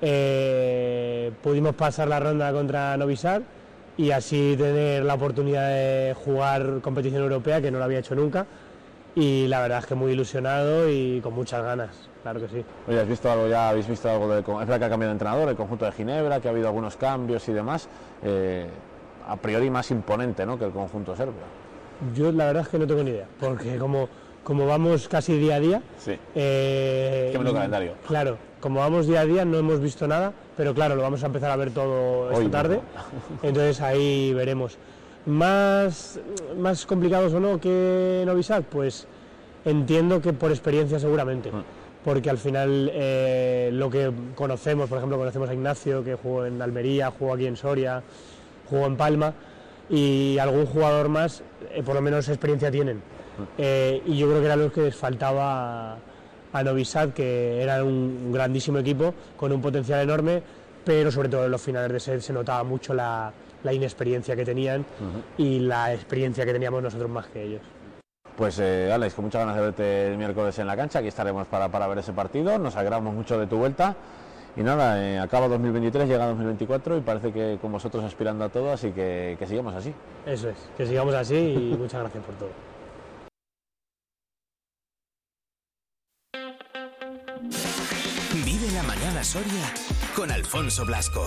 eh, 0.00 1.32
pudimos 1.42 1.74
pasar 1.74 2.08
la 2.08 2.20
ronda 2.20 2.52
contra 2.52 2.96
Novi 2.96 3.16
Sad 3.16 3.42
y 3.96 4.10
así 4.10 4.54
tener 4.58 5.04
la 5.04 5.14
oportunidad 5.14 5.68
de 5.68 6.14
jugar 6.14 6.80
competición 6.82 7.22
europea 7.22 7.60
que 7.60 7.70
no 7.70 7.78
lo 7.78 7.84
había 7.84 8.00
hecho 8.00 8.14
nunca 8.14 8.46
y 9.14 9.46
la 9.46 9.60
verdad 9.60 9.78
es 9.78 9.86
que 9.86 9.94
muy 9.94 10.12
ilusionado 10.12 10.90
y 10.90 11.20
con 11.20 11.34
muchas 11.34 11.62
ganas, 11.62 11.90
claro 12.22 12.40
que 12.40 12.48
sí. 12.48 12.64
Oye, 12.88 13.00
¿has 13.00 13.08
visto 13.08 13.30
algo 13.30 13.46
ya? 13.46 13.68
¿Habéis 13.68 13.86
visto 13.86 14.10
algo 14.10 14.28
del 14.28 14.40
Es 14.40 14.46
verdad 14.46 14.78
que 14.78 14.84
ha 14.84 14.90
cambiado 14.90 15.10
de 15.10 15.12
entrenador, 15.12 15.48
el 15.48 15.56
conjunto 15.56 15.84
de 15.84 15.92
Ginebra, 15.92 16.40
que 16.40 16.48
ha 16.48 16.50
habido 16.50 16.66
algunos 16.66 16.96
cambios 16.96 17.48
y 17.48 17.52
demás. 17.52 17.88
eh, 18.22 18.66
a 19.26 19.36
priori 19.36 19.70
más 19.70 19.90
imponente 19.90 20.44
¿no? 20.44 20.58
que 20.58 20.66
el 20.66 20.72
conjunto 20.72 21.16
serbio. 21.16 21.63
Yo 22.14 22.32
la 22.32 22.46
verdad 22.46 22.62
es 22.64 22.68
que 22.68 22.78
no 22.78 22.86
tengo 22.86 23.02
ni 23.02 23.10
idea, 23.10 23.26
porque 23.40 23.76
como, 23.76 24.08
como 24.42 24.66
vamos 24.66 25.08
casi 25.08 25.38
día 25.38 25.56
a 25.56 25.60
día, 25.60 25.82
Sí. 25.98 26.12
eh, 26.34 27.30
Que 27.32 27.38
menudo 27.38 27.54
calendario. 27.54 27.92
Claro, 28.06 28.36
como 28.60 28.80
vamos 28.80 29.06
día 29.06 29.20
a 29.20 29.24
día 29.24 29.44
no 29.44 29.58
hemos 29.58 29.80
visto 29.80 30.06
nada, 30.06 30.32
pero 30.56 30.74
claro, 30.74 30.96
lo 30.96 31.02
vamos 31.02 31.22
a 31.22 31.26
empezar 31.26 31.50
a 31.50 31.56
ver 31.56 31.70
todo 31.70 32.26
esta 32.28 32.38
Hoy, 32.38 32.44
¿no? 32.44 32.50
tarde, 32.50 32.80
entonces 33.42 33.80
ahí 33.80 34.32
veremos. 34.34 34.76
Más, 35.26 36.20
más 36.58 36.84
complicados 36.84 37.32
o 37.32 37.40
no 37.40 37.58
que 37.58 38.22
Novi 38.26 38.42
Sad, 38.42 38.62
pues 38.64 39.06
entiendo 39.64 40.20
que 40.20 40.34
por 40.34 40.50
experiencia 40.50 40.98
seguramente, 40.98 41.50
porque 42.04 42.28
al 42.28 42.36
final 42.36 42.90
eh, 42.92 43.70
lo 43.72 43.88
que 43.88 44.12
conocemos, 44.34 44.88
por 44.90 44.98
ejemplo, 44.98 45.16
conocemos 45.16 45.48
a 45.48 45.54
Ignacio, 45.54 46.04
que 46.04 46.14
jugó 46.16 46.44
en 46.44 46.60
Almería, 46.60 47.10
jugó 47.10 47.32
aquí 47.32 47.46
en 47.46 47.56
Soria, 47.56 48.02
jugó 48.68 48.84
en 48.86 48.96
Palma, 48.98 49.32
y 49.88 50.38
algún 50.38 50.66
jugador 50.66 51.08
más, 51.08 51.42
eh, 51.70 51.82
por 51.82 51.94
lo 51.94 52.00
menos 52.00 52.28
experiencia 52.28 52.70
tienen. 52.70 53.02
Eh, 53.58 54.02
y 54.06 54.16
yo 54.16 54.28
creo 54.28 54.40
que 54.40 54.46
era 54.46 54.56
lo 54.56 54.72
que 54.72 54.82
les 54.82 54.96
faltaba 54.96 55.94
a, 55.94 55.96
a 56.52 56.62
Novi 56.62 56.84
Sad, 56.84 57.10
que 57.10 57.62
era 57.62 57.82
un 57.82 58.30
grandísimo 58.32 58.78
equipo 58.78 59.12
con 59.36 59.52
un 59.52 59.60
potencial 59.60 60.00
enorme, 60.00 60.42
pero 60.84 61.10
sobre 61.10 61.28
todo 61.28 61.44
en 61.46 61.50
los 61.50 61.60
finales 61.62 61.92
de 61.92 62.00
set 62.00 62.20
se 62.20 62.32
notaba 62.32 62.62
mucho 62.62 62.94
la, 62.94 63.32
la 63.64 63.72
inexperiencia 63.72 64.36
que 64.36 64.44
tenían 64.44 64.84
y 65.36 65.58
la 65.60 65.92
experiencia 65.92 66.44
que 66.44 66.52
teníamos 66.52 66.82
nosotros 66.82 67.10
más 67.10 67.26
que 67.26 67.42
ellos. 67.42 67.62
Pues 68.36 68.58
eh, 68.58 68.90
Alex, 68.92 69.14
con 69.14 69.26
muchas 69.26 69.40
ganas 69.40 69.56
de 69.56 69.62
verte 69.62 70.06
el 70.08 70.18
miércoles 70.18 70.58
en 70.58 70.66
la 70.66 70.76
cancha, 70.76 70.98
aquí 70.98 71.08
estaremos 71.08 71.46
para, 71.46 71.68
para 71.68 71.86
ver 71.86 71.98
ese 71.98 72.12
partido, 72.12 72.58
nos 72.58 72.76
alegramos 72.76 73.14
mucho 73.14 73.38
de 73.38 73.46
tu 73.46 73.56
vuelta 73.56 73.96
y 74.56 74.62
nada, 74.62 75.02
eh, 75.02 75.18
acaba 75.18 75.48
2023, 75.48 76.08
llega 76.08 76.26
2024 76.26 76.98
y 76.98 77.00
parece 77.00 77.32
que 77.32 77.58
con 77.60 77.72
vosotros 77.72 78.04
aspirando 78.04 78.44
a 78.44 78.48
todo, 78.48 78.72
así 78.72 78.92
que, 78.92 79.36
que 79.38 79.46
sigamos 79.46 79.74
así. 79.74 79.92
Eso 80.26 80.48
es, 80.48 80.56
que 80.76 80.86
sigamos 80.86 81.14
así 81.14 81.34
y 81.34 81.76
muchas 81.78 82.00
gracias 82.00 82.24
por 82.24 82.34
todo. 82.36 82.50
Vive 88.44 88.70
la 88.72 88.82
mañana 88.84 89.24
Soria 89.24 89.72
con 90.14 90.30
Alfonso 90.30 90.84
Blasco. 90.84 91.26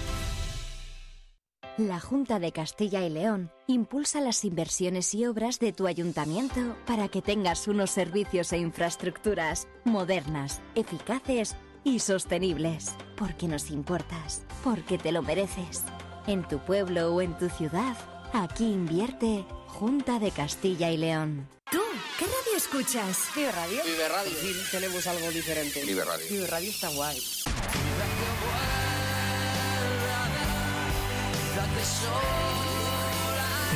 La 1.87 1.99
Junta 1.99 2.37
de 2.37 2.51
Castilla 2.51 3.03
y 3.03 3.09
León 3.09 3.51
impulsa 3.65 4.21
las 4.21 4.45
inversiones 4.45 5.15
y 5.15 5.25
obras 5.25 5.57
de 5.57 5.73
tu 5.73 5.87
ayuntamiento 5.87 6.75
para 6.85 7.07
que 7.07 7.23
tengas 7.23 7.67
unos 7.67 7.89
servicios 7.89 8.53
e 8.53 8.59
infraestructuras 8.59 9.67
modernas, 9.83 10.61
eficaces 10.75 11.55
y 11.83 11.97
sostenibles. 11.97 12.93
Porque 13.17 13.47
nos 13.47 13.71
importas, 13.71 14.43
porque 14.63 14.99
te 14.99 15.11
lo 15.11 15.23
mereces. 15.23 15.83
En 16.27 16.47
tu 16.47 16.59
pueblo 16.59 17.15
o 17.15 17.21
en 17.21 17.35
tu 17.39 17.49
ciudad, 17.49 17.97
aquí 18.31 18.65
invierte 18.65 19.43
Junta 19.65 20.19
de 20.19 20.29
Castilla 20.29 20.91
y 20.91 20.97
León. 20.97 21.49
¿Tú 21.71 21.81
qué 22.19 22.25
radio 22.25 22.57
escuchas? 22.57 23.17
Vive 23.35 23.51
Radio. 23.51 23.81
Vive 23.83 24.07
Radio. 24.07 24.33
Sí, 24.39 24.53
tenemos 24.69 25.07
algo 25.07 25.31
diferente. 25.31 25.83
Vive 25.83 26.05
Radio. 26.05 26.25
Vive 26.29 26.45
Radio 26.45 26.69
está 26.69 26.89
guay. 26.89 27.19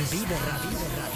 Vive 0.08 0.34
Radio. 0.46 1.15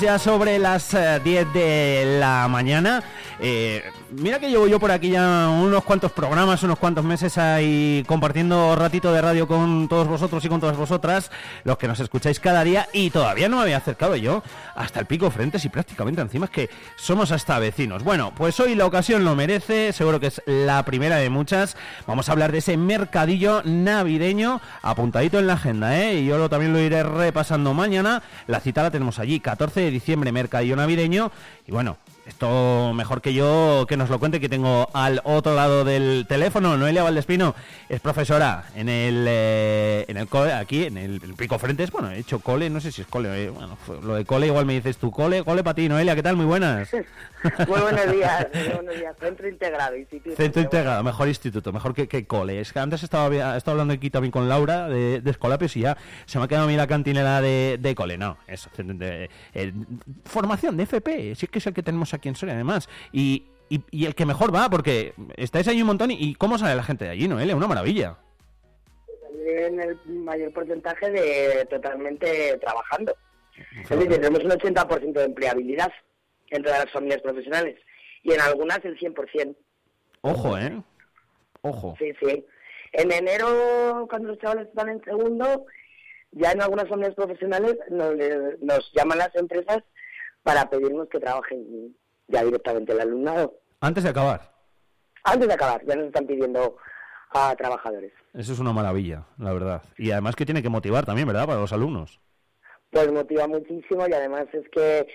Ya 0.00 0.18
sobre 0.18 0.58
las 0.58 0.94
eh, 0.94 1.20
10 1.22 1.52
de 1.52 2.18
la 2.20 2.46
mañana. 2.48 3.02
Eh, 3.40 3.84
mira 4.10 4.38
que 4.40 4.48
llevo 4.50 4.66
yo 4.66 4.80
por 4.80 4.90
aquí 4.90 5.10
ya 5.10 5.48
unos 5.48 5.84
cuantos 5.84 6.10
programas, 6.12 6.62
unos 6.64 6.78
cuantos 6.78 7.04
meses 7.04 7.38
ahí 7.38 8.02
compartiendo 8.06 8.74
ratito 8.74 9.12
de 9.12 9.20
radio 9.22 9.46
con 9.46 9.86
todos 9.88 10.08
vosotros 10.08 10.44
y 10.44 10.48
con 10.48 10.60
todas 10.60 10.76
vosotras, 10.76 11.30
los 11.64 11.78
que 11.78 11.86
nos 11.86 12.00
escucháis 12.00 12.40
cada 12.40 12.64
día 12.64 12.88
y 12.92 13.10
todavía 13.10 13.48
no 13.48 13.56
me 13.58 13.62
había 13.62 13.76
acercado 13.76 14.16
yo 14.16 14.42
hasta 14.74 14.98
el 15.00 15.06
pico 15.06 15.30
frentes 15.30 15.64
y 15.64 15.68
prácticamente 15.68 16.20
encima 16.20 16.46
es 16.46 16.50
que 16.50 16.70
somos 16.96 17.30
hasta 17.30 17.58
vecinos. 17.60 18.02
Bueno, 18.02 18.32
pues 18.34 18.58
hoy 18.60 18.74
la 18.74 18.86
ocasión 18.86 19.24
lo 19.24 19.36
merece, 19.36 19.92
seguro 19.92 20.18
que 20.18 20.26
es 20.28 20.42
la 20.46 20.84
primera 20.84 21.16
de 21.16 21.30
muchas. 21.30 21.76
Vamos 22.06 22.28
a 22.28 22.32
hablar 22.32 22.50
de 22.50 22.58
ese 22.58 22.76
mercadillo 22.76 23.62
navideño 23.64 24.60
apuntadito 24.82 25.38
en 25.38 25.46
la 25.46 25.52
agenda, 25.54 25.96
¿eh? 26.00 26.14
Y 26.20 26.26
yo 26.26 26.38
lo- 26.38 26.48
también 26.48 26.72
lo 26.72 26.80
iré 26.80 27.02
repasando 27.02 27.72
mañana. 27.74 28.22
La 28.46 28.58
cita 28.60 28.82
la 28.82 28.90
tenemos 28.90 29.18
allí, 29.18 29.38
14 29.38 29.80
de 29.80 29.90
diciembre, 29.90 30.32
mercadillo 30.32 30.74
navideño. 30.76 31.30
Y 31.66 31.70
bueno, 31.72 31.98
esto 32.28 32.92
mejor 32.94 33.20
que 33.22 33.32
yo 33.34 33.86
que 33.88 33.96
nos 33.96 34.10
lo 34.10 34.18
cuente, 34.18 34.38
que 34.40 34.48
tengo 34.48 34.88
al 34.92 35.20
otro 35.24 35.54
lado 35.54 35.84
del 35.84 36.26
teléfono. 36.28 36.76
Noelia 36.76 37.02
Valdespino 37.02 37.54
es 37.88 38.00
profesora 38.00 38.64
en 38.76 38.88
el, 38.88 39.24
eh, 39.28 40.04
en 40.08 40.16
el 40.18 40.28
cole, 40.28 40.52
aquí, 40.52 40.84
en 40.84 40.98
el, 40.98 41.20
el 41.24 41.34
Pico 41.34 41.58
Frentes. 41.58 41.90
Bueno, 41.90 42.10
he 42.10 42.18
hecho 42.18 42.40
cole, 42.40 42.68
no 42.70 42.80
sé 42.80 42.92
si 42.92 43.00
es 43.02 43.06
cole. 43.06 43.46
eh, 43.46 43.50
bueno, 43.50 43.76
fue- 43.84 44.00
lo 44.02 44.14
de 44.14 44.24
cole 44.24 44.46
igual 44.46 44.66
me 44.66 44.74
dices 44.74 44.98
tú, 44.98 45.10
cole, 45.10 45.42
cole 45.42 45.64
para 45.64 45.74
ti, 45.74 45.88
Noelia, 45.88 46.14
¿qué 46.14 46.22
tal? 46.22 46.36
Muy 46.36 46.46
buenas. 46.46 46.90
Muy 47.68 47.80
buenos 47.80 48.10
días, 48.10 48.48
muy 48.52 48.68
buenos 48.74 48.96
días. 48.96 49.14
Centro 49.20 49.48
Integrado, 49.48 49.96
Instituto. 49.96 50.34
Centro 50.34 50.60
integrado, 50.60 51.04
mejor 51.04 51.28
instituto, 51.28 51.72
mejor 51.72 51.94
que, 51.94 52.08
que 52.08 52.26
cole. 52.26 52.60
Es 52.60 52.72
que 52.72 52.80
antes 52.80 53.04
estaba, 53.04 53.26
hablando 53.64 53.94
aquí 53.94 54.10
también 54.10 54.32
con 54.32 54.48
Laura 54.48 54.88
de, 54.88 55.20
de 55.20 55.30
Escolapios 55.30 55.76
y 55.76 55.82
ya 55.82 55.96
se 56.26 56.38
me 56.40 56.44
ha 56.46 56.48
quedado 56.48 56.64
a 56.64 56.68
mí 56.68 56.74
la 56.76 56.88
cantinera 56.88 57.40
de, 57.40 57.78
de 57.80 57.94
cole. 57.94 58.18
No, 58.18 58.38
eso, 58.48 58.68
de- 58.76 59.30
eh, 59.54 59.72
formación 60.24 60.76
de 60.76 60.82
FP, 60.82 61.36
si 61.36 61.46
es 61.46 61.50
que 61.52 61.60
es 61.60 61.66
el 61.68 61.74
que 61.74 61.84
tenemos 61.84 62.12
aquí 62.12 62.17
en 62.24 62.34
Soria 62.34 62.54
además. 62.54 62.88
Y, 63.12 63.44
y, 63.68 63.82
y 63.90 64.06
el 64.06 64.14
que 64.14 64.26
mejor 64.26 64.54
va, 64.54 64.68
porque 64.70 65.14
estáis 65.36 65.68
ahí 65.68 65.80
un 65.80 65.88
montón 65.88 66.10
y, 66.10 66.16
y 66.18 66.34
¿cómo 66.34 66.58
sale 66.58 66.74
la 66.74 66.82
gente 66.82 67.04
de 67.04 67.10
allí, 67.10 67.28
Noelia? 67.28 67.56
Una 67.56 67.68
maravilla. 67.68 68.16
En 69.46 69.80
el 69.80 69.98
mayor 70.06 70.52
porcentaje 70.52 71.10
de 71.10 71.66
totalmente 71.66 72.56
trabajando. 72.58 73.14
Es 73.82 73.88
decir, 73.88 74.08
tenemos 74.08 74.44
un 74.44 74.50
80% 74.50 75.12
de 75.12 75.24
empleabilidad 75.24 75.92
en 76.50 76.62
todas 76.62 76.84
las 76.84 76.92
familias 76.92 77.20
profesionales 77.22 77.76
y 78.22 78.32
en 78.32 78.40
algunas 78.40 78.84
el 78.84 78.98
100%. 78.98 79.56
Ojo, 80.22 80.58
¿eh? 80.58 80.82
Ojo. 81.62 81.96
Sí, 81.98 82.12
sí. 82.20 82.44
En 82.92 83.12
enero, 83.12 84.06
cuando 84.08 84.28
los 84.28 84.38
chavales 84.38 84.68
están 84.68 84.88
en 84.88 85.02
segundo, 85.04 85.66
ya 86.32 86.52
en 86.52 86.62
algunas 86.62 86.88
familias 86.88 87.14
profesionales 87.14 87.76
nos, 87.90 88.14
nos 88.60 88.92
llaman 88.94 89.18
las 89.18 89.34
empresas 89.34 89.82
para 90.42 90.68
pedirnos 90.70 91.08
que 91.08 91.20
trabajen 91.20 91.94
ya 92.28 92.44
directamente 92.44 92.92
el 92.92 93.00
alumnado. 93.00 93.58
Antes 93.80 94.04
de 94.04 94.10
acabar. 94.10 94.52
Antes 95.24 95.48
de 95.48 95.54
acabar, 95.54 95.84
ya 95.84 95.96
nos 95.96 96.06
están 96.06 96.26
pidiendo 96.26 96.76
a 97.30 97.54
trabajadores. 97.56 98.12
Eso 98.34 98.52
es 98.52 98.58
una 98.58 98.72
maravilla, 98.72 99.26
la 99.38 99.52
verdad. 99.52 99.82
Y 99.96 100.10
además 100.10 100.36
que 100.36 100.46
tiene 100.46 100.62
que 100.62 100.68
motivar 100.68 101.04
también, 101.04 101.26
¿verdad? 101.26 101.46
Para 101.46 101.60
los 101.60 101.72
alumnos. 101.72 102.20
Pues 102.90 103.12
motiva 103.12 103.46
muchísimo 103.46 104.06
y 104.08 104.12
además 104.12 104.46
es 104.52 104.66
que 104.70 105.06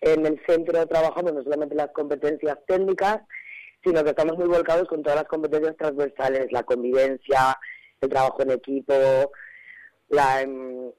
en 0.00 0.26
el 0.26 0.40
centro 0.46 0.86
trabajamos 0.86 1.32
no 1.32 1.42
solamente 1.42 1.74
las 1.74 1.90
competencias 1.92 2.58
técnicas, 2.66 3.20
sino 3.84 4.04
que 4.04 4.10
estamos 4.10 4.36
muy 4.36 4.48
volcados 4.48 4.88
con 4.88 5.02
todas 5.02 5.20
las 5.20 5.28
competencias 5.28 5.76
transversales, 5.76 6.52
la 6.52 6.62
convivencia, 6.62 7.58
el 8.00 8.08
trabajo 8.08 8.42
en 8.42 8.50
equipo, 8.50 8.94
la, 10.08 10.42
em, 10.42 10.90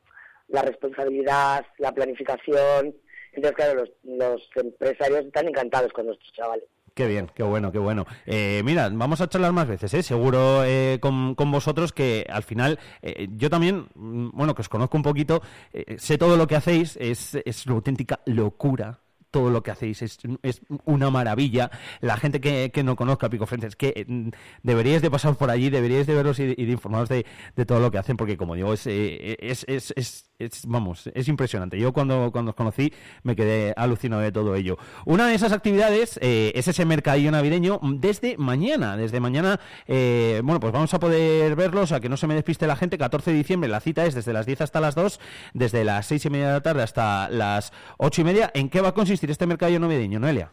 la 0.47 0.61
responsabilidad, 0.63 1.65
la 1.77 1.91
planificación. 1.91 2.95
Entonces, 3.33 3.55
claro, 3.55 3.83
los, 4.03 4.49
empresarios 4.55 5.25
están 5.25 5.47
encantados 5.47 5.91
con 5.91 6.05
nuestros 6.05 6.31
chavales. 6.33 6.65
Qué 6.93 7.07
bien, 7.07 7.27
qué 7.33 7.41
bueno, 7.41 7.71
qué 7.71 7.79
bueno. 7.79 8.05
Eh, 8.27 8.61
mira, 8.63 8.87
vamos 8.91 9.19
a 9.19 9.27
charlar 9.27 9.51
más 9.51 9.67
veces, 9.67 9.91
¿eh? 9.95 10.03
seguro 10.03 10.63
eh, 10.63 10.99
con, 11.01 11.33
con 11.33 11.51
vosotros 11.51 11.91
que 11.91 12.23
al 12.29 12.43
final 12.43 12.77
eh, 13.01 13.27
yo 13.31 13.49
también, 13.49 13.87
mm, 13.95 14.29
bueno, 14.33 14.53
que 14.53 14.61
os 14.61 14.69
conozco 14.69 14.95
un 14.95 15.01
poquito, 15.01 15.41
eh, 15.71 15.95
sé 15.97 16.19
todo 16.19 16.37
lo 16.37 16.45
que 16.45 16.55
hacéis, 16.55 16.95
es, 17.01 17.33
es 17.33 17.65
una 17.65 17.75
auténtica 17.75 18.19
locura 18.25 19.02
todo 19.33 19.49
lo 19.49 19.63
que 19.63 19.71
hacéis 19.71 20.01
es, 20.03 20.19
es 20.43 20.61
una 20.85 21.09
maravilla. 21.09 21.71
La 22.01 22.17
gente 22.17 22.39
que, 22.39 22.69
que 22.71 22.83
no 22.83 22.95
conozca 22.95 23.29
Pico 23.31 23.47
Frentes, 23.47 23.75
que 23.75 24.05
mm, 24.07 24.29
deberíais 24.61 25.01
de 25.01 25.09
pasar 25.09 25.35
por 25.35 25.49
allí, 25.49 25.71
deberíais 25.71 26.05
de 26.05 26.13
verlos 26.13 26.39
y, 26.39 26.53
de 26.55 26.71
informaros 26.71 27.09
de, 27.09 27.25
de 27.55 27.65
todo 27.65 27.79
lo 27.79 27.89
que 27.91 27.97
hacen, 27.97 28.15
porque 28.15 28.37
como 28.37 28.53
digo, 28.55 28.71
es, 28.73 28.85
eh, 28.85 29.35
es, 29.39 29.65
es, 29.67 29.91
es- 29.97 30.29
es- 30.37 30.65
vamos, 30.67 31.09
es 31.15 31.27
impresionante. 31.27 31.79
Yo 31.79 31.93
cuando, 31.93 32.29
cuando 32.31 32.51
os 32.51 32.55
conocí 32.55 32.93
me 33.23 33.35
quedé 33.35 33.73
alucinado 33.75 34.21
de 34.21 34.31
todo 34.31 34.55
ello. 34.55 34.77
Una 35.05 35.27
de 35.27 35.35
esas 35.35 35.51
actividades 35.51 36.19
eh, 36.21 36.51
es 36.55 36.67
ese 36.67 36.85
mercadillo 36.85 37.31
navideño 37.31 37.79
desde 37.81 38.37
mañana. 38.37 38.97
Desde 38.97 39.19
mañana, 39.19 39.59
eh, 39.87 40.41
bueno, 40.43 40.59
pues 40.59 40.71
vamos 40.73 40.93
a 40.93 40.99
poder 40.99 41.55
verlos, 41.55 41.91
a 41.91 41.99
que 41.99 42.09
no 42.09 42.17
se 42.17 42.27
me 42.27 42.35
despiste 42.35 42.67
la 42.67 42.75
gente. 42.75 42.97
14 42.97 43.31
de 43.31 43.37
diciembre, 43.37 43.69
la 43.69 43.79
cita 43.79 44.05
es 44.05 44.13
desde 44.13 44.33
las 44.33 44.45
10 44.45 44.61
hasta 44.61 44.79
las 44.79 44.93
2, 44.95 45.19
desde 45.53 45.83
las 45.83 46.05
6 46.07 46.25
y 46.25 46.29
media 46.29 46.47
de 46.47 46.53
la 46.53 46.61
tarde 46.61 46.83
hasta 46.83 47.29
las 47.29 47.71
8 47.97 48.21
y 48.21 48.23
media. 48.25 48.51
¿En 48.53 48.69
qué 48.69 48.81
va 48.81 48.89
a 48.89 48.93
consistir 48.93 49.22
este 49.31 49.47
mercadillo 49.47 49.79
navideño, 49.79 50.19
Noelia? 50.19 50.51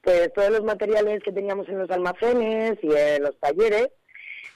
Pues 0.00 0.32
todos 0.32 0.50
los 0.50 0.64
materiales 0.64 1.22
que 1.22 1.32
teníamos 1.32 1.68
en 1.68 1.78
los 1.78 1.90
almacenes 1.90 2.78
y 2.82 2.88
en 2.92 3.22
los 3.22 3.38
talleres 3.38 3.90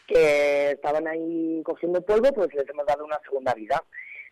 que 0.07 0.71
estaban 0.73 1.07
ahí 1.07 1.61
cogiendo 1.65 2.01
polvo, 2.05 2.33
pues 2.33 2.53
les 2.55 2.69
hemos 2.69 2.87
dado 2.87 3.05
una 3.05 3.19
segunda 3.21 3.55
vida. 3.55 3.83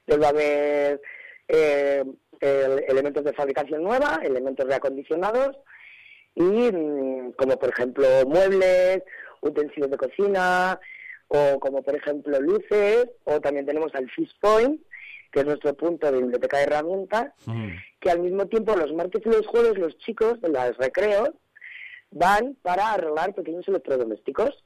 Les 0.07 0.21
va 0.21 0.27
a 0.27 0.31
haber 0.31 1.01
eh, 1.49 2.05
el- 2.41 2.85
elementos 2.89 3.25
de 3.25 3.33
fabricación 3.33 3.83
nueva, 3.83 4.21
elementos 4.25 4.67
reacondicionados 4.67 5.57
y 6.35 6.43
mm, 6.43 7.33
como 7.33 7.59
por 7.59 7.71
ejemplo 7.71 8.07
muebles, 8.27 9.03
utensilios 9.41 9.91
de 9.91 9.97
cocina 9.97 10.81
o 11.29 11.59
como 11.61 11.83
por 11.83 11.95
ejemplo 11.97 12.41
luces 12.41 13.07
o 13.25 13.41
también 13.41 13.67
tenemos 13.67 13.95
al 13.95 14.09
Fish 14.11 14.35
Point 14.41 14.81
que 15.35 15.41
es 15.41 15.47
nuestro 15.47 15.75
punto 15.75 16.07
de 16.11 16.19
biblioteca 16.19 16.59
de 16.59 16.63
herramientas 16.63 17.33
que 18.01 18.09
al 18.11 18.21
mismo 18.21 18.47
tiempo 18.47 18.77
los 18.77 18.93
martes 18.93 19.21
y 19.27 19.29
los 19.29 19.45
jueves 19.49 19.77
los 19.77 19.99
chicos 19.99 20.41
de 20.41 20.49
los 20.49 20.77
recreos 20.79 21.31
van 22.13 22.57
para 22.63 22.93
arreglar 22.93 23.35
pequeños 23.35 23.67
electrodomésticos. 23.67 24.65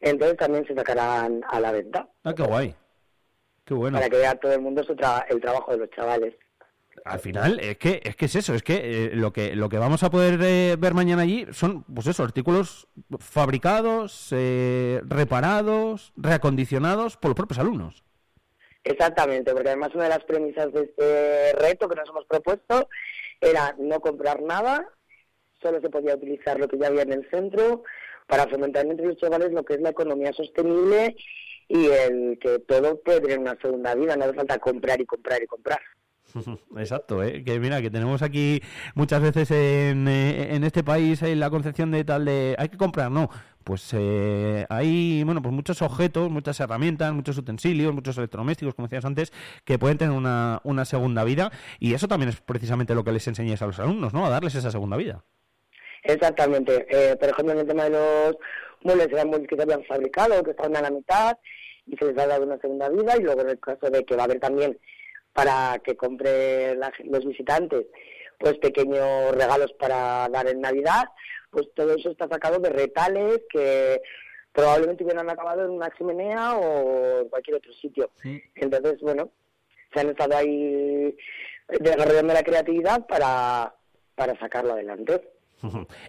Entonces 0.00 0.36
también 0.36 0.64
se 0.66 0.74
sacarán 0.76 1.40
a 1.48 1.58
la 1.58 1.72
venta 1.72 2.08
Ah, 2.22 2.34
qué 2.34 2.42
guay. 2.44 2.74
Qué 3.64 3.74
bueno. 3.74 3.96
para 3.98 4.08
que 4.08 4.16
vea 4.18 4.36
todo 4.36 4.52
el 4.52 4.60
mundo 4.60 4.84
su 4.84 4.94
tra- 4.94 5.24
el 5.28 5.40
trabajo 5.40 5.72
de 5.72 5.78
los 5.78 5.90
chavales. 5.90 6.34
Al 7.04 7.18
final, 7.18 7.58
es 7.60 7.76
que 7.78 8.00
es, 8.04 8.14
que 8.16 8.24
es 8.26 8.36
eso, 8.36 8.54
es 8.54 8.62
que 8.62 8.76
eh, 9.06 9.10
lo 9.14 9.32
que 9.32 9.54
lo 9.56 9.68
que 9.68 9.76
vamos 9.78 10.02
a 10.04 10.10
poder 10.10 10.38
eh, 10.42 10.76
ver 10.78 10.94
mañana 10.94 11.22
allí 11.22 11.46
son, 11.52 11.82
pues 11.82 12.06
eso, 12.06 12.22
artículos 12.22 12.86
fabricados, 13.18 14.28
eh, 14.30 15.00
reparados, 15.04 16.12
reacondicionados 16.16 17.16
por 17.16 17.30
los 17.30 17.36
propios 17.36 17.58
alumnos. 17.58 18.02
Exactamente, 18.86 19.52
porque 19.52 19.70
además 19.70 19.92
una 19.94 20.04
de 20.04 20.10
las 20.10 20.24
premisas 20.24 20.72
de 20.72 20.82
este 20.82 21.52
reto 21.54 21.88
que 21.88 21.96
nos 21.96 22.08
hemos 22.08 22.24
propuesto 22.26 22.88
era 23.40 23.74
no 23.80 23.98
comprar 23.98 24.40
nada, 24.42 24.88
solo 25.60 25.80
se 25.80 25.90
podía 25.90 26.14
utilizar 26.14 26.60
lo 26.60 26.68
que 26.68 26.78
ya 26.78 26.86
había 26.86 27.02
en 27.02 27.12
el 27.12 27.28
centro 27.28 27.82
para 28.28 28.46
fomentar 28.46 28.86
entre 28.86 29.06
los 29.06 29.16
chavales 29.16 29.50
lo 29.50 29.64
que 29.64 29.74
es 29.74 29.80
la 29.80 29.90
economía 29.90 30.32
sostenible 30.32 31.16
y 31.66 31.86
el 31.86 32.38
que 32.40 32.60
todo 32.60 33.00
puede 33.00 33.22
tener 33.22 33.40
una 33.40 33.58
segunda 33.60 33.92
vida, 33.96 34.14
no 34.14 34.24
hace 34.24 34.34
falta 34.34 34.58
comprar 34.60 35.00
y 35.00 35.04
comprar 35.06 35.42
y 35.42 35.46
comprar. 35.46 35.80
Exacto, 36.76 37.24
¿eh? 37.24 37.42
que 37.42 37.58
mira, 37.58 37.82
que 37.82 37.90
tenemos 37.90 38.22
aquí 38.22 38.62
muchas 38.94 39.20
veces 39.20 39.50
en, 39.50 40.06
eh, 40.06 40.54
en 40.54 40.62
este 40.62 40.84
país 40.84 41.22
la 41.22 41.50
concepción 41.50 41.90
de 41.90 42.04
tal 42.04 42.24
de 42.24 42.54
hay 42.56 42.68
que 42.68 42.76
comprar, 42.76 43.10
no. 43.10 43.30
Pues 43.66 43.92
eh, 43.94 44.64
hay, 44.68 45.24
bueno, 45.24 45.42
pues 45.42 45.52
muchos 45.52 45.82
objetos, 45.82 46.30
muchas 46.30 46.60
herramientas, 46.60 47.12
muchos 47.12 47.36
utensilios, 47.36 47.92
muchos 47.92 48.16
electrodomésticos, 48.16 48.76
como 48.76 48.86
decías 48.86 49.04
antes, 49.04 49.32
que 49.64 49.76
pueden 49.76 49.98
tener 49.98 50.16
una, 50.16 50.60
una 50.62 50.84
segunda 50.84 51.24
vida 51.24 51.50
y 51.80 51.92
eso 51.92 52.06
también 52.06 52.28
es 52.28 52.40
precisamente 52.40 52.94
lo 52.94 53.02
que 53.02 53.10
les 53.10 53.26
enseñáis 53.26 53.60
a 53.62 53.66
los 53.66 53.80
alumnos, 53.80 54.14
¿no? 54.14 54.24
A 54.24 54.30
darles 54.30 54.54
esa 54.54 54.70
segunda 54.70 54.96
vida. 54.96 55.24
Exactamente. 56.04 56.86
Eh, 56.88 57.16
por 57.16 57.28
ejemplo, 57.28 57.54
en 57.54 57.58
el 57.58 57.66
tema 57.66 57.84
de 57.84 57.90
los 57.90 58.36
muebles, 58.84 59.08
que 59.08 59.56
se 59.56 59.62
habían 59.62 59.82
fabricado, 59.82 60.44
que 60.44 60.52
estaban 60.52 60.76
a 60.76 60.82
la 60.82 60.90
mitad 60.90 61.36
y 61.86 61.96
se 61.96 62.04
les 62.04 62.18
ha 62.18 62.28
dado 62.28 62.44
una 62.44 62.58
segunda 62.58 62.88
vida. 62.88 63.16
Y 63.18 63.24
luego, 63.24 63.40
en 63.40 63.48
el 63.48 63.58
caso 63.58 63.90
de 63.90 64.04
que 64.04 64.14
va 64.14 64.22
a 64.22 64.24
haber 64.26 64.38
también 64.38 64.78
para 65.32 65.80
que 65.84 65.96
compre 65.96 66.76
la 66.76 66.92
los 67.02 67.24
visitantes, 67.26 67.84
pues 68.38 68.58
pequeños 68.58 69.34
regalos 69.34 69.72
para 69.72 70.28
dar 70.28 70.46
en 70.46 70.60
Navidad, 70.60 71.06
pues 71.56 71.72
todo 71.74 71.94
eso 71.94 72.10
está 72.10 72.28
sacado 72.28 72.58
de 72.58 72.68
retales 72.68 73.40
que 73.48 74.02
probablemente 74.52 75.04
hubieran 75.04 75.30
acabado 75.30 75.64
en 75.64 75.70
una 75.70 75.88
chimenea 75.96 76.54
o 76.54 77.22
en 77.22 77.28
cualquier 77.30 77.56
otro 77.56 77.72
sitio. 77.72 78.10
Entonces, 78.54 79.00
bueno, 79.00 79.30
se 79.94 80.00
han 80.00 80.10
estado 80.10 80.36
ahí 80.36 81.16
desarrollando 81.80 82.34
la 82.34 82.42
creatividad 82.42 83.06
para, 83.06 83.74
para 84.14 84.38
sacarlo 84.38 84.74
adelante. 84.74 85.22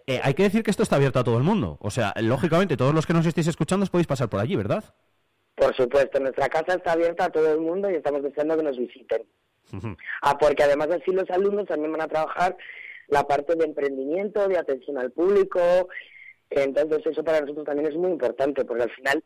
Eh, 0.06 0.20
hay 0.22 0.34
que 0.34 0.44
decir 0.44 0.64
que 0.64 0.72
esto 0.72 0.84
está 0.84 0.98
abierto 0.98 1.20
a 1.20 1.24
todo 1.24 1.38
el 1.38 1.46
mundo. 1.46 1.78
O 1.80 1.92
sea, 1.92 2.14
lógicamente, 2.22 2.76
todos 2.76 2.94
los 2.94 3.06
que 3.06 3.14
nos 3.14 3.26
estéis 3.26 3.48
escuchando 3.48 3.86
os 3.86 3.90
podéis 3.90 4.08
pasar 4.08 4.28
por 4.28 4.42
allí, 4.42 4.58
¿verdad? 4.58 4.84
Por 5.56 5.74
supuesto, 5.78 6.20
nuestra 6.20 6.50
casa 6.50 6.74
está 6.74 6.92
abierta 6.92 7.24
a 7.24 7.30
todo 7.30 7.54
el 7.54 7.62
mundo 7.62 7.90
y 7.90 7.96
estamos 7.96 8.22
deseando 8.22 8.58
que 8.58 8.64
nos 8.64 8.78
visiten. 8.78 9.24
Ah, 10.22 10.38
porque 10.38 10.64
además 10.64 10.90
así 10.92 11.12
los 11.14 11.30
alumnos 11.30 11.68
también 11.68 11.94
van 11.94 12.02
a 12.02 12.08
trabajar 12.10 12.58
la 13.08 13.26
parte 13.28 13.56
de 13.56 13.66
emprendimiento, 13.66 14.48
de 14.48 14.58
atención 14.58 14.98
al 14.98 15.12
público. 15.12 15.60
Entonces 16.50 17.06
eso 17.06 17.24
para 17.24 17.42
nosotros 17.42 17.66
también 17.66 17.90
es 17.90 17.96
muy 17.96 18.12
importante, 18.12 18.66
porque 18.66 18.84
al 18.84 18.92
final 18.92 19.24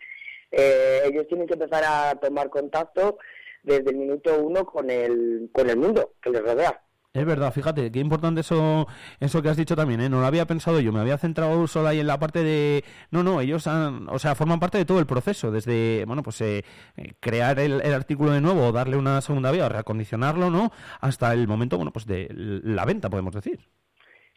eh, 0.52 1.02
ellos 1.06 1.28
tienen 1.28 1.48
que 1.48 1.54
empezar 1.54 1.84
a 1.86 2.16
tomar 2.16 2.50
contacto 2.50 3.18
desde 3.64 3.92
el 3.92 3.98
minuto 3.98 4.40
uno 4.40 4.66
con 4.66 4.90
el, 4.90 5.50
con 5.52 5.70
el 5.70 5.78
mundo 5.78 6.14
que 6.22 6.32
les 6.32 6.42
rodea. 6.42 6.82
Es 7.14 7.26
verdad, 7.26 7.51
fíjate, 7.51 7.91
qué 7.91 7.99
importante 7.99 8.39
eso, 8.39 8.88
eso 9.20 9.41
que 9.41 9.49
has 9.49 9.57
dicho 9.57 9.76
también, 9.76 9.99
¿eh? 9.99 10.07
No 10.07 10.22
lo 10.22 10.26
había 10.26 10.45
pensado 10.45 10.80
yo, 10.80 10.93
me 10.93 11.01
había 11.01 11.18
centrado 11.18 11.68
solo 11.68 11.89
ahí 11.89 11.99
en 11.99 12.07
la 12.07 12.18
parte 12.18 12.41
de... 12.41 12.86
No, 13.09 13.22
no, 13.22 13.41
ellos 13.41 13.68
han, 13.68 14.07
o 14.07 14.18
sea, 14.18 14.34
forman 14.34 14.62
parte 14.62 14.78
de 14.78 14.86
todo 14.86 14.99
el 14.99 15.05
proceso, 15.05 15.51
desde, 15.51 16.05
bueno, 16.05 16.24
pues 16.24 16.39
eh, 16.39 16.64
eh, 16.95 17.14
crear 17.20 17.59
el, 17.59 17.82
artículo 17.93 18.32
de 18.32 18.39
nuevo, 18.39 18.72
darle 18.72 18.95
una 18.95 19.20
segunda 19.20 19.51
vía, 19.51 19.68
reacondicionarlo, 19.68 20.49
¿no? 20.49 20.72
Hasta 21.01 21.34
el 21.34 21.49
momento, 21.49 21.76
bueno, 21.76 21.91
pues 21.91 22.05
de 22.05 22.30
la 22.32 22.86
venta, 22.86 23.09
podemos 23.09 23.36
decir. 23.36 23.59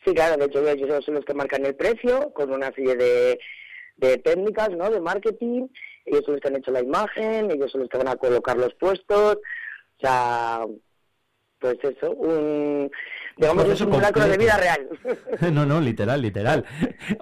Sí, 0.05 0.13
claro, 0.13 0.37
de 0.37 0.47
hecho 0.47 0.69
ellos 0.69 1.05
son 1.05 1.15
los 1.15 1.25
que 1.25 1.35
marcan 1.35 1.65
el 1.65 1.77
precio 1.77 2.33
con 2.35 2.53
una 2.53 2.73
serie 2.73 2.97
de, 2.97 3.39
de 3.99 4.19
técnicas, 4.19 4.71
¿no? 4.71 4.91
De 4.91 5.01
marketing. 5.01 5.69
Ellos 6.05 6.25
son 6.25 6.35
los 6.35 6.41
que 6.41 6.49
han 6.49 6.57
hecho 6.57 6.73
la 6.73 6.83
imagen, 6.83 7.53
ellos 7.53 7.71
son 7.71 7.83
los 7.83 7.91
que 7.91 7.99
van 7.99 8.09
a 8.09 8.17
colocar 8.17 8.57
los 8.57 8.75
puestos. 8.75 9.37
O 9.37 10.01
sea, 10.01 10.65
pues 11.65 11.79
eso, 11.97 12.11
un, 12.11 12.91
digamos, 13.39 13.63
es 13.65 13.69
proceso 13.69 13.85
un 13.87 13.97
milagro 13.97 14.25
de 14.27 14.37
vida 14.37 14.57
real. 14.59 14.89
no, 15.55 15.65
no, 15.65 15.81
literal, 15.81 16.21
literal. 16.21 16.65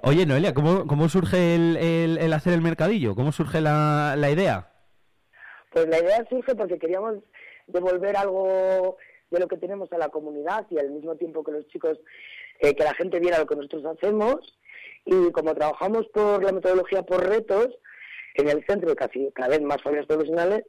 Oye, 0.01 0.25
Noelia, 0.25 0.53
¿cómo, 0.53 0.85
cómo 0.85 1.07
surge 1.07 1.55
el, 1.55 1.77
el- 1.77 2.17
el 2.17 2.33
hacer 2.33 2.51
el 2.53 2.61
mercadillo? 2.61 3.15
¿Cómo 3.15 3.31
surge 3.31 3.61
la, 3.61 4.15
la 4.17 4.29
idea? 4.29 4.69
Pues 5.71 5.87
la 5.87 5.99
idea 5.99 6.25
surge 6.29 6.55
porque 6.55 6.77
queríamos 6.77 7.15
devolver 7.67 8.17
algo 8.17 8.97
de 9.31 9.39
lo 9.39 9.47
que 9.47 9.55
tenemos 9.57 9.91
a 9.93 9.97
la 9.97 10.09
comunidad 10.09 10.65
y 10.69 10.77
al 10.77 10.91
mismo 10.91 11.15
tiempo 11.15 11.41
que 11.43 11.53
los 11.53 11.65
chicos, 11.69 11.97
eh, 12.59 12.75
que 12.75 12.83
la 12.83 12.93
gente 12.95 13.19
viera 13.21 13.39
lo 13.39 13.45
que 13.47 13.55
nosotros 13.55 13.85
hacemos. 13.85 14.35
Y 15.05 15.31
como 15.31 15.55
trabajamos 15.55 16.05
por 16.13 16.43
la 16.43 16.51
metodología 16.51 17.03
por 17.03 17.25
retos, 17.27 17.69
en 18.35 18.49
el 18.49 18.65
centro 18.65 18.91
y 18.91 18.95
casi 18.95 19.31
cada 19.33 19.49
vez 19.49 19.61
más 19.61 19.81
familias 19.81 20.05
profesionales, 20.07 20.63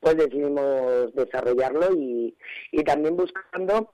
pues 0.00 0.16
decidimos 0.16 1.12
desarrollarlo 1.14 1.92
y, 1.94 2.36
y 2.72 2.84
también 2.84 3.16
buscando 3.16 3.92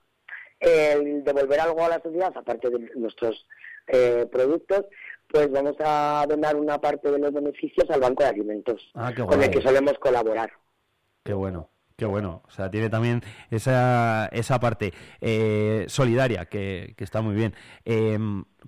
el 0.59 1.23
devolver 1.23 1.59
algo 1.59 1.83
a 1.83 1.89
la 1.89 2.01
sociedad, 2.01 2.33
aparte 2.35 2.69
de 2.69 2.89
nuestros 2.95 3.45
eh, 3.87 4.27
productos, 4.31 4.85
pues 5.27 5.51
vamos 5.51 5.75
a 5.79 6.25
donar 6.27 6.55
una 6.55 6.79
parte 6.79 7.11
de 7.11 7.19
los 7.19 7.33
beneficios 7.33 7.89
al 7.89 7.99
Banco 8.01 8.23
de 8.23 8.29
Alimentos, 8.29 8.91
Ah, 8.93 9.13
con 9.13 9.41
el 9.41 9.49
que 9.49 9.61
solemos 9.61 9.93
colaborar. 9.99 10.51
Qué 11.23 11.33
bueno, 11.33 11.69
qué 11.95 12.05
bueno. 12.05 12.41
O 12.47 12.51
sea, 12.51 12.69
tiene 12.69 12.89
también 12.89 13.23
esa, 13.51 14.27
esa 14.31 14.59
parte 14.59 14.93
eh, 15.21 15.85
solidaria 15.87 16.45
que, 16.45 16.93
que 16.97 17.03
está 17.03 17.21
muy 17.21 17.35
bien. 17.35 17.55
Eh, 17.85 18.17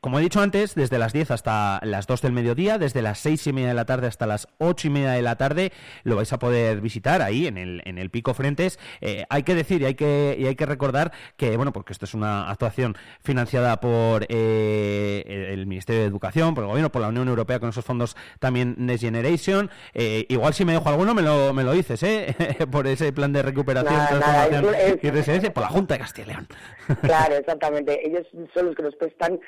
como 0.01 0.19
he 0.19 0.21
dicho 0.21 0.41
antes, 0.41 0.75
desde 0.75 0.99
las 0.99 1.11
10 1.11 1.31
hasta 1.31 1.79
las 1.83 2.05
2 2.05 2.21
del 2.21 2.31
mediodía, 2.31 2.77
desde 2.77 3.01
las 3.01 3.19
6 3.19 3.47
y 3.47 3.53
media 3.53 3.69
de 3.69 3.73
la 3.73 3.85
tarde 3.85 4.07
hasta 4.07 4.27
las 4.27 4.47
8 4.59 4.87
y 4.87 4.89
media 4.91 5.11
de 5.11 5.21
la 5.21 5.37
tarde, 5.37 5.71
lo 6.03 6.15
vais 6.15 6.31
a 6.33 6.39
poder 6.39 6.81
visitar 6.81 7.21
ahí 7.21 7.47
en 7.47 7.57
el, 7.57 7.81
en 7.85 7.97
el 7.97 8.11
Pico 8.11 8.33
Frentes. 8.33 8.77
Eh, 9.01 9.25
hay 9.29 9.43
que 9.43 9.55
decir 9.55 9.81
y 9.81 9.85
hay 9.85 9.95
que, 9.95 10.35
y 10.39 10.45
hay 10.45 10.55
que 10.55 10.65
recordar 10.65 11.11
que, 11.35 11.55
bueno, 11.57 11.73
porque 11.73 11.93
esto 11.93 12.05
es 12.05 12.13
una 12.13 12.49
actuación 12.49 12.95
financiada 13.23 13.79
por 13.79 14.27
eh, 14.29 15.49
el 15.51 15.65
Ministerio 15.65 16.01
de 16.01 16.07
Educación, 16.07 16.53
por 16.53 16.63
el 16.63 16.69
Gobierno, 16.69 16.91
por 16.91 17.01
la 17.01 17.07
Unión 17.07 17.27
Europea 17.27 17.59
con 17.59 17.69
esos 17.69 17.85
fondos 17.85 18.15
también 18.39 18.75
Next 18.77 19.03
Generation. 19.03 19.71
Eh, 19.93 20.27
igual 20.29 20.53
si 20.53 20.63
me 20.63 20.73
dejo 20.73 20.89
alguno 20.89 21.15
me 21.15 21.23
lo, 21.23 21.53
me 21.53 21.63
lo 21.63 21.73
dices, 21.73 22.03
¿eh? 22.03 22.35
por 22.71 22.85
ese 22.85 23.11
plan 23.17 23.33
de 23.33 23.41
recuperación, 23.41 23.93
Nada, 23.93 24.47
transformación 24.47 24.75
es- 24.75 25.03
y 25.03 25.09
resiliencia, 25.09 25.51
por 25.53 25.63
la 25.63 25.69
Junta 25.69 25.95
de 25.95 25.99
Castilla 26.01 26.27
y 26.27 26.31
León. 26.31 26.47
Claro, 27.01 27.35
exactamente. 27.35 28.07
Ellos 28.07 28.27
son 28.53 28.67
los 28.67 28.75
que 28.75 28.83
nos 28.83 28.95
prestan 28.95 29.39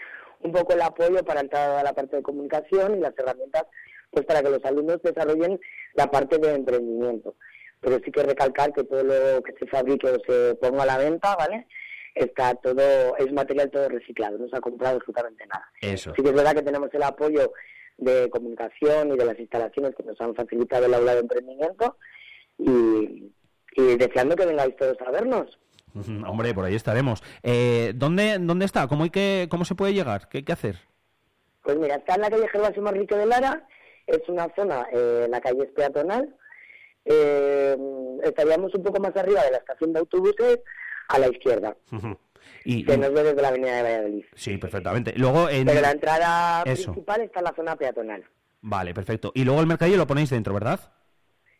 un 0.41 0.51
poco 0.51 0.73
el 0.73 0.81
apoyo 0.81 1.23
para 1.23 1.41
entrar 1.41 1.69
a 1.77 1.83
la 1.83 1.93
parte 1.93 2.15
de 2.17 2.23
comunicación 2.23 2.95
y 2.95 2.99
las 2.99 3.13
herramientas 3.17 3.63
pues 4.11 4.25
para 4.25 4.41
que 4.41 4.49
los 4.49 4.65
alumnos 4.65 4.99
desarrollen 5.03 5.59
la 5.93 6.07
parte 6.09 6.39
de 6.39 6.55
emprendimiento. 6.55 7.35
Pero 7.79 7.99
sí 8.03 8.11
que 8.11 8.23
recalcar 8.23 8.73
que 8.73 8.83
todo 8.83 9.03
lo 9.03 9.43
que 9.43 9.53
se 9.59 9.67
fabrique 9.67 10.07
o 10.09 10.17
se 10.27 10.55
ponga 10.55 10.81
a 10.83 10.87
la 10.87 10.97
venta, 10.97 11.35
¿vale? 11.35 11.67
está 12.15 12.55
todo, 12.55 13.15
es 13.17 13.31
material 13.31 13.69
todo 13.69 13.87
reciclado, 13.87 14.37
no 14.39 14.49
se 14.49 14.57
ha 14.57 14.59
comprado 14.61 14.95
absolutamente 14.97 15.45
nada. 15.45 15.63
Eso. 15.79 16.11
Sí 16.15 16.21
que 16.23 16.29
es 16.29 16.35
verdad 16.35 16.53
que 16.55 16.63
tenemos 16.63 16.89
el 16.91 17.03
apoyo 17.03 17.53
de 17.97 18.29
comunicación 18.29 19.13
y 19.13 19.17
de 19.17 19.25
las 19.25 19.39
instalaciones 19.39 19.93
que 19.95 20.03
nos 20.03 20.19
han 20.19 20.33
facilitado 20.35 20.87
el 20.87 20.93
aula 20.95 21.13
de 21.13 21.19
emprendimiento 21.21 21.95
y, 22.57 23.31
y 23.75 23.97
deseando 23.97 24.35
que 24.35 24.45
vengáis 24.45 24.75
todos 24.75 24.97
a 25.05 25.11
vernos. 25.11 25.59
Hombre, 26.27 26.53
por 26.53 26.65
ahí 26.65 26.75
estaremos. 26.75 27.23
Eh, 27.43 27.93
¿dónde, 27.95 28.37
¿Dónde 28.39 28.65
está? 28.65 28.87
¿Cómo, 28.87 29.03
hay 29.03 29.09
que, 29.09 29.47
¿Cómo 29.49 29.65
se 29.65 29.75
puede 29.75 29.93
llegar? 29.93 30.29
¿Qué 30.29 30.39
hay 30.39 30.43
que 30.43 30.53
hacer? 30.53 30.77
Pues 31.63 31.77
mira, 31.77 31.95
está 31.95 32.15
en 32.15 32.21
la 32.21 32.29
calle 32.29 32.47
Gervasio 32.47 32.81
Manrique 32.81 33.15
de 33.15 33.25
Lara, 33.25 33.67
es 34.07 34.21
una 34.27 34.47
zona, 34.55 34.87
eh, 34.93 35.27
la 35.29 35.41
calle 35.41 35.63
es 35.63 35.71
peatonal, 35.71 36.35
eh, 37.05 37.75
estaríamos 38.23 38.73
un 38.73 38.83
poco 38.83 38.99
más 38.99 39.15
arriba 39.15 39.43
de 39.43 39.51
la 39.51 39.57
estación 39.57 39.93
de 39.93 39.99
autobuses, 39.99 40.59
a 41.09 41.19
la 41.19 41.27
izquierda. 41.27 41.75
Y, 42.63 42.85
que 42.85 42.97
nos 42.97 43.11
ve 43.11 43.23
desde 43.23 43.41
la 43.41 43.47
avenida 43.49 43.77
de 43.77 43.83
Valladolid. 43.83 44.25
Sí, 44.35 44.57
perfectamente. 44.57 45.13
Luego 45.15 45.49
en... 45.49 45.65
Pero 45.65 45.81
la 45.81 45.91
entrada 45.91 46.63
Eso. 46.63 46.91
principal 46.91 47.21
está 47.21 47.39
en 47.39 47.45
la 47.45 47.53
zona 47.55 47.75
peatonal. 47.75 48.23
Vale, 48.61 48.93
perfecto. 48.93 49.31
Y 49.33 49.43
luego 49.43 49.59
el 49.59 49.67
mercadillo 49.67 49.97
lo 49.97 50.07
ponéis 50.07 50.29
dentro, 50.29 50.53
¿verdad? 50.53 50.79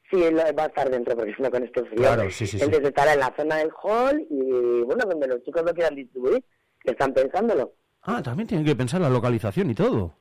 Sí, 0.09 0.17
lo- 0.17 0.37
va 0.55 0.63
a 0.63 0.67
estar 0.67 0.89
dentro, 0.89 1.15
porque 1.15 1.35
si 1.35 1.41
no 1.41 1.51
con 1.51 1.63
este 1.63 1.83
frío. 1.85 1.97
Claro, 1.97 2.23
sí, 2.31 2.47
sí, 2.47 2.57
sí. 2.57 2.63
Entonces 2.63 2.89
estará 2.89 3.13
en 3.13 3.19
la 3.19 3.33
zona 3.35 3.57
del 3.57 3.69
hall 3.83 4.25
y, 4.29 4.81
bueno, 4.81 5.05
donde 5.07 5.27
los 5.27 5.43
chicos 5.43 5.63
lo 5.63 5.73
quieran 5.73 5.95
distribuir, 5.95 6.43
que 6.83 6.91
están 6.91 7.13
pensándolo. 7.13 7.73
Ah, 8.01 8.21
también 8.23 8.47
tienen 8.47 8.65
que 8.65 8.75
pensar 8.75 9.01
la 9.01 9.09
localización 9.09 9.69
y 9.69 9.75
todo. 9.75 10.15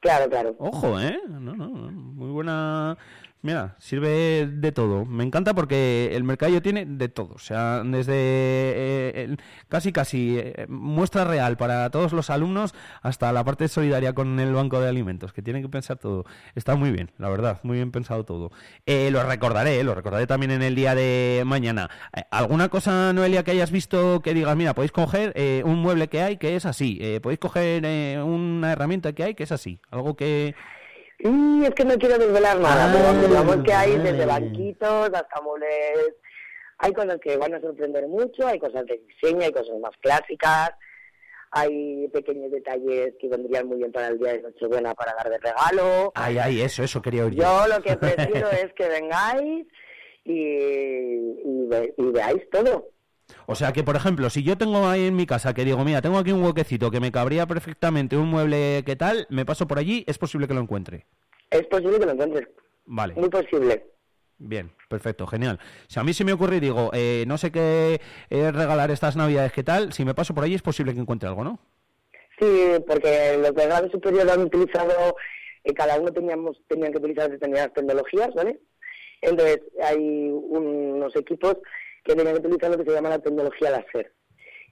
Claro, 0.00 0.28
claro. 0.30 0.56
Ojo, 0.58 0.98
¿eh? 0.98 1.20
No, 1.28 1.38
no, 1.54 1.66
muy 1.68 2.30
buena... 2.30 2.96
Mira, 3.42 3.76
sirve 3.78 4.46
de 4.46 4.70
todo. 4.70 5.06
Me 5.06 5.24
encanta 5.24 5.54
porque 5.54 6.10
el 6.12 6.24
mercadillo 6.24 6.60
tiene 6.60 6.84
de 6.84 7.08
todo. 7.08 7.34
O 7.34 7.38
sea, 7.38 7.82
desde 7.82 8.12
eh, 8.14 9.36
casi 9.68 9.92
casi 9.92 10.36
eh, 10.38 10.66
muestra 10.68 11.24
real 11.24 11.56
para 11.56 11.88
todos 11.88 12.12
los 12.12 12.28
alumnos 12.28 12.74
hasta 13.00 13.32
la 13.32 13.42
parte 13.42 13.68
solidaria 13.68 14.12
con 14.12 14.38
el 14.40 14.52
banco 14.52 14.78
de 14.80 14.90
alimentos, 14.90 15.32
que 15.32 15.40
tienen 15.40 15.62
que 15.62 15.70
pensar 15.70 15.96
todo. 15.96 16.26
Está 16.54 16.76
muy 16.76 16.90
bien, 16.90 17.12
la 17.16 17.30
verdad, 17.30 17.60
muy 17.62 17.76
bien 17.78 17.92
pensado 17.92 18.24
todo. 18.24 18.52
Eh, 18.84 19.10
lo 19.10 19.22
recordaré, 19.22 19.82
lo 19.84 19.94
recordaré 19.94 20.26
también 20.26 20.50
en 20.50 20.62
el 20.62 20.74
día 20.74 20.94
de 20.94 21.42
mañana. 21.46 21.88
Eh, 22.14 22.24
¿Alguna 22.30 22.68
cosa, 22.68 23.12
Noelia, 23.14 23.42
que 23.42 23.52
hayas 23.52 23.70
visto 23.70 24.20
que 24.20 24.34
digas, 24.34 24.54
mira, 24.54 24.74
podéis 24.74 24.92
coger 24.92 25.32
eh, 25.34 25.62
un 25.64 25.78
mueble 25.78 26.08
que 26.08 26.20
hay 26.20 26.36
que 26.36 26.56
es 26.56 26.66
así, 26.66 27.00
podéis 27.22 27.40
coger 27.40 27.82
una 28.22 28.72
herramienta 28.72 29.14
que 29.14 29.24
hay 29.24 29.34
que 29.34 29.44
es 29.44 29.52
así? 29.52 29.80
Algo 29.90 30.14
que... 30.14 30.54
Y 31.22 31.64
es 31.64 31.70
que 31.70 31.84
no 31.84 31.94
quiero 31.98 32.16
desvelar 32.18 32.58
nada, 32.58 32.86
Ah, 32.86 32.92
pero 32.92 33.28
digamos 33.28 33.56
que 33.64 33.72
hay 33.72 33.96
vale. 33.96 34.12
desde 34.12 34.26
banquitos 34.26 35.10
hasta 35.12 35.40
muebles. 35.42 36.14
Hay 36.78 36.92
cosas 36.94 37.18
que 37.20 37.36
van 37.36 37.52
a 37.54 37.60
sorprender 37.60 38.06
mucho, 38.08 38.46
hay 38.46 38.58
cosas 38.58 38.86
de 38.86 38.98
diseño, 39.06 39.42
hay 39.44 39.52
cosas 39.52 39.78
más 39.82 39.94
clásicas, 40.00 40.70
hay 41.50 42.08
pequeños 42.08 42.50
detalles 42.50 43.12
que 43.20 43.28
vendrían 43.28 43.66
muy 43.66 43.76
bien 43.78 43.92
para 43.92 44.08
el 44.08 44.18
día 44.18 44.32
de 44.32 44.42
Nochebuena 44.42 44.94
para 44.94 45.12
dar 45.14 45.28
de 45.28 45.38
regalo. 45.38 46.10
Ay, 46.14 46.38
ay, 46.38 46.62
eso, 46.62 46.82
eso 46.82 47.02
quería 47.02 47.24
oír. 47.26 47.34
Yo 47.34 47.66
lo 47.68 47.82
que 47.82 47.96
prefiero 47.98 48.50
es 48.50 48.72
que 48.74 48.88
vengáis 48.88 49.66
y, 50.24 50.32
y, 50.32 51.66
ve- 51.68 51.94
y 51.98 52.02
veáis 52.12 52.48
todo. 52.50 52.88
O 53.46 53.54
sea 53.54 53.72
que, 53.72 53.82
por 53.82 53.96
ejemplo, 53.96 54.30
si 54.30 54.42
yo 54.42 54.56
tengo 54.56 54.86
ahí 54.88 55.06
en 55.06 55.16
mi 55.16 55.26
casa 55.26 55.54
que 55.54 55.64
digo, 55.64 55.84
mira, 55.84 56.02
tengo 56.02 56.18
aquí 56.18 56.32
un 56.32 56.42
huequecito 56.42 56.90
que 56.90 57.00
me 57.00 57.12
cabría 57.12 57.46
perfectamente 57.46 58.16
un 58.16 58.28
mueble 58.28 58.82
que 58.84 58.96
tal, 58.96 59.26
me 59.30 59.44
paso 59.44 59.66
por 59.66 59.78
allí, 59.78 60.04
es 60.06 60.18
posible 60.18 60.46
que 60.48 60.54
lo 60.54 60.60
encuentre. 60.60 61.06
Es 61.50 61.66
posible 61.66 61.98
que 61.98 62.06
lo 62.06 62.12
encuentres, 62.12 62.48
Vale. 62.86 63.14
muy 63.14 63.28
posible. 63.28 63.86
Bien, 64.38 64.72
perfecto, 64.88 65.26
genial. 65.26 65.58
Si 65.86 66.00
a 66.00 66.02
mí 66.04 66.14
se 66.14 66.24
me 66.24 66.32
ocurre 66.32 66.56
y 66.56 66.60
digo, 66.60 66.90
eh, 66.94 67.24
no 67.26 67.36
sé 67.36 67.52
qué 67.52 68.00
eh, 68.30 68.50
regalar 68.52 68.90
estas 68.90 69.14
navidades, 69.14 69.52
¿qué 69.52 69.62
tal? 69.62 69.92
Si 69.92 70.04
me 70.04 70.14
paso 70.14 70.34
por 70.34 70.44
allí 70.44 70.54
es 70.54 70.62
posible 70.62 70.94
que 70.94 71.00
encuentre 71.00 71.28
algo, 71.28 71.44
¿no? 71.44 71.58
Sí, 72.38 72.46
porque 72.86 73.36
los 73.38 73.54
de 73.54 73.66
grado 73.66 73.90
superior 73.90 74.30
han 74.30 74.40
utilizado, 74.40 75.14
eh, 75.62 75.74
cada 75.74 76.00
uno 76.00 76.10
teníamos 76.10 76.56
tenían 76.68 76.90
que 76.90 76.98
utilizar 76.98 77.30
determinadas 77.30 77.74
tecnologías, 77.74 78.30
¿vale? 78.34 78.58
Entonces 79.20 79.60
hay 79.84 80.30
unos 80.30 81.14
equipos 81.16 81.58
que 82.04 82.14
tenían 82.14 82.34
que 82.34 82.40
utilizar 82.46 82.70
lo 82.70 82.78
que 82.78 82.84
se 82.84 82.92
llama 82.92 83.08
la 83.10 83.18
tecnología 83.18 83.70
láser. 83.70 84.12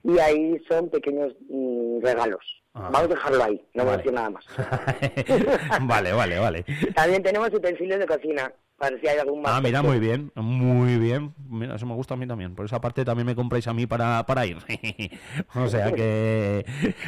Y 0.03 0.17
ahí 0.19 0.57
son 0.69 0.89
pequeños 0.89 1.33
mm, 1.49 2.01
regalos. 2.01 2.63
Ah. 2.73 2.89
Vamos 2.91 3.03
a 3.03 3.07
dejarlo 3.15 3.43
ahí, 3.43 3.61
no 3.73 3.83
voy 3.83 3.93
a 3.93 3.97
Vale. 3.97 3.97
decir 3.97 4.13
nada 4.13 4.29
más. 4.29 4.45
vale, 5.87 6.13
vale, 6.13 6.39
vale. 6.39 6.65
También 6.95 7.23
tenemos 7.23 7.53
utensilios 7.53 7.99
de 7.99 8.05
cocina, 8.07 8.53
para 8.79 8.97
si 8.97 9.07
hay 9.07 9.19
algún 9.19 9.41
más. 9.41 9.51
Ah, 9.53 9.61
mira, 9.61 9.81
muy 9.81 9.99
bien, 9.99 10.31
muy 10.35 10.97
bien. 10.97 11.33
Mira, 11.49 11.75
eso 11.75 11.85
me 11.85 11.93
gusta 11.93 12.13
a 12.13 12.17
mí 12.17 12.25
también. 12.25 12.55
Por 12.55 12.65
esa 12.65 12.81
parte 12.81 13.05
también 13.05 13.27
me 13.27 13.35
compráis 13.35 13.67
a 13.67 13.73
mí 13.73 13.85
para, 13.85 14.25
para 14.25 14.45
ir. 14.45 14.57
o 15.55 15.67
sea 15.67 15.91
que... 15.91 16.65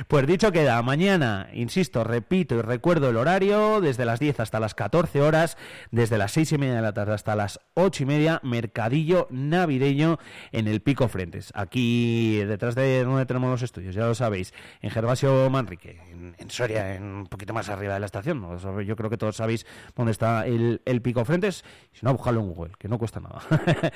Pues 0.08 0.28
dicho 0.28 0.52
queda, 0.52 0.82
mañana, 0.82 1.50
insisto, 1.54 2.04
repito 2.04 2.56
y 2.56 2.62
recuerdo 2.62 3.10
el 3.10 3.18
horario, 3.18 3.82
desde 3.82 4.06
las 4.06 4.20
10 4.20 4.42
hasta 4.42 4.60
las 4.60 4.76
14 4.76 5.22
horas, 5.22 5.58
desde 5.92 6.18
las 6.18 6.32
6 6.34 6.52
y 6.52 6.58
media 6.58 6.76
de 6.76 6.82
la 6.82 6.94
tarde 6.94 7.14
hasta 7.14 7.36
las 7.36 7.60
8 7.76 8.04
y 8.04 8.06
media, 8.06 8.40
mercadillo 8.44 9.28
navideño 9.30 10.20
en 10.52 10.68
el 10.68 10.82
Pico 10.82 11.08
Frentes. 11.08 11.52
Aquí, 11.56 12.44
detrás 12.46 12.76
de 12.76 13.04
donde 13.04 13.26
tenemos 13.26 13.50
los 13.50 13.62
estudios, 13.62 13.96
ya 13.96 14.06
lo 14.06 14.16
sabéis, 14.16 14.54
en 14.82 14.90
Gervasio 14.90 15.50
Manrique, 15.50 16.02
en, 16.12 16.36
en 16.38 16.50
Soria, 16.50 16.96
en 16.96 17.04
un 17.04 17.28
poquito 17.28 17.54
más 17.54 17.70
arriba 17.70 17.94
de 17.94 18.00
la 18.00 18.06
estación. 18.06 18.42
Yo 18.86 18.96
creo 18.96 19.10
que 19.10 19.18
todos 19.18 19.38
sabéis 19.38 19.66
dónde 19.96 20.12
está 20.12 20.46
el, 20.46 20.82
el 20.86 21.02
Pico 21.02 21.24
Frentes. 21.26 21.61
Si 21.94 22.06
no, 22.06 22.14
buscadlo 22.14 22.40
en 22.42 22.54
Google, 22.54 22.74
que 22.80 22.88
no 22.88 22.98
cuesta 22.98 23.20
nada. 23.20 23.42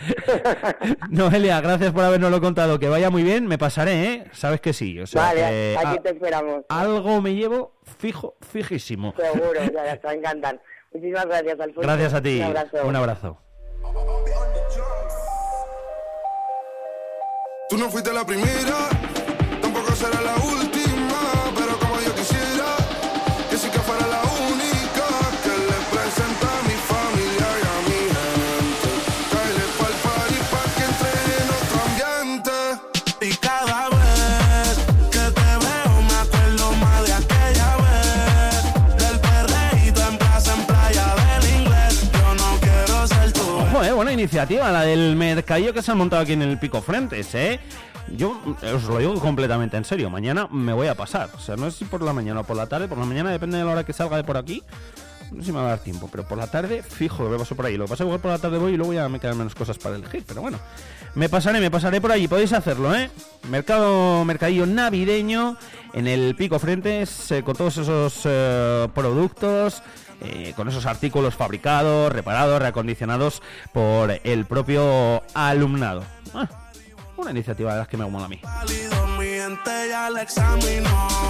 Noelia, 1.10 1.62
gracias 1.62 1.92
por 1.94 2.04
habernoslo 2.04 2.42
contado. 2.42 2.78
Que 2.80 2.90
vaya 2.90 3.10
muy 3.10 3.24
bien, 3.24 3.48
me 3.48 3.58
pasaré, 3.58 4.04
¿eh? 4.14 4.24
Sabes 4.34 4.60
que 4.62 4.74
sí. 4.74 5.00
O 5.00 5.08
sea, 5.08 5.22
Vale, 5.24 5.40
que 5.42 5.78
aquí 5.80 5.98
a- 5.98 6.02
te 6.02 6.10
esperamos. 6.10 6.64
algo 6.70 7.22
me 7.22 7.34
llevo 7.36 7.74
fijo, 8.00 8.36
fijísimo. 8.42 9.14
Seguro, 9.18 9.54
ya, 9.74 9.86
ya, 9.86 9.98
te 9.98 10.08
va 10.08 10.12
a 10.12 10.16
encantar. 10.16 10.62
Muchísimas 10.94 11.26
gracias, 11.26 11.60
Alfonso. 11.60 11.82
Gracias 11.82 12.14
a 12.14 12.22
ti. 12.22 12.38
Un 12.40 12.46
abrazo. 12.46 12.86
Un 12.88 12.96
abrazo. 12.96 13.38
Tú 17.70 17.78
no 17.78 17.90
fuiste 17.90 18.14
la 18.14 18.24
primera, 18.26 18.90
tampoco 19.62 19.92
será 19.94 20.22
la 20.22 20.36
última, 20.36 20.55
iniciativa, 44.26 44.72
la 44.72 44.82
del 44.82 45.16
mercadillo 45.16 45.72
que 45.72 45.84
se 45.84 45.92
ha 45.92 45.96
montado 45.96 46.24
aquí 46.24 46.34
en 46.34 46.42
el 46.42 46.58
Pico 46.58 46.82
Frentes, 46.82 47.36
¿eh? 47.36 47.60
Yo 48.18 48.42
os 48.74 48.84
lo 48.86 48.98
digo 48.98 49.14
completamente 49.20 49.78
en 49.78 49.86
serio, 49.86 50.10
mañana 50.10 50.48
me 50.52 50.74
voy 50.74 50.88
a 50.88 50.96
pasar. 50.96 51.30
O 51.36 51.40
sea, 51.40 51.56
no 51.56 51.70
sé 51.70 51.78
si 51.78 51.86
por 51.86 52.02
la 52.02 52.12
mañana 52.12 52.40
o 52.40 52.44
por 52.44 52.58
la 52.58 52.66
tarde, 52.66 52.88
por 52.88 52.98
la 52.98 53.06
mañana 53.06 53.30
depende 53.30 53.60
de 53.60 53.64
la 53.64 53.72
hora 53.72 53.84
que 53.84 53.94
salga 53.94 54.18
de 54.18 54.24
por 54.24 54.38
aquí. 54.38 54.64
No 55.32 55.42
sé 55.42 55.48
si 55.48 55.52
me 55.52 55.60
va 55.60 55.66
a 55.66 55.70
dar 55.70 55.80
tiempo, 55.80 56.10
pero 56.12 56.28
por 56.28 56.40
la 56.40 56.48
tarde 56.48 56.82
fijo 56.82 57.30
me 57.30 57.38
paso 57.38 57.56
por 57.56 57.68
ahí. 57.68 57.78
Lo 57.78 57.86
que 57.86 58.02
igual 58.02 58.20
por 58.20 58.32
la 58.32 58.40
tarde 58.40 58.58
voy 58.58 58.74
y 58.74 58.78
luego 58.78 58.94
ya 58.94 59.08
me 59.10 59.20
quedan 59.20 59.38
menos 59.38 59.54
cosas 59.54 59.78
para 59.78 59.96
elegir, 59.96 60.24
pero 60.28 60.42
bueno. 60.42 60.60
Me 61.14 61.30
pasaré, 61.30 61.60
me 61.60 61.70
pasaré 61.70 62.02
por 62.02 62.12
allí, 62.12 62.28
podéis 62.28 62.54
hacerlo, 62.54 62.96
¿eh? 62.96 63.12
Mercado, 63.48 64.26
mercadillo 64.26 64.66
navideño 64.66 65.56
en 65.94 66.08
el 66.08 66.36
Pico 66.36 66.58
Frentes 66.58 67.32
eh, 67.32 67.44
con 67.44 67.56
todos 67.56 67.78
esos 67.78 68.22
eh, 68.26 68.88
productos 68.94 69.84
eh, 70.22 70.54
con 70.56 70.68
esos 70.68 70.86
artículos 70.86 71.36
fabricados, 71.36 72.12
reparados, 72.12 72.60
reacondicionados 72.60 73.42
por 73.74 74.20
el 74.24 74.46
propio 74.46 75.24
alumnado. 75.34 76.04
Ah, 76.34 76.48
una 77.18 77.32
iniciativa 77.32 77.74
de 77.74 77.80
las 77.80 77.88
que 77.88 77.98
me 77.98 78.06
mola 78.10 78.26
a 78.26 78.30
mí. 78.30 78.42
mi 79.18 79.26
gente 79.26 79.90
ya 79.90 80.10
la 80.10 80.22
examinó. 80.22 81.26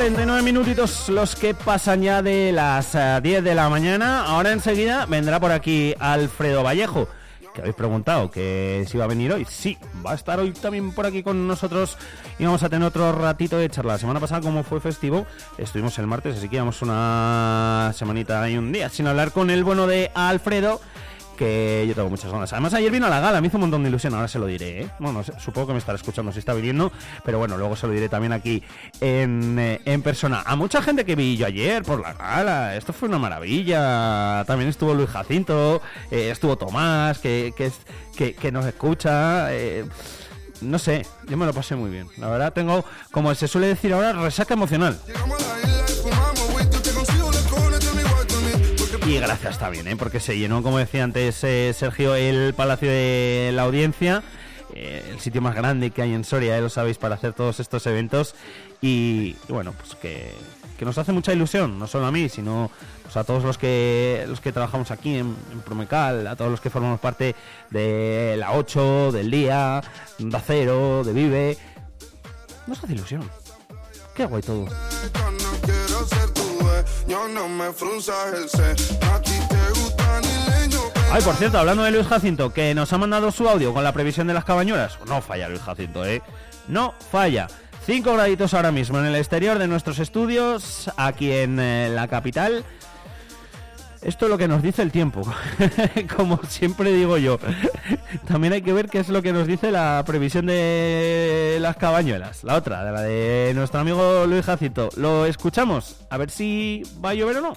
49 0.00 0.40
minutitos 0.40 1.10
los 1.10 1.36
que 1.36 1.52
pasan 1.52 2.00
ya 2.00 2.22
de 2.22 2.52
las 2.52 2.94
eh, 2.94 3.20
10 3.22 3.44
de 3.44 3.54
la 3.54 3.68
mañana. 3.68 4.24
Ahora 4.24 4.50
enseguida 4.50 5.04
vendrá 5.04 5.38
por 5.38 5.52
aquí 5.52 5.94
Alfredo 5.98 6.62
Vallejo, 6.62 7.06
que 7.52 7.60
habéis 7.60 7.76
preguntado 7.76 8.30
que 8.30 8.86
si 8.88 8.96
iba 8.96 9.04
a 9.04 9.08
venir 9.08 9.30
hoy. 9.30 9.44
Sí, 9.44 9.76
va 10.04 10.12
a 10.12 10.14
estar 10.14 10.40
hoy 10.40 10.52
también 10.52 10.92
por 10.92 11.04
aquí 11.04 11.22
con 11.22 11.46
nosotros 11.46 11.98
y 12.38 12.46
vamos 12.46 12.62
a 12.62 12.70
tener 12.70 12.88
otro 12.88 13.12
ratito 13.12 13.58
de 13.58 13.68
charla. 13.68 13.92
La 13.92 13.98
semana 13.98 14.20
pasada, 14.20 14.40
como 14.40 14.64
fue 14.64 14.80
festivo, 14.80 15.26
estuvimos 15.58 15.98
el 15.98 16.06
martes, 16.06 16.38
así 16.38 16.48
que 16.48 16.56
llevamos 16.56 16.80
una 16.80 17.92
semanita 17.94 18.48
y 18.48 18.56
un 18.56 18.72
día 18.72 18.88
sin 18.88 19.06
hablar 19.06 19.32
con 19.32 19.50
el 19.50 19.64
bueno 19.64 19.86
de 19.86 20.10
Alfredo 20.14 20.80
que 21.40 21.86
yo 21.88 21.94
tengo 21.94 22.10
muchas 22.10 22.30
ganas. 22.30 22.52
Además, 22.52 22.74
ayer 22.74 22.92
vino 22.92 23.06
a 23.06 23.08
la 23.08 23.18
gala, 23.18 23.40
me 23.40 23.46
hizo 23.46 23.56
un 23.56 23.62
montón 23.62 23.82
de 23.82 23.88
ilusión, 23.88 24.12
ahora 24.12 24.28
se 24.28 24.38
lo 24.38 24.44
diré, 24.44 24.82
¿eh? 24.82 24.90
Bueno, 24.98 25.22
supongo 25.38 25.68
que 25.68 25.72
me 25.72 25.78
estará 25.78 25.96
escuchando 25.96 26.32
si 26.32 26.38
está 26.38 26.52
viniendo, 26.52 26.92
pero 27.24 27.38
bueno, 27.38 27.56
luego 27.56 27.76
se 27.76 27.86
lo 27.86 27.94
diré 27.94 28.10
también 28.10 28.34
aquí 28.34 28.62
en, 29.00 29.58
eh, 29.58 29.80
en 29.86 30.02
persona. 30.02 30.42
A 30.44 30.54
mucha 30.54 30.82
gente 30.82 31.06
que 31.06 31.16
vi 31.16 31.38
yo 31.38 31.46
ayer 31.46 31.82
por 31.82 32.02
la 32.02 32.12
gala, 32.12 32.76
esto 32.76 32.92
fue 32.92 33.08
una 33.08 33.18
maravilla. 33.18 34.44
También 34.46 34.68
estuvo 34.68 34.92
Luis 34.92 35.08
Jacinto, 35.08 35.80
eh, 36.10 36.28
estuvo 36.30 36.58
Tomás, 36.58 37.18
que, 37.20 37.54
que 38.16 38.52
nos 38.52 38.66
escucha. 38.66 39.50
eh, 39.54 39.86
no 40.60 40.78
sé, 40.78 41.06
yo 41.26 41.38
me 41.38 41.46
lo 41.46 41.54
pasé 41.54 41.74
muy 41.74 41.88
bien. 41.88 42.06
La 42.18 42.28
verdad, 42.28 42.52
tengo, 42.52 42.84
como 43.12 43.34
se 43.34 43.48
suele 43.48 43.68
decir 43.68 43.94
ahora, 43.94 44.12
resaca 44.12 44.52
emocional. 44.52 45.00
Y 49.06 49.18
gracias 49.18 49.58
también, 49.58 49.88
¿eh? 49.88 49.96
porque 49.96 50.20
se 50.20 50.38
llenó, 50.38 50.62
como 50.62 50.78
decía 50.78 51.04
antes 51.04 51.42
eh, 51.42 51.72
Sergio, 51.76 52.14
el 52.14 52.54
Palacio 52.54 52.88
de 52.88 53.50
la 53.54 53.62
Audiencia, 53.62 54.22
eh, 54.74 55.04
el 55.10 55.20
sitio 55.20 55.40
más 55.40 55.54
grande 55.54 55.90
que 55.90 56.02
hay 56.02 56.14
en 56.14 56.24
Soria, 56.24 56.56
eh, 56.56 56.60
lo 56.60 56.68
sabéis, 56.68 56.98
para 56.98 57.14
hacer 57.14 57.32
todos 57.32 57.60
estos 57.60 57.86
eventos. 57.86 58.34
Y, 58.80 59.36
bueno, 59.48 59.74
pues 59.76 59.94
que, 59.96 60.32
que 60.78 60.84
nos 60.84 60.98
hace 60.98 61.12
mucha 61.12 61.32
ilusión, 61.32 61.78
no 61.78 61.86
solo 61.86 62.06
a 62.06 62.12
mí, 62.12 62.28
sino 62.28 62.70
pues, 63.02 63.16
a 63.16 63.24
todos 63.24 63.42
los 63.42 63.58
que 63.58 64.24
los 64.28 64.40
que 64.40 64.52
trabajamos 64.52 64.90
aquí 64.90 65.16
en, 65.16 65.34
en 65.52 65.60
Promecal, 65.60 66.26
a 66.26 66.36
todos 66.36 66.50
los 66.50 66.60
que 66.60 66.70
formamos 66.70 67.00
parte 67.00 67.34
de 67.70 68.36
la 68.38 68.52
8, 68.52 69.12
del 69.12 69.30
Día, 69.30 69.82
de 70.18 70.36
Acero, 70.36 71.04
de 71.04 71.12
Vive. 71.12 71.58
Nos 72.66 72.82
hace 72.84 72.92
ilusión. 72.92 73.28
Qué 74.14 74.26
guay 74.26 74.42
todo. 74.42 74.66
Ay, 81.12 81.22
por 81.22 81.34
cierto, 81.34 81.58
hablando 81.58 81.82
de 81.82 81.90
Luis 81.90 82.06
Jacinto, 82.06 82.52
que 82.52 82.72
nos 82.72 82.92
ha 82.92 82.98
mandado 82.98 83.32
su 83.32 83.48
audio 83.48 83.74
con 83.74 83.82
la 83.82 83.92
previsión 83.92 84.28
de 84.28 84.34
las 84.34 84.44
cabañuelas. 84.44 84.96
No 85.08 85.20
falla 85.20 85.48
Luis 85.48 85.60
Jacinto, 85.60 86.04
¿eh? 86.04 86.22
No 86.68 86.94
falla. 87.10 87.48
5 87.86 88.12
graditos 88.12 88.54
ahora 88.54 88.70
mismo 88.70 88.98
en 89.00 89.06
el 89.06 89.16
exterior 89.16 89.58
de 89.58 89.66
nuestros 89.66 89.98
estudios, 89.98 90.90
aquí 90.96 91.32
en 91.32 91.58
eh, 91.58 91.90
la 91.92 92.06
capital. 92.06 92.64
Esto 94.02 94.24
es 94.24 94.30
lo 94.30 94.38
que 94.38 94.48
nos 94.48 94.62
dice 94.62 94.80
el 94.80 94.90
tiempo, 94.90 95.20
como 96.16 96.40
siempre 96.48 96.90
digo 96.90 97.18
yo. 97.18 97.38
También 98.26 98.54
hay 98.54 98.62
que 98.62 98.72
ver 98.72 98.88
qué 98.88 98.98
es 98.98 99.10
lo 99.10 99.20
que 99.20 99.34
nos 99.34 99.46
dice 99.46 99.70
la 99.70 100.02
previsión 100.06 100.46
de 100.46 101.58
las 101.60 101.76
cabañuelas, 101.76 102.42
la 102.42 102.56
otra, 102.56 102.82
de 102.82 102.92
la 102.92 103.02
de 103.02 103.52
nuestro 103.54 103.80
amigo 103.80 104.24
Luis 104.26 104.46
Jacinto. 104.46 104.88
¿Lo 104.96 105.26
escuchamos? 105.26 106.06
A 106.08 106.16
ver 106.16 106.30
si 106.30 106.82
va 107.04 107.10
a 107.10 107.14
llover 107.14 107.36
o 107.38 107.40
no. 107.42 107.52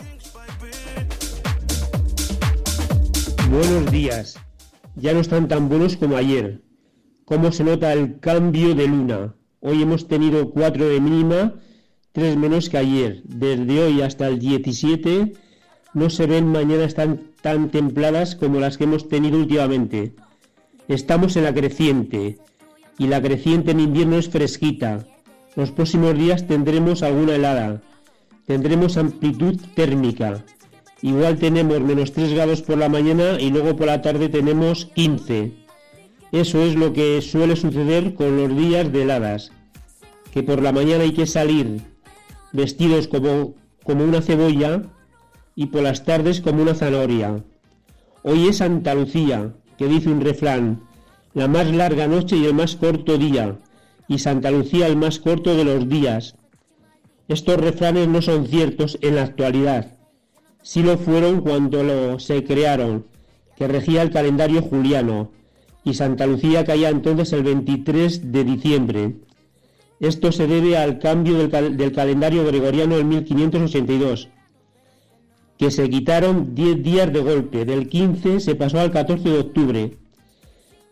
Buenos 3.50 3.90
días. 3.90 4.38
Ya 4.96 5.14
no 5.14 5.22
están 5.22 5.48
tan 5.48 5.70
buenos 5.70 5.96
como 5.96 6.18
ayer. 6.18 6.62
¿Cómo 7.24 7.54
se 7.54 7.64
nota 7.64 7.94
el 7.94 8.20
cambio 8.20 8.76
de 8.76 8.88
luna? 8.88 9.34
Hoy 9.62 9.82
hemos 9.82 10.10
tenido 10.10 10.50
4 10.50 10.90
de 10.90 11.00
mínima, 11.00 11.54
3 12.12 12.36
menos 12.36 12.68
que 12.68 12.80
ayer. 12.80 13.22
Desde 13.24 13.82
hoy 13.82 14.02
hasta 14.02 14.28
el 14.28 14.40
17 14.40 15.34
no 15.94 16.10
se 16.10 16.26
ven 16.26 16.48
mañanas 16.48 16.96
tan, 16.96 17.22
tan 17.42 17.70
templadas 17.70 18.36
como 18.36 18.60
las 18.60 18.78
que 18.78 18.86
hemos 18.86 19.08
tenido 19.08 19.38
últimamente. 19.38 20.14
Estamos 20.88 21.36
en 21.38 21.44
la 21.44 21.54
creciente 21.54 22.38
y 22.98 23.08
la 23.08 23.22
creciente 23.22 23.72
en 23.72 23.80
invierno 23.80 24.18
es 24.18 24.30
fresquita. 24.30 25.06
Los 25.56 25.72
próximos 25.72 26.18
días 26.18 26.48
tendremos 26.48 27.04
alguna 27.04 27.36
helada. 27.36 27.82
Tendremos 28.46 28.98
amplitud 28.98 29.60
térmica. 29.76 30.44
Igual 31.02 31.38
tenemos 31.38 31.80
menos 31.82 32.14
3 32.14 32.34
grados 32.34 32.62
por 32.62 32.78
la 32.78 32.90
mañana 32.90 33.40
y 33.40 33.50
luego 33.50 33.76
por 33.76 33.88
la 33.88 34.02
tarde 34.02 34.30
tenemos 34.30 34.86
15. 34.96 35.52
Eso 36.32 36.64
es 36.64 36.76
lo 36.76 36.94
que 36.94 37.22
suele 37.22 37.56
suceder 37.56 38.16
con 38.16 38.38
los 38.38 38.58
días 38.58 38.92
de 38.92 39.04
heladas. 39.04 39.52
Que 40.32 40.44
por 40.44 40.62
la 40.62 40.72
mañana 40.72 41.04
hay 41.04 41.14
que 41.14 41.28
salir 41.28 41.82
vestidos 42.52 43.08
como, 43.08 43.54
como 43.84 44.04
una 44.04 44.22
cebolla 44.22 44.82
y 45.56 45.68
por 45.68 45.84
las 45.84 46.04
tardes 46.04 46.42
como 46.42 46.62
una 46.62 46.74
zanahoria. 46.76 47.44
Hoy 48.24 48.48
es 48.48 48.58
Santa 48.58 48.94
Lucía, 48.96 49.54
que 49.78 49.88
dice 49.88 50.10
un 50.10 50.22
refrán, 50.22 50.82
la 51.34 51.48
más 51.48 51.68
larga 51.74 52.08
noche 52.08 52.38
y 52.38 52.46
el 52.46 52.54
más 52.54 52.76
corto 52.76 53.18
día, 53.18 53.58
y 54.08 54.20
Santa 54.20 54.52
Lucía 54.52 54.88
el 54.88 54.96
más 54.98 55.20
corto 55.20 55.56
de 55.56 55.64
los 55.64 55.88
días. 55.90 56.36
Estos 57.28 57.58
refranes 57.60 58.08
no 58.08 58.22
son 58.22 58.48
ciertos 58.48 58.98
en 59.02 59.16
la 59.16 59.24
actualidad. 59.24 59.98
Sí 60.62 60.84
lo 60.84 60.98
fueron 60.98 61.42
cuando 61.42 61.84
lo, 61.84 62.20
se 62.20 62.44
crearon, 62.44 63.06
que 63.58 63.68
regía 63.68 64.02
el 64.02 64.12
calendario 64.12 64.62
juliano, 64.62 65.32
y 65.84 65.94
Santa 65.96 66.26
Lucía 66.26 66.64
caía 66.64 66.90
entonces 66.90 67.34
el 67.34 67.44
23 67.44 68.32
de 68.32 68.44
diciembre. 68.44 69.16
Esto 70.00 70.32
se 70.32 70.48
debe 70.48 70.78
al 70.78 71.00
cambio 71.00 71.38
del, 71.38 71.50
cal- 71.50 71.76
del 71.78 71.92
calendario 71.92 72.46
gregoriano 72.46 72.98
en 72.98 73.10
1582, 73.10 74.30
que 75.64 75.72
se 75.72 75.90
quitaron 75.90 76.56
10 76.56 76.84
días 76.84 77.14
de 77.14 77.22
golpe, 77.22 77.64
del 77.64 77.88
15 77.88 78.42
se 78.42 78.56
pasó 78.56 78.82
al 78.82 78.92
14 78.92 79.30
de 79.30 79.40
octubre. 79.40 79.92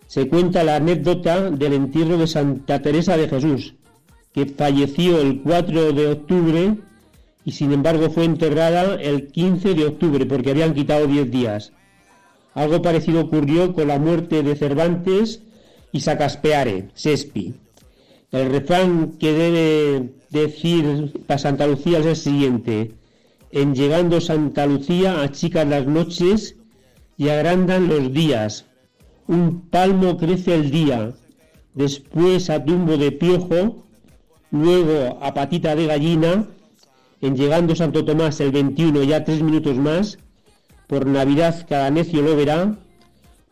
Se 0.07 0.29
cuenta 0.29 0.63
la 0.63 0.77
anécdota 0.77 1.51
del 1.51 1.73
entierro 1.73 2.17
de 2.17 2.25
Santa 2.25 2.81
Teresa 2.81 3.17
de 3.17 3.27
Jesús, 3.27 3.75
que 4.31 4.45
falleció 4.45 5.19
el 5.19 5.41
4 5.41 5.91
de 5.91 6.07
octubre 6.07 6.77
y 7.43 7.51
sin 7.51 7.73
embargo 7.73 8.11
fue 8.11 8.23
enterrada 8.23 8.95
el 8.95 9.27
15 9.27 9.73
de 9.73 9.87
octubre 9.87 10.25
porque 10.25 10.51
habían 10.51 10.73
quitado 10.73 11.05
10 11.05 11.29
días. 11.29 11.73
Algo 12.53 12.81
parecido 12.81 13.19
ocurrió 13.19 13.73
con 13.73 13.89
la 13.89 13.99
muerte 13.99 14.41
de 14.41 14.55
Cervantes 14.55 15.41
y 15.91 15.99
Sacaspeare, 15.99 16.87
Sespi. 16.93 17.55
El 18.31 18.49
refrán 18.49 19.17
que 19.19 19.33
debe 19.33 20.13
decir 20.29 21.11
para 21.27 21.39
Santa 21.39 21.67
Lucía 21.67 21.99
es 21.99 22.05
el 22.05 22.15
siguiente. 22.15 23.00
En 23.51 23.75
llegando 23.75 24.21
Santa 24.21 24.65
Lucía 24.65 25.21
achican 25.21 25.69
las 25.69 25.85
noches 25.85 26.55
y 27.17 27.29
agrandan 27.29 27.89
los 27.89 28.13
días. 28.13 28.65
Un 29.27 29.69
palmo 29.69 30.17
crece 30.17 30.55
el 30.55 30.71
día, 30.71 31.13
después 31.73 32.49
a 32.49 32.63
tumbo 32.63 32.97
de 32.97 33.11
piojo, 33.11 33.83
luego 34.51 35.19
a 35.21 35.33
patita 35.33 35.75
de 35.75 35.85
gallina, 35.85 36.47
en 37.19 37.35
llegando 37.35 37.75
Santo 37.75 38.05
Tomás 38.05 38.39
el 38.39 38.51
21 38.51 39.03
ya 39.03 39.25
tres 39.25 39.43
minutos 39.43 39.75
más, 39.77 40.17
por 40.87 41.05
Navidad 41.05 41.65
cada 41.67 41.89
necio 41.91 42.21
lo 42.21 42.35
verá, 42.35 42.77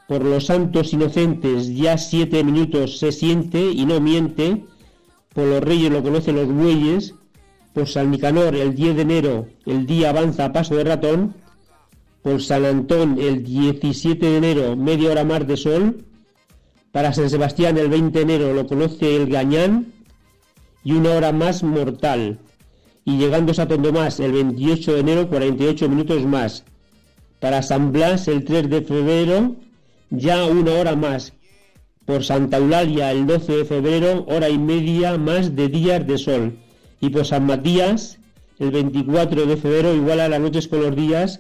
por 0.08 0.24
los 0.24 0.46
santos 0.46 0.94
inocentes 0.94 1.76
ya 1.76 1.98
siete 1.98 2.44
minutos 2.44 3.00
se 3.00 3.12
siente 3.12 3.72
y 3.72 3.86
no 3.86 4.00
miente, 4.00 4.64
por 5.34 5.46
los 5.46 5.62
reyes 5.62 5.92
lo 5.92 6.02
conocen 6.02 6.36
los 6.36 6.48
bueyes, 6.48 7.16
por 7.74 7.88
San 7.88 8.12
Nicanor 8.12 8.56
el 8.56 8.76
10 8.76 8.96
de 8.96 9.02
enero 9.02 9.48
el 9.66 9.86
día 9.86 10.10
avanza 10.10 10.46
a 10.46 10.54
paso 10.54 10.76
de 10.76 10.84
ratón, 10.84 11.36
por 12.22 12.42
San 12.42 12.66
Antón 12.66 13.18
el 13.20 13.44
17 13.44 14.26
de 14.26 14.38
enero 14.38 14.76
media 14.76 15.12
hora 15.12 15.24
más 15.24 15.48
de 15.48 15.58
sol, 15.58 16.06
para 16.92 17.14
San 17.14 17.30
Sebastián 17.30 17.78
el 17.78 17.90
20 17.90 18.18
de 18.18 18.24
enero 18.24 18.54
lo 18.54 18.68
conoce 18.68 19.16
el 19.16 19.28
gañán 19.28 19.94
y 20.84 20.94
una 20.94 21.12
hora 21.12 21.32
más 21.32 21.64
mortal, 21.64 22.40
y 23.06 23.18
llegando 23.18 23.54
Santo 23.54 23.80
Tomás 23.80 24.20
el 24.20 24.32
28 24.32 24.94
de 24.94 25.00
enero 25.00 25.30
48 25.30 25.90
minutos 25.90 26.26
más, 26.26 26.66
para 27.40 27.62
San 27.62 27.92
Blas 27.92 28.28
el 28.28 28.44
3 28.44 28.70
de 28.70 28.82
febrero 28.82 29.56
ya 30.10 30.46
una 30.46 30.74
hora 30.74 30.96
más, 30.96 31.34
por 32.06 32.24
Santa 32.24 32.58
Eulalia 32.58 33.12
el 33.12 33.28
12 33.28 33.58
de 33.58 33.66
febrero 33.66 34.26
hora 34.28 34.50
y 34.50 34.58
media 34.58 35.18
más 35.18 35.56
de 35.56 35.68
días 35.68 36.06
de 36.08 36.18
sol, 36.18 36.58
y 37.02 37.10
por 37.10 37.26
San 37.26 37.46
Matías 37.46 38.20
el 38.60 38.72
24 38.72 39.46
de 39.46 39.58
febrero 39.58 39.96
igual 39.96 40.20
a 40.20 40.28
las 40.28 40.40
noches 40.40 40.68
con 40.68 40.82
los 40.82 40.96
días, 40.96 41.40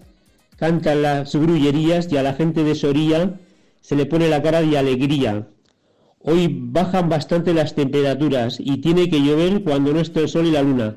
cantan 0.55 1.01
las 1.01 1.35
grullerías 1.35 2.11
y 2.11 2.17
a 2.17 2.23
la 2.23 2.33
gente 2.33 2.63
de 2.63 2.75
Soría 2.75 3.39
se 3.81 3.95
le 3.95 4.05
pone 4.05 4.29
la 4.29 4.41
cara 4.41 4.61
de 4.61 4.77
alegría. 4.77 5.47
Hoy 6.21 6.47
bajan 6.49 7.09
bastante 7.09 7.53
las 7.53 7.75
temperaturas 7.75 8.57
y 8.59 8.77
tiene 8.77 9.09
que 9.09 9.21
llover 9.21 9.63
cuando 9.63 9.93
no 9.93 9.99
esté 9.99 10.21
el 10.21 10.29
sol 10.29 10.47
y 10.47 10.51
la 10.51 10.63
luna. 10.63 10.95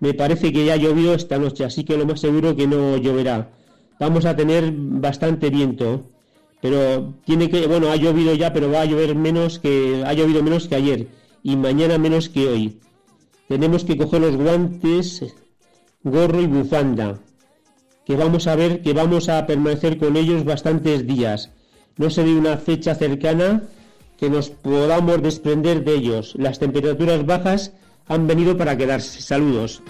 Me 0.00 0.14
parece 0.14 0.52
que 0.52 0.64
ya 0.66 0.74
ha 0.74 0.76
llovido 0.76 1.14
esta 1.14 1.38
noche, 1.38 1.64
así 1.64 1.84
que 1.84 1.96
lo 1.96 2.06
más 2.06 2.20
seguro 2.20 2.56
que 2.56 2.66
no 2.66 2.96
lloverá. 2.96 3.50
Vamos 3.98 4.24
a 4.26 4.36
tener 4.36 4.70
bastante 4.72 5.50
viento, 5.50 6.02
pero 6.60 7.14
tiene 7.24 7.48
que, 7.48 7.66
bueno, 7.66 7.90
ha 7.90 7.96
llovido 7.96 8.34
ya, 8.34 8.52
pero 8.52 8.70
va 8.70 8.82
a 8.82 8.86
llover 8.86 9.14
menos 9.14 9.58
que, 9.58 10.02
ha 10.04 10.12
llovido 10.12 10.42
menos 10.42 10.66
que 10.66 10.74
ayer 10.74 11.08
y 11.42 11.56
mañana 11.56 11.96
menos 11.98 12.28
que 12.28 12.48
hoy. 12.48 12.78
Tenemos 13.48 13.84
que 13.84 13.96
coger 13.96 14.20
los 14.22 14.36
guantes, 14.36 15.22
gorro 16.02 16.40
y 16.40 16.46
bufanda, 16.46 17.18
que 18.04 18.16
vamos 18.16 18.46
a 18.46 18.56
ver 18.56 18.82
que 18.82 18.92
vamos 18.92 19.28
a 19.28 19.46
permanecer 19.46 19.98
con 19.98 20.16
ellos 20.16 20.44
bastantes 20.44 21.06
días. 21.06 21.50
no 21.96 22.10
se 22.10 22.24
ve 22.24 22.34
una 22.34 22.56
fecha 22.56 22.94
cercana 22.94 23.62
que 24.18 24.28
nos 24.28 24.50
podamos 24.50 25.22
desprender 25.22 25.84
de 25.84 25.94
ellos. 25.94 26.34
Las 26.36 26.58
temperaturas 26.58 27.24
bajas 27.24 27.72
han 28.06 28.26
venido 28.26 28.56
para 28.56 28.76
quedarse. 28.76 29.20
Saludos. 29.20 29.82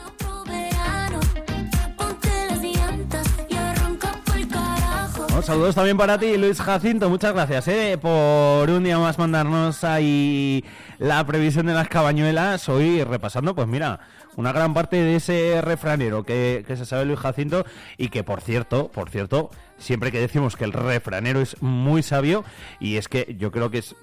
Saludos 5.45 5.75
también 5.75 5.99
para 5.99 6.19
ti, 6.19 6.39
Luis 6.39 6.61
Jacinto. 6.61 7.11
Muchas 7.11 7.35
gracias 7.35 7.69
eh, 7.69 7.99
por 8.01 8.71
un 8.71 8.83
día 8.83 8.99
más 8.99 9.19
mandarnos 9.19 9.85
ahí 9.85 10.65
la 10.99 11.25
previsión 11.27 11.67
de 11.67 11.75
las 11.75 11.89
cabañuelas. 11.89 12.69
Hoy 12.71 13.05
repasando, 13.05 13.55
pues 13.55 13.69
mira, 13.69 14.01
una 14.37 14.53
gran 14.53 14.73
parte 14.73 14.97
de 14.97 15.17
ese 15.17 15.61
refranero 15.61 16.25
que, 16.25 16.65
se 16.67 16.87
sabe 16.87 17.05
Luis 17.05 17.19
Jacinto 17.19 17.67
y 17.99 18.09
que, 18.09 18.25
por 18.25 18.41
cierto, 18.41 18.91
por 18.91 19.11
cierto, 19.11 19.51
siempre 19.77 20.11
que 20.11 20.21
decimos 20.21 20.57
que 20.57 20.65
el 20.65 20.73
refranero 20.73 21.41
es 21.41 21.61
muy 21.61 22.03
sabio 22.03 22.43
y 22.81 22.97
es 22.97 23.09
que 23.09 23.37
yo 23.39 23.53
creo 23.53 23.71
que 23.71 23.79
es 23.79 23.95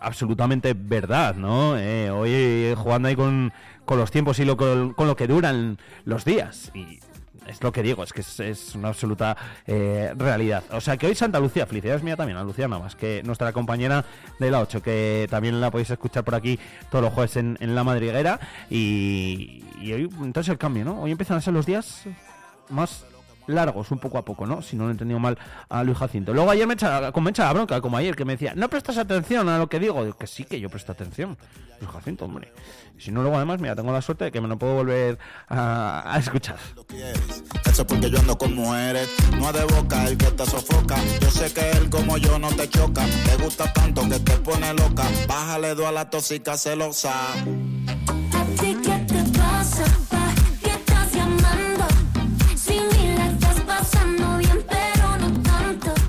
absolutamente 0.00 0.74
verdad, 0.76 1.34
¿no? 1.34 1.76
Eh, 1.76 2.10
hoy 2.10 2.74
jugando 2.76 3.08
ahí 3.08 3.16
con, 3.16 3.52
con 3.84 3.98
los 3.98 4.12
tiempos 4.12 4.38
y 4.38 4.44
lo, 4.44 4.56
con, 4.56 4.92
con 4.92 5.08
lo 5.08 5.16
que 5.16 5.26
duran 5.26 5.78
los 6.04 6.24
días. 6.24 6.70
Y 6.74 7.00
es 7.46 7.62
lo 7.62 7.72
que 7.72 7.82
digo, 7.82 8.02
es 8.02 8.12
que 8.12 8.20
es, 8.20 8.40
es 8.40 8.74
una 8.74 8.88
absoluta 8.88 9.36
eh, 9.66 10.12
realidad. 10.16 10.64
O 10.72 10.80
sea 10.80 10.96
que 10.96 11.06
hoy 11.06 11.14
Santa 11.14 11.40
Lucía, 11.40 11.66
felicidades 11.66 12.02
mía 12.02 12.16
también 12.16 12.38
a 12.38 12.44
Lucía 12.44 12.68
Navas, 12.68 12.94
que 12.96 13.22
nuestra 13.24 13.52
compañera 13.52 14.04
de 14.38 14.50
la 14.50 14.60
8, 14.60 14.82
que 14.82 15.26
también 15.30 15.60
la 15.60 15.70
podéis 15.70 15.90
escuchar 15.90 16.24
por 16.24 16.34
aquí 16.34 16.58
todos 16.90 17.04
los 17.04 17.12
jueves 17.12 17.36
en, 17.36 17.56
en 17.60 17.74
La 17.74 17.84
Madriguera. 17.84 18.40
Y, 18.70 19.64
y 19.80 19.92
hoy, 19.92 20.10
entonces 20.20 20.50
el 20.50 20.58
cambio, 20.58 20.84
¿no? 20.84 21.02
Hoy 21.02 21.10
empiezan 21.10 21.38
a 21.38 21.40
ser 21.40 21.54
los 21.54 21.66
días 21.66 22.04
más 22.68 23.04
largos, 23.46 23.90
un 23.90 23.98
poco 23.98 24.18
a 24.18 24.24
poco, 24.24 24.46
¿no? 24.46 24.62
Si 24.62 24.76
no 24.76 24.84
lo 24.84 24.90
he 24.90 24.92
entendido 24.92 25.18
mal 25.18 25.38
a 25.68 25.82
Luis 25.84 25.98
Jacinto. 25.98 26.32
Luego 26.32 26.50
ayer 26.50 26.66
me 26.66 26.74
echa, 26.74 27.12
me 27.14 27.32
la 27.32 27.52
bronca, 27.52 27.80
como 27.80 27.96
ayer, 27.96 28.16
que 28.16 28.24
me 28.24 28.34
decía, 28.34 28.52
no 28.54 28.68
prestas 28.68 28.98
atención 28.98 29.48
a 29.48 29.58
lo 29.58 29.68
que 29.68 29.78
digo. 29.78 30.04
Digo, 30.04 30.16
que 30.16 30.26
sí, 30.26 30.44
que 30.44 30.60
yo 30.60 30.68
presto 30.68 30.92
atención. 30.92 31.36
Luis 31.80 31.90
Jacinto, 31.92 32.24
hombre. 32.24 32.52
Y 32.96 33.00
si 33.02 33.10
no, 33.10 33.22
luego 33.22 33.36
además, 33.36 33.60
mira, 33.60 33.76
tengo 33.76 33.92
la 33.92 34.00
suerte 34.00 34.24
de 34.24 34.32
que 34.32 34.40
me 34.40 34.48
lo 34.48 34.58
puedo 34.58 34.74
volver 34.74 35.18
a, 35.48 36.14
a 36.14 36.18
escuchar. 36.18 36.56
Eso 37.64 37.82
es 37.82 37.84
porque 37.84 38.10
yo 38.10 38.18
ando 38.18 38.38
con 38.38 38.54
mujeres, 38.54 39.08
no 39.38 39.52
de 39.52 39.64
boca 39.64 40.06
el 40.06 40.16
que 40.16 40.30
te 40.30 40.46
sofoca. 40.46 40.96
Yo 41.20 41.30
sé 41.30 41.52
que 41.52 41.70
él 41.72 41.90
como 41.90 42.16
yo 42.16 42.38
no 42.38 42.48
te 42.48 42.68
choca. 42.68 43.04
Te 43.24 43.42
gusta 43.42 43.70
tanto 43.72 44.02
que 44.08 44.18
te 44.20 44.36
pone 44.38 44.72
loca. 44.74 45.04
Bájale 45.28 45.74
dos 45.74 45.86
a 45.86 45.92
la 45.92 46.08
tóxica 46.08 46.56
celosa. 46.56 47.12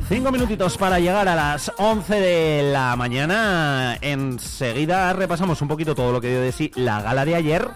Cinco 0.10 0.32
minutitos 0.32 0.78
para 0.78 1.00
llegar 1.00 1.28
a 1.28 1.36
las 1.36 1.70
11 1.78 2.16
de 2.16 2.72
la 2.72 2.96
mañana. 2.96 3.98
Enseguida 4.00 5.12
repasamos 5.12 5.62
un 5.62 5.68
poquito 5.68 5.96
todo 5.96 6.14
lo 6.14 6.22
que 6.22 6.30
dio 6.30 6.40
de 6.40 6.54
sí 6.54 6.72
la 6.76 7.02
gala 7.02 7.26
de 7.26 7.36
ayer 7.36 7.68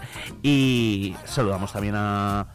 y 0.42 1.14
saludamos 1.26 1.74
también 1.74 1.94
a, 1.94 2.46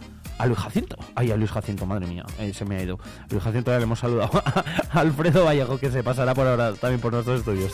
Luis 0.45 0.57
Jacinto. 0.57 0.97
Ay, 1.13 1.29
a 1.29 1.37
Luis 1.37 1.51
Jacinto, 1.51 1.85
madre 1.85 2.07
mía, 2.07 2.25
eh, 2.39 2.53
se 2.55 2.65
me 2.65 2.77
ha 2.77 2.81
ido. 2.81 2.97
Luis 3.29 3.43
Jacinto 3.43 3.69
ya 3.69 3.77
le 3.77 3.83
hemos 3.83 3.99
saludado 3.99 4.41
a 4.91 4.99
Alfredo 4.99 5.45
Vallejo 5.45 5.77
que 5.77 5.91
se 5.91 6.03
pasará 6.03 6.33
por 6.33 6.47
ahora 6.47 6.73
también 6.73 6.99
por 6.99 7.13
nuestros 7.13 7.41
estudios. 7.41 7.73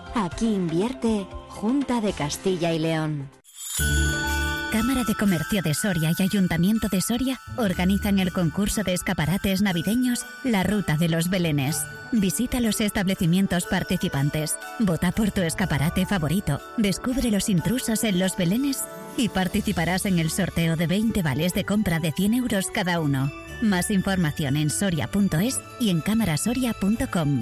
aquí 0.15 0.53
invierte 0.53 1.27
Junta 1.49 2.01
de 2.01 2.13
Castilla 2.13 2.73
y 2.73 2.79
León. 2.79 3.29
Cámara 4.71 5.03
de 5.05 5.15
Comercio 5.15 5.61
de 5.61 5.73
Soria 5.73 6.11
y 6.17 6.23
Ayuntamiento 6.23 6.87
de 6.87 7.01
Soria 7.01 7.39
organizan 7.57 8.19
el 8.19 8.31
concurso 8.31 8.83
de 8.83 8.93
escaparates 8.93 9.61
navideños 9.61 10.25
La 10.45 10.63
Ruta 10.63 10.95
de 10.95 11.09
los 11.09 11.29
Belenes. 11.29 11.85
Visita 12.13 12.61
los 12.61 12.79
establecimientos 12.79 13.65
participantes, 13.65 14.57
vota 14.79 15.11
por 15.11 15.31
tu 15.31 15.41
escaparate 15.41 16.05
favorito, 16.05 16.61
descubre 16.77 17.31
los 17.31 17.49
intrusos 17.49 18.05
en 18.05 18.17
los 18.17 18.37
Belenes 18.37 18.85
y 19.17 19.27
participarás 19.27 20.05
en 20.05 20.19
el 20.19 20.31
sorteo 20.31 20.77
de 20.77 20.87
20 20.87 21.21
vales 21.21 21.53
de 21.53 21.65
compra 21.65 21.99
de 21.99 22.13
100 22.13 22.33
euros 22.35 22.67
cada 22.73 23.01
uno. 23.01 23.29
Más 23.61 23.91
información 23.91 24.55
en 24.55 24.69
soria.es 24.69 25.59
y 25.81 25.89
en 25.89 25.99
camarasoria.com. 25.99 27.41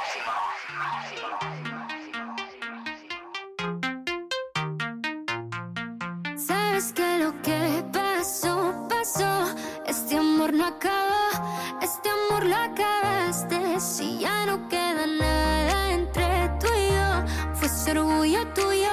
Sabes 6.37 6.93
que 6.93 7.19
lo 7.19 7.39
que 7.41 7.83
pasó, 7.93 8.87
pasó. 8.89 9.55
Este 9.85 10.17
amor 10.17 10.53
no 10.53 10.65
acaba, 10.65 11.77
este 11.81 12.09
amor 12.09 12.45
lo 12.45 12.55
acabaste. 12.55 13.79
Si 13.79 14.19
ya 14.19 14.45
no 14.45 14.67
queda 14.67 15.05
nada 15.05 15.91
entre 15.91 16.49
tú 16.59 16.67
y 16.67 16.87
yo, 16.95 17.53
fue 17.53 17.67
ese 17.67 17.91
orgullo 17.91 18.47
tuyo 18.53 18.89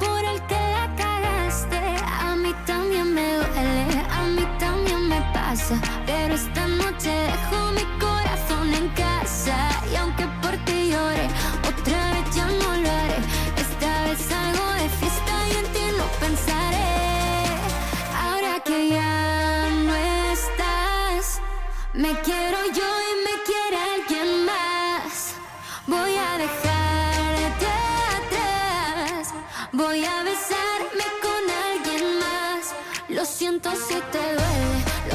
por 0.00 0.24
el 0.24 0.40
que 0.46 0.54
la 0.76 0.94
cagaste. 0.96 1.80
A 2.20 2.36
mí 2.36 2.54
también 2.66 3.12
me 3.14 3.34
duele, 3.34 4.06
a 4.10 4.22
mí 4.34 4.46
también 4.58 5.08
me 5.08 5.20
pasa. 5.34 5.80
Pero 6.06 6.34
esta 6.34 6.66
noche 6.66 7.10
dejo 7.10 7.72
mi 7.72 7.84
corazón 7.98 8.72
en 8.74 8.88
casa. 8.90 9.56
Y 9.92 9.96
aunque 9.96 10.26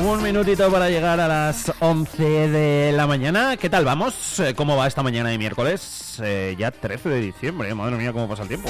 Un 0.04 0.22
minutito 0.22 0.70
para 0.70 0.89
llegar 0.89 1.22
a 1.22 1.30
las 1.30 1.72
11 1.80 2.49
de 2.49 2.91
la 2.91 3.08
mañana. 3.08 3.56
¿Qué 3.56 3.70
tal 3.70 3.86
vamos? 3.86 4.38
Eh, 4.41 4.54
¿Cómo 4.54 4.76
va 4.76 4.86
esta 4.86 5.01
mañana 5.01 5.30
de 5.30 5.38
miércoles? 5.38 6.20
Eh, 6.22 6.56
ya 6.60 6.72
13 6.72 7.08
de 7.08 7.22
diciembre. 7.22 7.74
Madre 7.74 7.95
mía, 7.95 8.12
cómo 8.12 8.28
pasa 8.28 8.41
el 8.41 8.49
tiempo. 8.49 8.70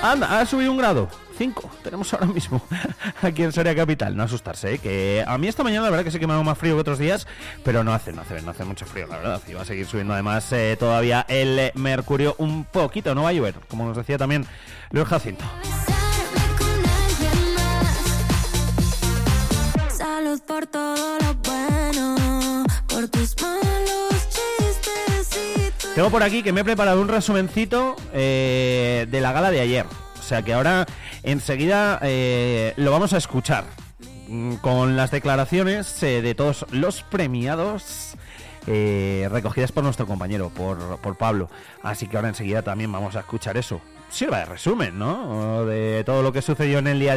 Anda, 0.00 0.38
ha 0.38 0.46
subido 0.46 0.70
un 0.70 0.78
grado. 0.78 1.08
5 1.36 1.70
tenemos 1.82 2.12
ahora 2.14 2.26
mismo 2.26 2.62
aquí 3.22 3.42
en 3.42 3.50
Soria 3.50 3.74
Capital. 3.74 4.16
No 4.16 4.22
asustarse, 4.22 4.74
¿eh? 4.74 4.78
que 4.78 5.24
a 5.26 5.36
mí 5.38 5.48
esta 5.48 5.64
mañana 5.64 5.84
la 5.84 5.90
verdad 5.90 6.04
que 6.04 6.12
sé 6.12 6.20
que 6.20 6.28
me 6.28 6.34
hago 6.34 6.44
más 6.44 6.56
frío 6.56 6.76
que 6.76 6.80
otros 6.80 7.00
días, 7.00 7.26
pero 7.64 7.82
no 7.82 7.92
hace, 7.92 8.12
no 8.12 8.22
hace, 8.22 8.40
no 8.42 8.52
hace 8.52 8.64
mucho 8.64 8.86
frío, 8.86 9.08
la 9.08 9.16
verdad. 9.16 9.42
Y 9.48 9.54
va 9.54 9.62
a 9.62 9.64
seguir 9.64 9.86
subiendo 9.86 10.14
además 10.14 10.52
eh, 10.52 10.76
todavía 10.78 11.26
el 11.28 11.72
mercurio 11.74 12.36
un 12.38 12.64
poquito. 12.64 13.12
No 13.16 13.24
va 13.24 13.30
a 13.30 13.32
llover, 13.32 13.56
como 13.68 13.86
nos 13.86 13.96
decía 13.96 14.18
también 14.18 14.46
Luis 14.92 15.08
Jacinto. 15.08 15.44
Por 20.28 20.66
todo 20.66 21.18
lo 21.20 21.34
bueno, 21.36 22.66
por 22.86 23.08
tus 23.08 23.34
malos 23.40 24.28
chistecitos. 24.28 25.94
Tengo 25.94 26.10
por 26.10 26.22
aquí 26.22 26.42
que 26.42 26.52
me 26.52 26.60
he 26.60 26.64
preparado 26.64 27.00
un 27.00 27.08
resumencito 27.08 27.96
eh, 28.12 29.06
de 29.10 29.20
la 29.22 29.32
gala 29.32 29.50
de 29.50 29.60
ayer. 29.60 29.86
O 30.18 30.22
sea 30.22 30.42
que 30.42 30.52
ahora 30.52 30.84
enseguida 31.22 31.98
eh, 32.02 32.74
lo 32.76 32.90
vamos 32.90 33.14
a 33.14 33.16
escuchar 33.16 33.64
mm, 34.28 34.56
con 34.56 34.96
las 34.96 35.10
declaraciones 35.10 36.02
eh, 36.02 36.20
de 36.20 36.34
todos 36.34 36.66
los 36.72 37.02
premiados 37.04 38.14
recogidas 38.66 39.72
por 39.72 39.82
nuestro 39.82 40.06
compañero, 40.06 40.50
por, 40.50 40.98
por 40.98 41.16
Pablo. 41.16 41.48
Así 41.82 42.06
que 42.06 42.16
ahora 42.18 42.28
enseguida 42.28 42.60
también 42.60 42.92
vamos 42.92 43.16
a 43.16 43.20
escuchar 43.20 43.56
eso. 43.56 43.80
Sirva 44.10 44.40
de 44.40 44.44
resumen, 44.44 44.98
¿no? 44.98 45.64
De 45.64 46.04
todo 46.04 46.22
lo 46.22 46.34
que 46.34 46.42
sucedió 46.42 46.80
en 46.80 46.86
el 46.86 47.00
día 47.00 47.14
de 47.14 47.16